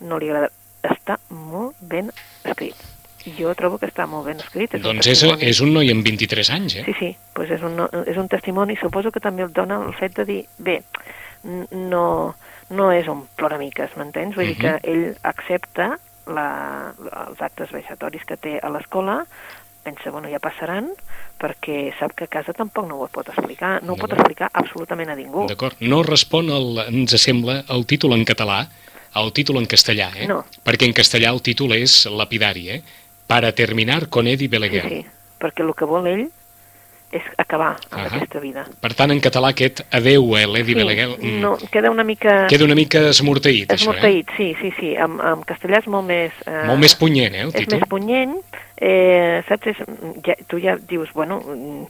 no 0.00 0.18
li 0.18 0.28
agrada. 0.30 0.50
Està 0.82 1.18
molt 1.30 1.76
ben 1.80 2.10
escrit. 2.44 2.74
Jo 3.36 3.50
trobo 3.58 3.78
que 3.78 3.86
està 3.90 4.06
molt 4.08 4.26
ben 4.26 4.38
escrit. 4.38 4.72
És 4.74 4.80
un 4.80 4.86
Doncs 4.92 5.06
és, 5.06 5.18
testimoni. 5.20 5.44
és 5.50 5.60
un 5.60 5.72
noi 5.74 5.90
amb 5.90 6.04
23 6.06 6.50
anys, 6.54 6.76
eh? 6.76 6.84
Sí, 6.86 6.94
sí, 6.98 7.08
doncs 7.34 7.50
és, 7.50 7.62
un, 7.66 7.80
és 8.06 8.16
un 8.16 8.28
testimoni, 8.28 8.76
suposo 8.76 9.10
que 9.12 9.20
també 9.20 9.42
el 9.42 9.52
dona 9.52 9.80
el 9.84 9.92
fet 9.98 10.14
de 10.16 10.24
dir, 10.24 10.38
bé, 10.58 10.82
no, 11.70 12.34
no 12.70 12.90
és 12.92 13.08
un 13.08 13.26
ploramiques, 13.36 13.96
m'entens? 13.96 14.34
Vull 14.36 14.46
dir 14.54 14.56
Mhm. 14.56 14.62
que 14.62 14.90
ell 14.90 15.16
accepta 15.22 15.98
la, 16.26 16.92
els 17.28 17.40
actes 17.42 17.70
vexatoris 17.72 18.24
que 18.24 18.36
té 18.36 18.58
a 18.62 18.68
l'escola, 18.70 19.24
pensa, 19.88 20.10
bueno, 20.12 20.28
ja 20.28 20.38
passaran, 20.42 20.90
perquè 21.40 21.94
sap 21.98 22.12
que 22.18 22.26
a 22.28 22.32
casa 22.32 22.52
tampoc 22.56 22.86
no 22.88 23.00
ho 23.00 23.08
pot 23.12 23.28
explicar, 23.32 23.78
no 23.82 23.94
ho 23.94 24.00
pot 24.00 24.12
explicar 24.16 24.50
absolutament 24.52 25.10
a 25.14 25.16
ningú. 25.18 25.46
D'acord. 25.48 25.80
No 25.80 26.02
respon, 26.06 26.50
el, 26.52 26.82
ens 26.90 27.16
sembla, 27.22 27.62
el 27.74 27.86
títol 27.88 28.12
en 28.18 28.24
català 28.28 28.66
al 29.18 29.32
títol 29.32 29.56
en 29.58 29.66
castellà, 29.66 30.10
eh? 30.20 30.26
No. 30.28 30.42
Perquè 30.66 30.84
en 30.86 30.92
castellà 30.96 31.30
el 31.32 31.40
títol 31.42 31.72
és 31.78 32.02
lapidari, 32.12 32.66
eh? 32.76 32.82
Para 33.28 33.52
terminar 33.56 34.08
con 34.08 34.26
Eddie 34.28 34.48
Sí, 34.48 34.52
Beleguer. 34.52 34.84
sí, 34.88 35.00
perquè 35.40 35.64
el 35.64 35.72
que 35.76 35.88
vol 35.88 36.06
ell 36.06 36.26
és 37.10 37.24
acabar 37.40 37.70
amb 37.88 38.02
Ahà. 38.02 38.16
aquesta 38.18 38.40
vida. 38.42 38.66
Per 38.82 38.90
tant, 38.94 39.10
en 39.14 39.20
català 39.24 39.52
aquest 39.54 39.80
adeu 39.96 40.26
a 40.36 40.42
l'Eddie 40.44 40.74
Sí, 40.74 40.76
Beleguer 40.76 41.06
mm, 41.14 41.38
no, 41.40 41.54
queda 41.72 41.90
una 41.90 42.04
mica... 42.04 42.46
queda 42.50 42.66
una 42.68 42.76
mica 42.76 43.06
esmorteït, 43.14 43.72
això, 43.72 43.94
eh? 43.94 43.96
Esmorteït, 43.96 44.32
sí, 44.36 44.48
sí, 44.60 44.72
sí. 44.76 44.92
En, 44.94 45.16
en 45.24 45.44
castellà 45.48 45.80
és 45.80 45.88
molt 45.88 46.04
més... 46.10 46.36
Eh, 46.44 46.66
Molt 46.68 46.82
més 46.84 46.96
punyent, 47.00 47.34
eh, 47.34 47.46
el 47.46 47.54
és 47.54 47.64
títol? 47.64 47.78
més 47.80 47.88
punyent, 47.88 48.34
eh, 48.76 49.40
saps? 49.48 49.72
És, 49.72 49.82
ja, 50.26 50.36
tu 50.50 50.60
ja 50.60 50.76
dius, 50.76 51.12
bueno, 51.16 51.40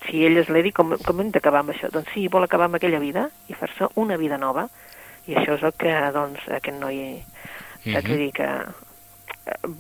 si 0.07 0.23
ell 0.29 0.39
és 0.39 0.53
l'Edi, 0.55 0.71
com, 0.77 0.95
com 1.05 1.25
hem 1.25 1.33
d'acabar 1.35 1.65
amb 1.65 1.75
això? 1.75 1.91
Doncs 1.95 2.15
sí, 2.15 2.29
vol 2.31 2.47
acabar 2.47 2.71
amb 2.71 2.79
aquella 2.79 3.03
vida 3.03 3.27
i 3.51 3.59
fer-se 3.59 3.91
una 3.99 4.17
vida 4.21 4.39
nova, 4.39 4.69
i 5.27 5.35
això 5.35 5.59
és 5.59 5.67
el 5.67 5.75
que, 5.77 5.95
doncs, 6.15 6.47
aquest 6.61 6.79
noi, 6.79 7.19
saps? 7.83 8.05
Mhm. 8.07 8.13
Vull 8.13 8.23
dir 8.29 8.33
que 8.39 8.47
eh, 8.47 8.87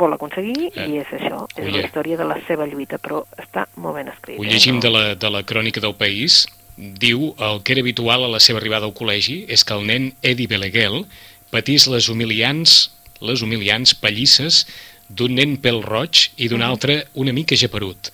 vol 0.00 0.14
aconseguir 0.16 0.70
Eh, 0.74 0.86
i 0.88 1.00
és 1.02 1.10
això, 1.16 1.44
és 1.56 1.66
ho 1.66 1.74
la 1.74 1.84
història 1.86 2.18
de 2.20 2.26
la 2.28 2.38
seva 2.46 2.66
lluita, 2.68 2.98
però 3.02 3.22
està 3.40 3.66
molt 3.76 3.98
ben 3.98 4.10
escrit. 4.12 4.38
Ho 4.38 4.44
eh, 4.44 4.52
llegim 4.52 4.78
no? 4.78 4.84
de 4.84 4.92
la, 4.94 5.04
de 5.14 5.30
la 5.30 5.42
crònica 5.42 5.82
del 5.84 5.96
País. 5.98 6.46
Diu 6.76 7.32
el 7.42 7.62
que 7.62 7.74
era 7.74 7.82
habitual 7.82 8.24
a 8.24 8.30
la 8.30 8.40
seva 8.40 8.60
arribada 8.62 8.86
al 8.86 8.94
col·legi 8.94 9.40
és 9.50 9.64
que 9.66 9.74
el 9.74 9.86
nen 9.88 10.12
Eddie 10.22 10.50
Beleguel 10.50 11.02
patís 11.50 11.88
les 11.90 12.08
humiliants, 12.12 12.78
les 13.20 13.42
humiliants 13.42 13.96
pallisses 13.98 14.64
d'un 15.08 15.34
nen 15.34 15.56
pèl 15.58 15.80
roig 15.82 16.28
i 16.36 16.50
d'un 16.52 16.62
altre 16.62 17.00
una 17.14 17.32
mica 17.32 17.56
japerut. 17.56 18.12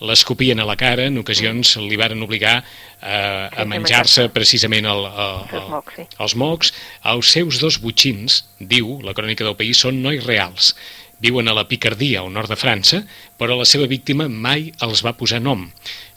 L'escopien 0.00 0.60
a 0.62 0.64
la 0.64 0.78
cara, 0.80 1.04
en 1.10 1.20
ocasions 1.20 1.74
li 1.84 1.98
varen 2.00 2.22
obligar 2.24 2.54
eh, 2.60 3.48
a 3.52 3.66
menjar-se 3.68 4.30
precisament 4.32 4.88
el, 4.88 5.04
el, 5.04 5.74
sí. 5.92 6.06
els 6.24 6.36
mocs. 6.40 6.72
Els 7.12 7.32
seus 7.36 7.60
dos 7.60 7.76
butxins, 7.82 8.40
diu 8.58 8.96
la 9.04 9.12
crònica 9.16 9.44
del 9.44 9.58
País, 9.58 9.82
són 9.84 10.00
nois 10.00 10.24
reals. 10.24 10.72
Viuen 11.20 11.52
a 11.52 11.56
la 11.56 11.66
Picardia, 11.68 12.22
al 12.22 12.32
nord 12.32 12.48
de 12.48 12.56
França, 12.56 13.02
però 13.36 13.58
la 13.58 13.68
seva 13.68 13.90
víctima 13.90 14.28
mai 14.28 14.70
els 14.80 15.04
va 15.04 15.12
posar 15.20 15.42
nom. 15.44 15.66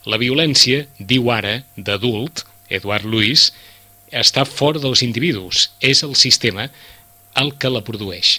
La 0.07 0.19
violència, 0.21 0.85
diu 0.99 1.27
ara, 1.31 1.59
d'adult, 1.75 2.45
Eduard 2.71 3.03
Luis, 3.03 3.49
està 4.15 4.47
fora 4.47 4.79
dels 4.79 5.03
individus. 5.03 5.67
És 5.83 6.05
el 6.07 6.15
sistema 6.15 6.69
el 7.35 7.55
que 7.59 7.71
la 7.71 7.83
produeix. 7.83 8.37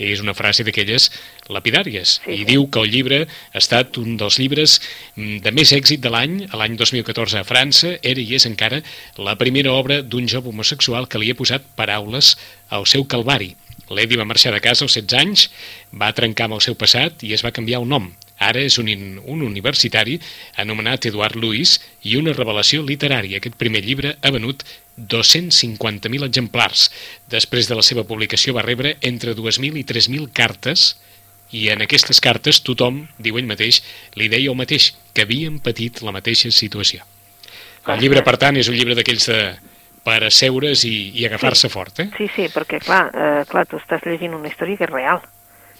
És 0.00 0.22
una 0.24 0.32
frase 0.36 0.64
d'aquelles 0.64 1.10
lapidàries. 1.52 2.16
Sí, 2.24 2.32
I 2.32 2.42
sí. 2.42 2.46
diu 2.48 2.66
que 2.72 2.80
el 2.80 2.92
llibre 2.92 3.20
ha 3.26 3.60
estat 3.60 3.98
un 4.00 4.16
dels 4.20 4.38
llibres 4.40 4.78
mm, 5.16 5.42
de 5.44 5.52
més 5.56 5.74
èxit 5.76 6.00
de 6.00 6.12
l'any, 6.12 6.38
l'any 6.56 6.78
2014 6.80 7.42
a 7.42 7.46
França, 7.46 7.96
era 8.00 8.22
i 8.22 8.38
és 8.38 8.48
encara 8.48 8.80
la 9.20 9.36
primera 9.40 9.74
obra 9.76 10.00
d'un 10.00 10.28
jove 10.30 10.48
homosexual 10.48 11.08
que 11.08 11.20
li 11.20 11.30
ha 11.30 11.38
posat 11.38 11.66
paraules 11.76 12.36
al 12.70 12.88
seu 12.88 13.04
calvari. 13.04 13.52
L'Edi 13.90 14.16
va 14.16 14.24
marxar 14.28 14.54
de 14.54 14.62
casa 14.62 14.86
als 14.86 14.96
16 14.96 15.20
anys, 15.20 15.46
va 15.92 16.14
trencar 16.16 16.46
amb 16.46 16.56
el 16.60 16.64
seu 16.64 16.76
passat 16.78 17.24
i 17.26 17.34
es 17.34 17.44
va 17.44 17.52
canviar 17.54 17.82
el 17.82 17.88
nom. 17.90 18.08
Ara 18.40 18.62
és 18.64 18.78
un, 18.80 18.88
un 19.20 19.42
universitari 19.44 20.16
anomenat 20.62 21.10
Eduard 21.10 21.36
Luis 21.36 21.76
i 22.08 22.16
una 22.16 22.32
revelació 22.32 22.82
literària. 22.86 23.38
Aquest 23.38 23.58
primer 23.60 23.84
llibre 23.84 24.14
ha 24.20 24.32
venut 24.32 24.64
250.000 24.96 26.26
exemplars. 26.26 26.88
Després 27.28 27.68
de 27.68 27.76
la 27.76 27.84
seva 27.84 28.06
publicació 28.08 28.56
va 28.56 28.64
rebre 28.66 28.96
entre 29.00 29.36
2.000 29.36 29.80
i 29.80 29.84
3.000 29.84 30.30
cartes 30.32 30.94
i 31.52 31.68
en 31.74 31.82
aquestes 31.82 32.20
cartes 32.22 32.62
tothom, 32.64 33.02
diu 33.18 33.36
ell 33.38 33.48
mateix, 33.48 33.82
li 34.16 34.30
deia 34.32 34.52
el 34.52 34.58
mateix, 34.58 34.92
que 35.12 35.26
havien 35.26 35.58
patit 35.58 36.00
la 36.06 36.14
mateixa 36.14 36.52
situació. 36.54 37.02
El 37.90 37.98
llibre, 38.00 38.22
per 38.22 38.36
tant, 38.38 38.56
és 38.60 38.68
un 38.70 38.76
llibre 38.76 38.94
d'aquells 38.94 39.26
de 39.32 39.40
per 40.04 40.22
asseure's 40.24 40.84
i, 40.88 40.94
i 41.20 41.26
agafar-se 41.28 41.68
fort, 41.68 42.00
eh? 42.00 42.08
Sí, 42.16 42.28
sí, 42.34 42.46
perquè, 42.52 42.80
clar, 42.84 43.02
eh, 43.12 43.42
clar, 43.50 43.66
tu 43.68 43.80
estàs 43.80 44.04
llegint 44.06 44.36
una 44.36 44.48
història 44.48 44.80
que 44.80 44.86
és 44.88 44.92
real. 44.92 45.20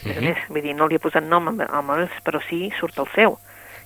A 0.05 0.09
més 0.09 0.17
a 0.17 0.21
Mhm. 0.21 0.29
més, 0.29 0.39
vull 0.49 0.63
dir, 0.63 0.75
no 0.75 0.87
li 0.89 0.97
ha 0.97 0.99
posat 0.99 1.23
nom 1.25 1.49
amb, 1.49 1.91
els, 1.99 2.11
però 2.25 2.41
sí 2.49 2.71
surt 2.81 2.99
el 2.99 3.07
seu. 3.15 3.39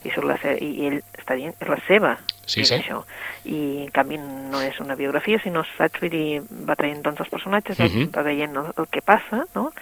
I, 0.05 0.11
surt 0.11 0.27
la 0.27 0.37
se 0.37 0.53
i 0.61 0.87
ell 0.87 1.03
està 1.19 1.35
dient, 1.35 1.55
és 1.59 1.69
la 1.69 1.79
seva, 1.89 2.19
Sí, 2.45 2.63
sí. 2.65 2.75
això. 2.75 3.03
I, 3.47 3.85
en 3.87 3.91
canvi, 3.91 4.19
no 4.19 4.61
és 4.61 4.79
una 4.81 4.95
biografia, 4.95 5.39
sinó, 5.43 5.65
saps, 5.79 5.99
vull 6.01 6.11
dir, 6.11 6.43
va 6.69 6.77
traient 6.77 7.01
doncs, 7.03 7.21
els 7.21 7.31
personatges, 7.31 7.79
Mhm. 7.79 8.11
va 8.15 8.23
veient 8.23 8.55
el, 8.55 8.67
el 8.77 8.87
que 8.89 9.01
passa, 9.01 9.47
no? 9.55 9.73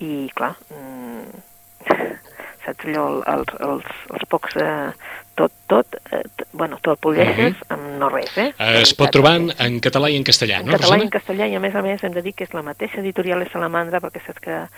I, 0.00 0.28
clar, 0.34 0.56
mm, 0.70 1.22
saps 2.66 2.84
allò, 2.84 3.06
el- 3.08 3.24
els, 3.38 3.54
els, 3.60 3.84
els 4.12 4.26
pocs... 4.28 4.56
Eh, 4.56 4.90
tot, 5.40 5.52
tot, 5.68 5.86
eh, 6.12 6.24
bueno, 6.52 6.76
tu 6.82 6.90
el 6.90 6.98
poleixes 6.98 7.54
Mhm. 7.54 7.72
amb 7.72 7.82
no 7.98 8.08
res, 8.10 8.36
eh? 8.36 8.52
Es 8.58 8.92
pot 8.92 9.08
trobar 9.10 9.36
en, 9.36 9.50
en 9.58 9.80
català 9.80 10.10
i 10.10 10.16
en 10.16 10.24
castellà, 10.24 10.58
en 10.60 10.66
no, 10.66 10.72
català 10.72 10.96
i 10.98 11.00
Rosana? 11.00 11.04
en 11.04 11.10
castellà, 11.10 11.46
i 11.48 11.54
a 11.54 11.60
més 11.60 11.74
a 11.74 11.80
més 11.80 12.02
hem 12.04 12.12
de 12.12 12.20
dir 12.20 12.34
que 12.34 12.44
és 12.44 12.52
la 12.52 12.60
mateixa 12.62 12.98
editorial 13.00 13.38
de 13.42 13.48
Salamandra, 13.48 14.00
perquè 14.00 14.20
saps 14.26 14.40
que 14.40 14.50
a 14.52 14.68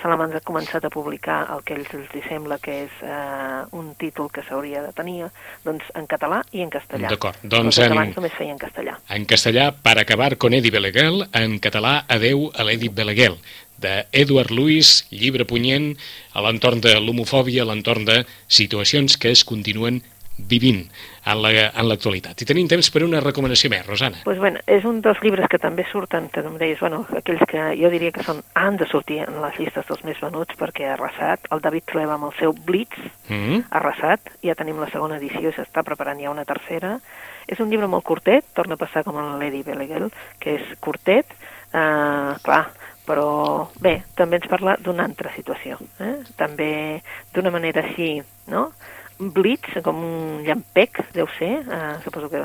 Salamandra 0.00 0.38
ha 0.40 0.44
començat 0.46 0.84
a 0.84 0.90
publicar 0.90 1.42
el 1.52 1.60
que 1.64 1.74
a 1.74 1.76
ells 1.76 1.90
els 1.92 2.24
sembla 2.28 2.56
que 2.58 2.84
és 2.86 2.94
eh, 3.02 3.64
un 3.76 3.92
títol 4.00 4.30
que 4.32 4.40
s'hauria 4.46 4.80
de 4.82 4.92
tenir, 4.96 5.26
doncs 5.64 5.84
en 5.94 6.06
català 6.08 6.40
i 6.52 6.62
en 6.64 6.70
castellà. 6.72 7.10
D'acord, 7.12 7.36
doncs 7.42 7.78
en- 7.78 7.92
abans 7.92 8.16
només 8.16 8.32
feia 8.32 8.52
en 8.52 8.58
castellà. 8.58 8.96
En 9.10 9.26
castellà, 9.26 9.72
Per 9.84 9.98
acabar 10.00 10.36
con 10.38 10.54
Eddie 10.54 10.70
Beleguel, 10.72 11.26
en 11.32 11.58
català, 11.60 12.04
Adeu 12.08 12.50
a 12.54 12.64
l'Eddie 12.64 12.88
Beleguel, 12.88 13.36
de 13.76 14.06
Edward 14.12 14.50
Lewis, 14.50 15.04
llibre 15.10 15.44
punyent 15.44 15.96
a 16.32 16.40
l'entorn 16.40 16.80
de 16.80 16.94
l'homofòbia, 17.00 17.62
a 17.62 17.66
l'entorn 17.66 18.04
de 18.06 18.24
situacions 18.48 19.18
que 19.18 19.30
es 19.30 19.44
continuen 19.44 20.02
vivint 20.36 20.88
en 21.26 21.40
la- 21.42 21.70
l'actualitat. 21.82 22.40
I 22.42 22.44
tenim 22.44 22.66
temps 22.68 22.90
per 22.90 23.04
una 23.04 23.20
recomanació 23.20 23.70
més, 23.70 23.86
Rosana. 23.86 24.18
Pues 24.24 24.38
bueno, 24.38 24.58
és 24.66 24.84
un 24.84 25.00
dels 25.00 25.20
llibres 25.22 25.46
que 25.48 25.58
també 25.58 25.84
surten, 25.90 26.28
que 26.28 26.40
em 26.40 26.56
deies, 26.58 26.80
bueno, 26.80 27.06
aquells 27.16 27.42
que 27.48 27.76
jo 27.80 27.90
diria 27.90 28.10
que 28.12 28.22
són, 28.22 28.42
han 28.54 28.76
de 28.76 28.86
sortir 28.86 29.20
en 29.20 29.40
les 29.40 29.58
llistes 29.58 29.86
dels 29.86 30.04
més 30.04 30.20
venuts 30.20 30.56
perquè 30.58 30.88
ha 30.90 30.94
arrasat. 30.94 31.46
El 31.50 31.60
David 31.60 31.84
Trueba 31.86 32.14
amb 32.14 32.24
el 32.32 32.38
seu 32.38 32.52
Blitz 32.52 32.98
Mm? 33.28 33.62
ha 33.70 33.78
arrasat, 33.78 34.20
ja 34.42 34.54
tenim 34.54 34.76
la 34.80 34.90
segona 34.90 35.16
edició 35.16 35.48
i 35.48 35.52
s'està 35.52 35.82
preparant 35.82 36.20
ja 36.20 36.30
una 36.30 36.44
tercera. 36.44 36.98
És 37.46 37.60
un 37.60 37.70
llibre 37.70 37.86
molt 37.86 38.04
curtet, 38.04 38.44
torna 38.54 38.74
a 38.74 38.76
passar 38.80 39.04
com 39.04 39.16
el 39.18 39.38
Lady 39.38 39.62
Beleguel, 39.62 40.10
que 40.40 40.54
és 40.56 40.62
curtet, 40.80 41.26
eh, 41.72 42.34
clar, 42.42 42.70
però 43.06 43.68
bé, 43.80 44.02
també 44.16 44.36
ens 44.36 44.48
parla 44.48 44.76
d'una 44.80 45.04
altra 45.04 45.30
situació, 45.34 45.76
eh? 46.00 46.22
també 46.36 47.02
d'una 47.34 47.50
manera 47.50 47.82
així, 47.84 48.22
no?, 48.48 48.72
blitz, 49.18 49.76
com 49.84 50.00
un 50.04 50.42
llampec, 50.46 50.98
deu 51.14 51.28
ser, 51.38 51.60
eh, 51.62 51.94
suposo 52.04 52.28
que 52.30 52.40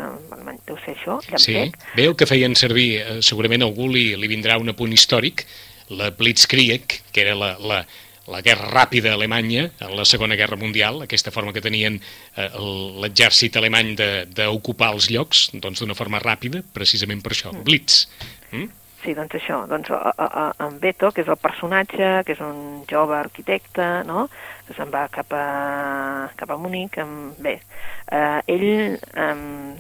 deu 0.67 0.77
ser 0.86 0.95
això, 0.95 1.19
Sí, 1.38 1.53
llampec, 1.53 1.79
veu 1.97 2.15
que 2.15 2.25
feien 2.29 2.55
servir, 2.55 3.01
eh, 3.01 3.21
segurament 3.21 3.63
a 3.63 3.65
algú 3.65 3.88
li, 3.89 4.15
li 4.15 4.27
vindrà 4.27 4.60
un 4.62 4.69
apunt 4.69 4.93
històric, 4.93 5.45
la 5.89 6.12
Blitzkrieg, 6.12 6.86
que 7.12 7.21
era 7.21 7.34
la, 7.36 7.55
la, 7.60 7.79
la 8.29 8.41
guerra 8.45 8.69
ràpida 8.69 9.13
alemanya 9.15 9.71
en 9.82 9.95
la 9.97 10.05
Segona 10.05 10.36
Guerra 10.38 10.55
Mundial, 10.55 11.01
aquesta 11.01 11.32
forma 11.34 11.51
que 11.53 11.62
tenien 11.65 11.99
eh, 12.38 12.49
l'exèrcit 13.01 13.58
alemany 13.58 13.95
de- 13.97 14.25
d'ocupar 14.29 14.91
els 14.93 15.10
llocs, 15.10 15.49
doncs 15.53 15.82
d'una 15.82 15.95
forma 15.97 16.19
ràpida, 16.21 16.62
precisament 16.73 17.23
per 17.25 17.34
això, 17.34 17.51
Blitz. 17.63 18.05
Mm? 18.51 18.69
Sí, 18.99 19.13
doncs 19.15 19.32
això, 19.39 19.62
doncs 19.65 19.89
a, 19.95 20.12
a, 20.12 20.25
a, 20.27 20.45
en 20.67 20.73
Beto, 20.77 21.10
que 21.15 21.21
és 21.23 21.29
el 21.32 21.38
personatge, 21.39 22.23
que 22.27 22.34
és 22.36 22.41
un 22.43 22.84
jove 22.89 23.15
arquitecte, 23.15 24.03
no?, 24.05 24.27
se'n 24.77 24.91
va 24.93 25.08
cap 25.12 25.34
a, 25.36 26.29
cap 26.39 26.51
a 26.51 26.58
Múnich, 26.60 26.97
amb, 27.01 27.38
bé, 27.41 27.55
eh, 28.12 28.39
ell, 28.53 28.65
eh, 28.97 29.29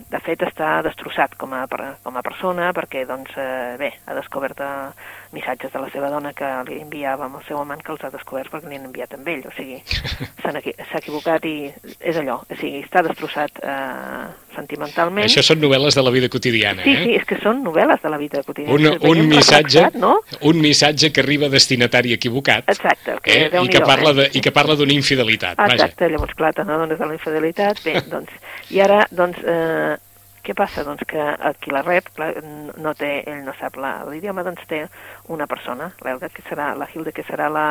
de 0.09 0.21
fet, 0.25 0.43
està 0.47 0.79
destrossat 0.85 1.35
com 1.39 1.53
a, 1.53 1.65
com 2.03 2.17
a 2.17 2.25
persona, 2.25 2.71
perquè, 2.75 3.05
doncs, 3.09 3.35
eh, 3.37 3.75
bé, 3.81 3.91
ha 4.05 4.17
descobert 4.17 4.61
eh, 4.63 4.89
missatges 5.35 5.73
de 5.73 5.81
la 5.83 5.89
seva 5.93 6.09
dona 6.09 6.33
que 6.33 6.47
li 6.69 6.79
enviava 6.81 7.27
amb 7.27 7.39
el 7.39 7.45
seu 7.47 7.59
amant, 7.61 7.81
que 7.85 7.93
els 7.93 8.03
ha 8.05 8.11
descobert 8.13 8.51
perquè 8.51 8.69
li 8.69 8.79
han 8.79 8.87
enviat 8.89 9.13
amb 9.17 9.27
ell, 9.29 9.45
o 9.45 9.53
sigui, 9.57 9.77
s'ha 10.41 11.01
equivocat 11.01 11.45
i 11.45 11.55
és 11.99 12.17
allò, 12.21 12.39
o 12.41 12.59
sigui, 12.59 12.83
està 12.85 13.03
destrossat 13.05 13.61
eh, 13.61 14.25
sentimentalment. 14.55 15.27
Això 15.27 15.43
són 15.45 15.61
novel·les 15.61 15.97
de 15.97 16.05
la 16.05 16.13
vida 16.15 16.31
quotidiana, 16.31 16.83
Sí, 16.83 16.95
eh? 16.95 17.03
sí, 17.03 17.15
és 17.19 17.27
que 17.29 17.37
són 17.43 17.61
novel·les 17.65 18.01
de 18.01 18.11
la 18.11 18.17
vida 18.21 18.41
quotidiana. 18.45 18.75
Un, 18.75 19.11
un, 19.11 19.23
missatge, 19.29 19.85
no? 19.99 20.15
un 20.49 20.61
missatge 20.63 21.11
que 21.13 21.21
arriba 21.21 21.47
a 21.47 21.53
destinatari 21.53 22.13
equivocat 22.15 22.69
Exacte, 22.71 23.19
que 23.23 23.37
eh? 23.45 23.49
i, 23.61 23.67
que 23.69 23.81
parla 23.85 24.13
de, 24.17 24.27
eh? 24.27 24.33
i 24.37 24.43
que 24.43 24.53
parla 24.55 24.78
d'una 24.79 24.95
infidelitat. 24.95 25.59
Vaja. 25.59 25.75
Exacte, 25.77 26.09
llavors, 26.11 26.35
clar, 26.39 26.53
te 26.57 26.65
n'adones 26.67 26.99
de 26.99 27.09
la 27.09 27.17
infidelitat, 27.17 27.81
bé, 27.85 27.97
doncs, 28.13 28.31
i 28.73 28.81
ara, 28.83 29.03
doncs, 29.11 29.41
eh, 29.43 29.97
què 30.45 30.55
passa? 30.57 30.85
Doncs 30.87 31.05
que 31.09 31.27
qui 31.61 31.75
la 31.75 31.83
rep, 31.85 32.09
clar, 32.15 32.31
no 32.79 32.95
té, 32.97 33.11
ell 33.27 33.43
no 33.45 33.53
sap 33.59 33.77
l'idioma, 33.77 34.45
doncs 34.47 34.65
té 34.71 34.85
una 35.29 35.47
persona, 35.51 35.91
l'Elga, 36.05 36.31
que 36.33 36.45
serà, 36.47 36.71
la 36.79 36.87
Hilde, 36.89 37.13
que 37.13 37.27
serà 37.27 37.51
la, 37.53 37.67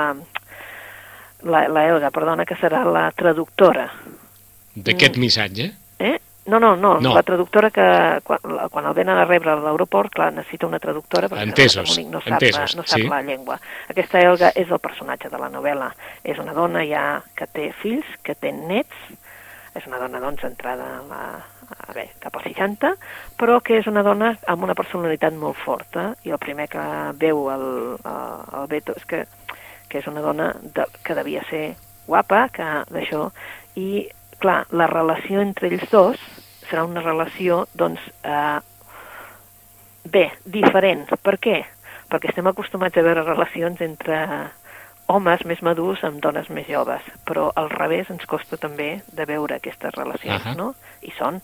la, 1.48 1.66
la 1.72 1.84
Elga, 1.90 2.12
perdona, 2.14 2.46
que 2.46 2.58
serà 2.60 2.84
la 2.86 3.08
traductora, 3.16 3.88
D'aquest 4.78 5.16
missatge? 5.18 5.72
eh? 5.98 6.18
No, 6.48 6.58
no, 6.58 6.76
no, 6.76 6.98
No. 6.98 7.12
la 7.14 7.22
traductora 7.22 7.68
que 7.70 8.20
quan, 8.24 8.40
quan 8.70 8.86
el 8.88 8.94
venen 8.96 9.18
a 9.20 9.26
rebre 9.26 9.50
a 9.52 9.56
l'aeroport, 9.60 10.14
clar, 10.14 10.30
necessita 10.32 10.66
una 10.66 10.78
traductora 10.80 11.28
perquè 11.28 11.44
Entesos, 11.44 11.98
no 12.08 12.22
sap, 12.22 12.38
entesos, 12.38 12.76
no 12.78 12.86
sap 12.86 13.02
sí. 13.02 13.08
la 13.08 13.20
llengua. 13.22 13.58
Aquesta 13.92 14.22
Elga 14.24 14.48
és 14.56 14.72
el 14.72 14.80
personatge 14.80 15.28
de 15.28 15.38
la 15.42 15.50
novel·la. 15.52 15.90
És 16.24 16.40
una 16.40 16.56
dona 16.56 16.86
ja 16.88 17.20
que 17.36 17.46
té 17.52 17.68
fills, 17.82 18.08
que 18.24 18.34
té 18.34 18.54
nets, 18.56 18.96
és 19.76 19.86
una 19.86 20.00
dona, 20.00 20.22
doncs, 20.24 20.46
entrada 20.48 20.88
a 20.96 21.02
la, 21.04 21.22
a, 21.68 21.92
bé, 21.92 22.08
cap 22.22 22.40
als 22.40 22.48
60, 22.48 22.94
però 23.36 23.60
que 23.60 23.82
és 23.82 23.86
una 23.86 24.02
dona 24.02 24.32
amb 24.48 24.64
una 24.64 24.74
personalitat 24.78 25.36
molt 25.36 25.60
forta, 25.60 26.14
i 26.24 26.32
el 26.32 26.40
primer 26.40 26.70
que 26.72 26.84
veu 27.20 27.50
el, 27.52 27.68
el 28.08 28.68
Beto 28.72 28.96
és 28.96 29.04
que, 29.04 29.26
que 29.92 30.00
és 30.00 30.08
una 30.08 30.24
dona 30.24 30.54
de, 30.62 30.88
que 31.04 31.14
devia 31.18 31.44
ser 31.52 31.74
guapa, 32.08 32.46
que 32.48 32.72
d'això, 32.88 33.28
i 33.76 34.08
clar, 34.40 34.62
la 34.72 34.86
relació 34.88 35.42
entre 35.44 35.68
ells 35.68 35.90
dos 35.92 36.20
serà 36.70 36.84
una 36.84 37.02
relació, 37.02 37.66
doncs, 37.74 38.00
eh, 38.22 38.58
bé, 40.04 40.30
diferent. 40.44 41.08
Per 41.22 41.36
què? 41.38 41.58
Perquè 42.08 42.30
estem 42.30 42.46
acostumats 42.48 42.96
a 42.96 43.04
veure 43.04 43.26
relacions 43.26 43.80
entre 43.84 44.22
homes 45.08 45.44
més 45.48 45.60
madurs 45.64 46.02
amb 46.04 46.20
dones 46.20 46.48
més 46.52 46.66
joves, 46.68 47.04
però 47.24 47.48
al 47.56 47.70
revés 47.72 48.10
ens 48.12 48.26
costa 48.28 48.58
també 48.60 49.00
de 49.12 49.24
veure 49.28 49.56
aquestes 49.56 49.94
relacions, 49.96 50.44
Ahà. 50.44 50.56
no? 50.56 50.74
I 51.02 51.12
són. 51.16 51.40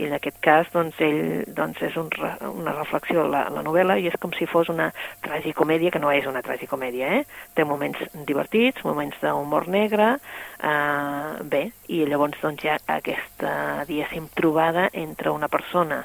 I 0.00 0.06
en 0.08 0.14
aquest 0.16 0.38
cas, 0.40 0.68
doncs, 0.72 0.96
ell 1.04 1.42
doncs, 1.56 1.82
és 1.84 1.96
un, 2.00 2.08
una 2.48 2.72
reflexió, 2.76 3.26
la, 3.28 3.42
la 3.52 3.64
novel·la, 3.66 3.98
i 4.00 4.08
és 4.08 4.16
com 4.20 4.32
si 4.32 4.48
fos 4.48 4.70
una 4.72 4.88
tragicomèdia, 5.24 5.92
que 5.92 6.00
no 6.00 6.12
és 6.14 6.28
una 6.30 6.40
tragicomèdia, 6.46 7.10
eh? 7.18 7.50
Té 7.56 7.66
moments 7.68 8.00
divertits, 8.28 8.84
moments 8.88 9.18
d'humor 9.20 9.68
negre, 9.68 10.14
eh, 10.16 11.34
bé, 11.52 11.66
i 11.92 12.00
llavors 12.08 12.40
doncs, 12.40 12.64
hi 12.64 12.72
ha 12.72 12.78
aquesta, 12.96 13.52
diguéssim, 13.90 14.30
trobada 14.40 14.88
entre 14.96 15.34
una 15.36 15.52
persona 15.52 16.00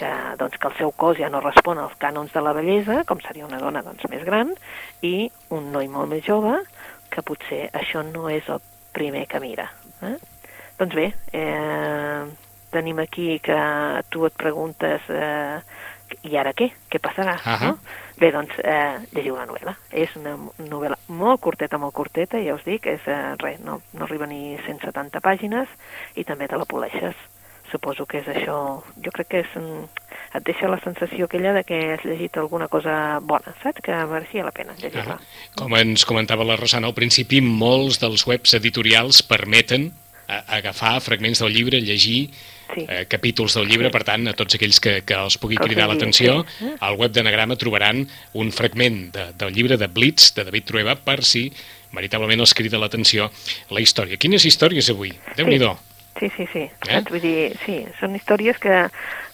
que, 0.00 0.10
doncs, 0.40 0.56
que 0.56 0.68
el 0.70 0.76
seu 0.80 0.92
cos 0.96 1.18
ja 1.20 1.28
no 1.28 1.44
respon 1.44 1.78
als 1.78 1.96
cànons 2.00 2.32
de 2.32 2.42
la 2.44 2.56
bellesa, 2.56 3.02
com 3.08 3.20
seria 3.20 3.44
una 3.44 3.60
dona 3.60 3.84
doncs, 3.84 4.08
més 4.08 4.24
gran, 4.24 4.54
i 5.04 5.28
un 5.52 5.68
noi 5.74 5.90
molt 5.92 6.08
més 6.14 6.24
jove, 6.24 6.56
que 7.12 7.24
potser 7.26 7.66
això 7.76 8.06
no 8.06 8.30
és 8.32 8.48
el 8.48 8.62
primer 8.96 9.26
que 9.28 9.40
mira. 9.42 9.68
Eh? 10.06 10.16
Doncs 10.80 10.96
bé, 10.96 11.10
eh, 11.36 12.24
tenim 12.70 12.98
aquí 13.02 13.38
que 13.42 13.58
tu 14.10 14.26
et 14.26 14.36
preguntes 14.38 15.08
eh, 15.10 15.60
i 16.26 16.36
ara 16.38 16.52
què? 16.56 16.70
Què 16.90 17.00
passarà? 17.02 17.36
Ahà. 17.38 17.70
No? 17.70 17.98
Bé, 18.20 18.30
doncs, 18.34 18.52
eh, 18.60 18.98
llegiu 19.14 19.36
la 19.38 19.46
novel·la. 19.48 19.74
És 19.90 20.12
una 20.18 20.34
novel·la 20.58 20.98
molt 21.08 21.40
curteta, 21.40 21.78
molt 21.80 21.94
curteta, 21.96 22.40
ja 22.44 22.56
us 22.56 22.66
dic, 22.66 22.86
és, 22.90 23.06
eh, 23.06 23.34
res, 23.40 23.60
no, 23.64 23.80
no 23.94 24.06
arriba 24.06 24.28
ni 24.28 24.56
170 24.66 25.22
pàgines 25.24 25.70
i 26.16 26.24
també 26.28 26.48
te 26.48 26.58
la 26.60 26.68
poleixes. 26.68 27.16
Suposo 27.70 28.04
que 28.04 28.18
és 28.18 28.26
això, 28.26 28.82
jo 28.98 29.10
crec 29.14 29.28
que 29.30 29.40
és, 29.44 29.52
et 30.34 30.44
deixa 30.44 30.68
la 30.68 30.80
sensació 30.82 31.28
aquella 31.28 31.52
de 31.54 31.62
que 31.64 31.78
has 31.94 32.04
llegit 32.04 32.36
alguna 32.36 32.66
cosa 32.68 33.20
bona, 33.22 33.54
saps? 33.62 33.78
Que 33.86 33.94
mereixia 34.10 34.44
la 34.44 34.50
pena 34.50 34.74
llegir-la. 34.74 35.20
Ah, 35.20 35.52
com 35.56 35.76
ens 35.78 36.04
comentava 36.04 36.44
la 36.44 36.58
Rosana 36.58 36.90
al 36.90 36.98
principi, 36.98 37.40
molts 37.40 38.02
dels 38.02 38.26
webs 38.26 38.58
editorials 38.58 39.22
permeten 39.22 39.92
agafar 40.30 41.00
fragments 41.02 41.40
del 41.42 41.54
llibre, 41.54 41.80
llegir 41.82 42.30
Sí. 42.74 42.86
eh, 42.88 43.06
capítols 43.08 43.54
del 43.54 43.68
llibre, 43.68 43.88
Sí. 43.88 43.92
per 43.92 44.04
tant, 44.04 44.28
a 44.28 44.34
tots 44.34 44.54
aquells 44.54 44.80
que, 44.80 45.02
que 45.02 45.14
els 45.14 45.36
pugui 45.38 45.56
cridar 45.56 45.84
enviï, 45.88 45.96
l'atenció, 45.96 46.46
sí. 46.58 46.64
Eh? 46.70 46.76
al 46.80 46.94
web 46.96 47.12
d'Anagrama 47.12 47.56
trobaran 47.56 48.06
un 48.34 48.52
fragment 48.52 49.10
de, 49.12 49.32
del 49.38 49.52
llibre 49.52 49.76
de 49.76 49.88
Blitz, 49.88 50.34
de 50.34 50.44
David 50.44 50.64
Trueba, 50.64 50.94
per 50.96 51.24
si 51.24 51.52
veritablement 51.92 52.40
els 52.40 52.54
crida 52.54 52.78
l'atenció 52.78 53.30
la 53.70 53.80
història. 53.80 54.16
Quines 54.16 54.44
històries 54.46 54.90
avui? 54.90 55.12
Déu-n'hi-do. 55.36 55.76
Sí, 56.20 56.28
sí, 56.36 56.46
sí. 56.52 56.60
Eh? 56.60 56.98
Eh? 56.98 57.02
Vull 57.08 57.20
dir, 57.22 57.36
sí, 57.64 57.80
són 57.98 58.14
històries 58.18 58.58
que, 58.62 58.82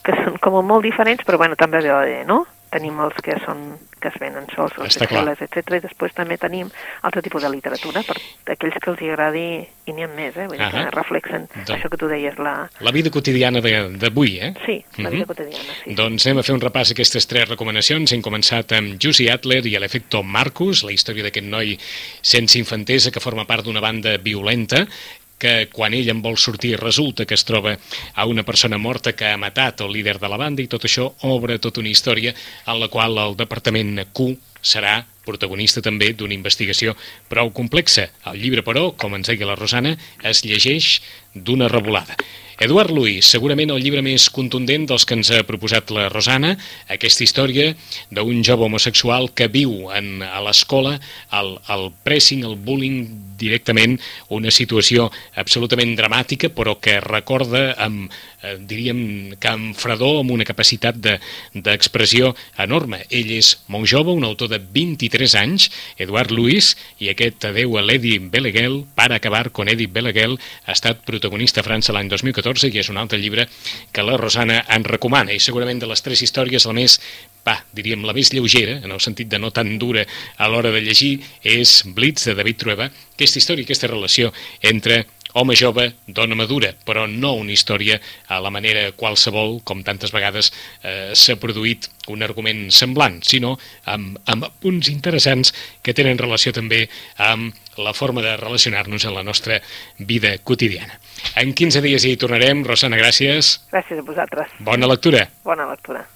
que 0.06 0.16
són 0.22 0.36
com 0.40 0.58
molt 0.64 0.84
diferents, 0.86 1.24
però 1.26 1.38
bueno, 1.40 1.56
també 1.56 1.80
bé, 1.82 2.24
no? 2.28 2.44
Tenim 2.70 2.98
els 3.00 3.14
que 3.22 3.36
són 3.44 3.78
que 4.00 4.08
es 4.08 4.16
venen 4.20 4.44
sols, 4.54 4.74
els 4.76 4.90
Està 4.92 5.06
bestsellers, 5.06 5.40
etc. 5.40 5.70
I 5.78 5.80
després 5.86 6.12
també 6.12 6.36
tenim 6.38 6.68
altre 7.02 7.22
tipus 7.24 7.42
de 7.42 7.48
literatura 7.48 8.02
per 8.04 8.16
aquells 8.52 8.76
que 8.82 8.90
els 8.90 9.00
hi 9.00 9.08
agradi, 9.10 9.44
i 9.86 9.92
n'hi 9.94 10.04
ha 10.04 10.08
més, 10.08 10.36
eh? 10.36 10.46
Vull 10.50 10.58
dir 10.58 10.66
Ahà. 10.66 10.84
que 10.90 10.96
reflexen 10.96 11.46
Doncs- 11.54 11.70
això 11.78 11.88
que 11.90 11.96
tu 11.96 12.08
deies, 12.10 12.36
la... 12.38 12.68
La 12.80 12.92
vida 12.92 13.10
quotidiana 13.10 13.60
de- 13.64 13.96
d'avui, 13.96 14.38
eh? 14.42 14.52
Sí, 14.66 14.84
la 14.98 15.08
vida 15.10 15.24
Mhm. 15.24 15.26
quotidiana, 15.30 15.72
sí. 15.84 15.94
Doncs 15.94 16.26
anem 16.26 16.38
a 16.38 16.42
fer 16.42 16.54
un 16.54 16.60
repàs 16.60 16.90
a 16.90 16.92
aquestes 16.92 17.26
tres 17.26 17.48
recomanacions. 17.48 18.12
Hem 18.12 18.22
començat 18.22 18.72
amb 18.76 18.98
Jussi 19.00 19.28
Adler 19.30 19.64
i 19.66 19.78
l'efecte 19.78 20.22
Marcus, 20.22 20.82
la 20.84 20.92
història 20.92 21.22
d'aquest 21.24 21.46
noi 21.46 21.78
sense 22.20 22.58
infantesa 22.58 23.10
que 23.10 23.20
forma 23.20 23.46
part 23.46 23.64
d'una 23.64 23.80
banda 23.80 24.18
violenta 24.18 24.86
que 25.38 25.68
quan 25.72 25.94
ell 25.94 26.08
en 26.12 26.22
vol 26.24 26.38
sortir 26.40 26.76
resulta 26.80 27.26
que 27.26 27.36
es 27.36 27.44
troba 27.44 27.76
a 28.14 28.26
una 28.26 28.44
persona 28.44 28.78
morta 28.78 29.12
que 29.12 29.28
ha 29.28 29.40
matat 29.40 29.82
el 29.84 29.92
líder 29.92 30.18
de 30.18 30.30
la 30.32 30.40
banda 30.40 30.62
i 30.62 30.70
tot 30.72 30.86
això 30.88 31.10
obre 31.28 31.58
tota 31.58 31.82
una 31.82 31.92
història 31.92 32.34
en 32.66 32.80
la 32.80 32.88
qual 32.88 33.18
el 33.18 33.36
departament 33.36 34.00
Q 34.12 34.32
serà 34.62 35.02
protagonista 35.26 35.82
també 35.82 36.12
d'una 36.14 36.34
investigació 36.36 36.94
prou 37.28 37.50
complexa. 37.54 38.08
El 38.30 38.40
llibre, 38.42 38.62
però, 38.66 38.92
com 38.96 39.14
ens 39.18 39.28
deia 39.30 39.48
la 39.48 39.58
Rosana, 39.58 39.96
es 40.22 40.44
llegeix 40.46 41.00
d'una 41.34 41.68
revolada. 41.68 42.16
Eduard 42.56 42.88
Luis, 42.88 43.28
segurament 43.28 43.68
el 43.68 43.82
llibre 43.84 44.00
més 44.00 44.30
contundent 44.32 44.86
dels 44.88 45.04
que 45.04 45.12
ens 45.12 45.28
ha 45.28 45.42
proposat 45.44 45.90
la 45.92 46.06
Rosana, 46.08 46.54
aquesta 46.88 47.20
història 47.26 47.74
d'un 48.08 48.40
jove 48.48 48.64
homosexual 48.64 49.28
que 49.36 49.50
viu 49.52 49.90
en, 49.92 50.22
a 50.24 50.40
l'escola 50.40 50.94
el, 51.36 51.50
el 51.74 51.84
pressing, 52.06 52.46
el 52.48 52.56
bullying 52.56 53.02
directament, 53.36 53.98
una 54.32 54.48
situació 54.48 55.10
absolutament 55.36 55.92
dramàtica, 56.00 56.48
però 56.48 56.78
que 56.80 56.96
recorda 57.04 57.74
amb, 57.76 58.08
eh, 58.46 58.56
diríem, 58.62 59.34
amb 59.50 59.76
fredor, 59.78 60.20
amb 60.22 60.32
una 60.36 60.46
capacitat 60.48 60.96
d'expressió 60.96 62.32
de, 62.32 62.46
enorme. 62.66 63.02
Ell 63.10 63.34
és 63.36 63.52
molt 63.72 63.90
jove, 63.90 64.14
un 64.14 64.24
autor 64.24 64.54
de 64.54 64.60
23 64.60 65.36
anys, 65.42 65.68
Eduard 65.98 66.30
Luis, 66.30 66.74
i 67.02 67.10
aquest 67.12 67.50
adeu 67.50 67.76
a 67.76 67.84
l'Edi 67.84 68.16
Beleguel, 68.18 68.84
para 68.94 69.18
acabar 69.20 69.50
con 69.50 69.68
Edi 69.68 69.90
Beleguel, 69.90 70.38
ha 70.64 70.72
estat 70.72 71.04
protagonista 71.06 71.60
a 71.60 71.66
França 71.66 71.94
l'any 71.94 72.08
2014 72.08 72.36
2014, 72.36 72.70
que 72.72 72.82
és 72.82 72.90
un 72.90 73.00
altre 73.00 73.18
llibre 73.18 73.46
que 73.92 74.04
la 74.04 74.16
Rosana 74.20 74.62
en 74.72 74.84
recomana, 74.84 75.32
i 75.32 75.42
segurament 75.42 75.80
de 75.80 75.88
les 75.90 76.02
tres 76.02 76.22
històries 76.22 76.66
la 76.66 76.74
més, 76.76 76.98
va, 77.46 77.56
diríem, 77.76 78.04
la 78.06 78.14
més 78.16 78.32
lleugera, 78.34 78.78
en 78.84 78.92
el 78.92 79.02
sentit 79.02 79.30
de 79.30 79.40
no 79.42 79.52
tan 79.54 79.76
dura 79.78 80.06
a 80.36 80.48
l'hora 80.48 80.72
de 80.74 80.82
llegir, 80.82 81.18
és 81.42 81.82
Blitz, 81.86 82.26
de 82.26 82.36
David 82.38 82.62
Trueba, 82.62 82.90
aquesta 83.16 83.40
història, 83.40 83.66
aquesta 83.66 83.90
relació 83.90 84.32
entre 84.62 85.04
home 85.36 85.56
jove, 85.58 85.90
dona 86.06 86.36
madura, 86.38 86.72
però 86.86 87.04
no 87.10 87.34
una 87.36 87.52
història 87.52 87.98
a 88.32 88.40
la 88.40 88.50
manera 88.54 88.88
qualsevol, 88.96 89.60
com 89.68 89.82
tantes 89.84 90.14
vegades 90.14 90.50
eh, 90.82 91.12
s'ha 91.12 91.36
produït 91.40 91.90
un 92.12 92.24
argument 92.24 92.66
semblant, 92.72 93.20
sinó 93.26 93.56
amb, 93.84 94.16
amb 94.32 94.48
punts 94.62 94.88
interessants 94.92 95.52
que 95.84 95.94
tenen 95.96 96.18
relació 96.18 96.54
també 96.56 96.86
amb 97.20 97.54
la 97.76 97.92
forma 97.92 98.24
de 98.24 98.36
relacionar-nos 98.40 99.04
en 99.04 99.14
la 99.14 99.24
nostra 99.26 99.60
vida 99.98 100.36
quotidiana. 100.38 101.00
En 101.36 101.52
15 101.52 101.84
dies 101.84 102.08
hi 102.08 102.16
tornarem. 102.16 102.64
Rosana, 102.64 102.96
gràcies. 102.96 103.58
Gràcies 103.72 104.00
a 104.00 104.06
vosaltres. 104.06 104.56
Bona 104.64 104.88
lectura. 104.88 105.26
Bona 105.44 105.68
lectura. 105.68 106.06